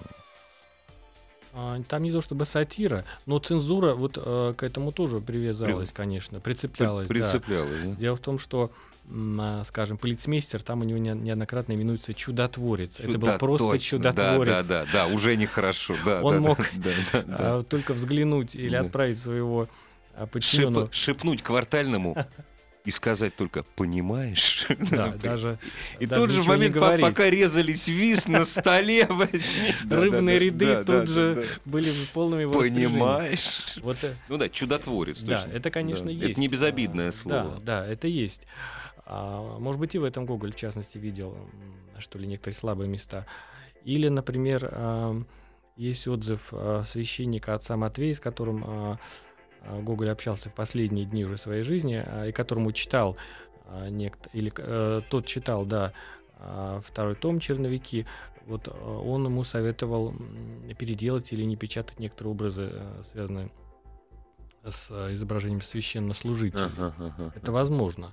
А, 1.52 1.80
там 1.88 2.02
не 2.02 2.10
то 2.10 2.20
чтобы 2.20 2.46
сатира, 2.46 3.04
но 3.26 3.38
цензура 3.38 3.94
вот 3.94 4.18
э, 4.20 4.54
к 4.56 4.62
этому 4.64 4.90
тоже 4.90 5.20
привязалась, 5.20 5.90
При... 5.90 5.94
конечно, 5.94 6.40
прицеплялась. 6.40 7.06
Прицеплялась, 7.06 7.82
да. 7.82 7.90
да. 7.90 7.94
Дело 7.94 8.16
в 8.16 8.20
том, 8.20 8.40
что 8.40 8.72
а, 9.38 9.62
скажем, 9.64 9.98
полицмейстер, 9.98 10.62
там 10.62 10.80
у 10.80 10.84
него 10.84 10.98
неоднократно 10.98 11.74
именуется 11.74 12.14
чудотворец. 12.14 12.98
Это 12.98 13.18
был 13.18 13.38
просто 13.38 13.70
точно. 13.70 13.84
чудотворец. 13.84 14.66
Да, 14.66 14.84
да, 14.84 14.84
да, 14.86 14.92
да, 14.92 15.06
уже 15.06 15.36
нехорошо. 15.36 15.94
Да, 16.04 16.22
Он 16.22 16.34
да, 16.34 16.40
мог 16.40 16.58
да, 16.74 16.90
да, 17.12 17.22
да. 17.22 17.62
только 17.62 17.92
взглянуть 17.92 18.54
или 18.56 18.74
отправить 18.74 19.18
своего 19.18 19.68
подчиненного. 20.30 20.86
Шип, 20.86 20.94
шепнуть 20.94 21.42
квартальному 21.42 22.16
и 22.84 22.90
сказать 22.90 23.34
только 23.34 23.62
«понимаешь?». 23.76 24.66
Да, 24.90 25.08
даже 25.22 25.58
И 26.00 26.06
даже 26.06 26.20
тут 26.20 26.30
же 26.32 26.42
момент, 26.42 26.74
пока 26.74 27.30
резались 27.30 27.88
виз 27.88 28.28
на 28.28 28.44
столе 28.44 29.08
Рыбные 29.90 30.38
ряды 30.38 30.84
тут 30.84 31.08
же 31.08 31.46
были 31.64 31.90
полными 32.12 32.44
Понимаешь? 32.44 33.76
Вот, 33.82 33.96
э, 34.02 34.14
ну 34.28 34.36
да, 34.36 34.50
чудотворец. 34.50 35.22
Да, 35.22 35.46
это, 35.52 35.70
конечно, 35.70 36.10
есть. 36.10 36.32
Это 36.32 36.40
не 36.40 36.48
безобидное 36.48 37.10
слово. 37.10 37.60
Да, 37.62 37.80
да, 37.82 37.86
это 37.86 38.06
есть. 38.06 38.42
А, 39.06 39.58
может 39.58 39.80
быть, 39.80 39.94
и 39.94 39.98
в 39.98 40.04
этом 40.04 40.26
Гоголь, 40.26 40.52
в 40.52 40.56
частности, 40.56 40.98
видел, 40.98 41.36
что 41.98 42.18
ли, 42.18 42.26
некоторые 42.26 42.58
слабые 42.58 42.88
места. 42.88 43.26
Или, 43.84 44.08
например, 44.08 44.68
а, 44.70 45.22
есть 45.76 46.06
отзыв 46.06 46.48
а, 46.52 46.84
священника 46.84 47.54
отца 47.54 47.76
Матвея, 47.78 48.14
с 48.14 48.20
которым 48.20 48.98
Гоголь 49.82 50.10
общался 50.10 50.50
в 50.50 50.54
последние 50.54 51.06
дни 51.06 51.24
уже 51.24 51.36
своей 51.36 51.62
жизни, 51.62 52.04
и 52.28 52.32
которому 52.32 52.72
читал 52.72 53.16
некто, 53.88 54.28
или 54.32 54.52
э, 54.56 55.02
тот 55.08 55.26
читал, 55.26 55.64
да, 55.64 55.92
второй 56.84 57.14
том 57.14 57.40
«Черновики», 57.40 58.06
вот 58.46 58.68
он 58.68 59.24
ему 59.24 59.42
советовал 59.42 60.14
переделать 60.78 61.32
или 61.32 61.44
не 61.44 61.56
печатать 61.56 61.98
некоторые 61.98 62.32
образы, 62.32 62.68
э, 62.72 63.02
связанные 63.10 63.50
с 64.64 64.90
изображением 65.12 65.62
священнослужителей. 65.62 66.64
Ага, 66.64 66.94
ага, 66.98 67.32
Это 67.34 67.52
возможно. 67.52 68.12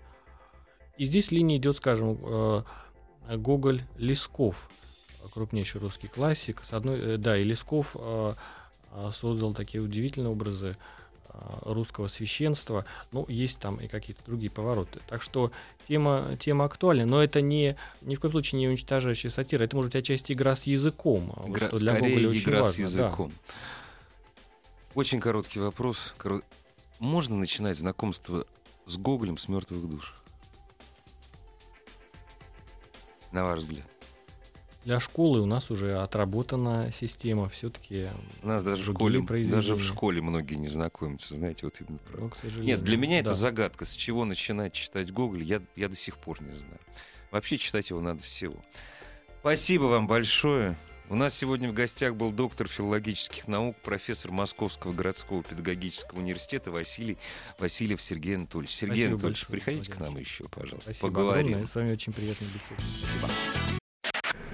И 0.97 1.05
здесь 1.05 1.31
линия 1.31 1.57
идет, 1.57 1.77
скажем, 1.77 2.17
э, 2.21 2.63
Гоголь 3.37 3.83
Лесков, 3.97 4.69
крупнейший 5.33 5.81
русский 5.81 6.07
классик. 6.07 6.61
С 6.63 6.73
одной, 6.73 6.99
э, 6.99 7.17
да, 7.17 7.37
и 7.37 7.43
Лесков 7.43 7.95
э, 7.99 8.35
создал 9.13 9.53
такие 9.53 9.81
удивительные 9.81 10.31
образы 10.31 10.77
русского 11.61 12.07
священства. 12.07 12.85
Ну, 13.11 13.25
есть 13.27 13.59
там 13.59 13.77
и 13.77 13.87
какие-то 13.87 14.23
другие 14.25 14.51
повороты. 14.51 14.99
Так 15.07 15.21
что 15.21 15.51
тема, 15.87 16.37
тема 16.39 16.65
актуальна, 16.65 17.05
но 17.05 17.23
это 17.23 17.41
не, 17.41 17.75
ни 18.01 18.15
в 18.15 18.19
коем 18.19 18.31
случае 18.31 18.59
не 18.59 18.67
уничтожающая 18.67 19.29
сатира. 19.29 19.63
Это 19.63 19.75
может 19.75 19.91
быть 19.91 20.01
отчасти 20.01 20.33
игра 20.33 20.55
с 20.55 20.63
языком, 20.63 21.33
игра, 21.45 21.67
что 21.67 21.77
для 21.77 21.93
Гоголя 21.93 22.29
очень 22.29 22.41
игра 22.41 22.59
важно. 22.63 22.73
с 22.73 22.77
языком. 22.77 23.31
Да. 23.47 23.53
Очень 24.95 25.19
короткий 25.19 25.59
вопрос. 25.59 26.13
Можно 26.99 27.37
начинать 27.37 27.77
знакомство 27.77 28.45
с 28.85 28.97
Гоголем 28.97 29.37
с 29.37 29.47
мертвых 29.47 29.87
душ? 29.89 30.21
на 33.31 33.43
ваш 33.45 33.59
взгляд? 33.59 33.90
Для 34.83 34.99
школы 34.99 35.41
у 35.41 35.45
нас 35.45 35.69
уже 35.69 35.97
отработана 35.97 36.91
система, 36.91 37.47
все-таки. 37.49 38.07
У 38.41 38.47
нас 38.47 38.63
даже 38.63 38.81
в 38.91 38.95
школе, 38.95 39.21
даже 39.21 39.75
в 39.75 39.83
школе 39.83 40.21
многие 40.21 40.55
не 40.55 40.67
знакомятся, 40.67 41.35
знаете, 41.35 41.61
вот 41.63 41.79
именно. 41.79 41.99
Ну, 42.17 42.29
к 42.29 42.37
сожалению. 42.37 42.77
Нет, 42.77 42.83
для 42.83 42.97
меня 42.97 43.21
да. 43.21 43.29
это 43.29 43.33
загадка, 43.35 43.85
с 43.85 43.91
чего 43.91 44.25
начинать 44.25 44.73
читать 44.73 45.11
Гоголь, 45.11 45.43
я, 45.43 45.61
я 45.75 45.87
до 45.87 45.95
сих 45.95 46.17
пор 46.17 46.41
не 46.41 46.53
знаю. 46.53 46.79
Вообще 47.29 47.57
читать 47.57 47.91
его 47.91 48.01
надо 48.01 48.23
всего. 48.23 48.55
Спасибо 49.41 49.83
вам 49.83 50.07
большое. 50.07 50.75
У 51.09 51.15
нас 51.15 51.37
сегодня 51.37 51.69
в 51.69 51.73
гостях 51.73 52.15
был 52.15 52.31
доктор 52.31 52.67
филологических 52.67 53.47
наук, 53.47 53.75
профессор 53.83 54.31
Московского 54.31 54.93
городского 54.93 55.43
педагогического 55.43 56.19
университета 56.19 56.71
Василий 56.71 57.17
Васильев 57.59 58.01
Сергей 58.01 58.37
Анатольевич. 58.37 58.73
Сергей 58.73 59.07
Спасибо 59.07 59.13
Анатольевич, 59.15 59.39
большое, 59.41 59.59
приходите 59.59 59.91
Владимир. 59.91 59.97
к 59.97 59.99
нам 59.99 60.17
еще, 60.17 60.43
пожалуйста, 60.45 60.93
Спасибо 60.93 61.07
поговорим. 61.07 61.47
Огромное. 61.47 61.67
С 61.67 61.75
вами 61.75 61.91
очень 61.91 62.13
приятно 62.13 62.45
беседовать. 62.45 62.85
Спасибо. 63.19 63.70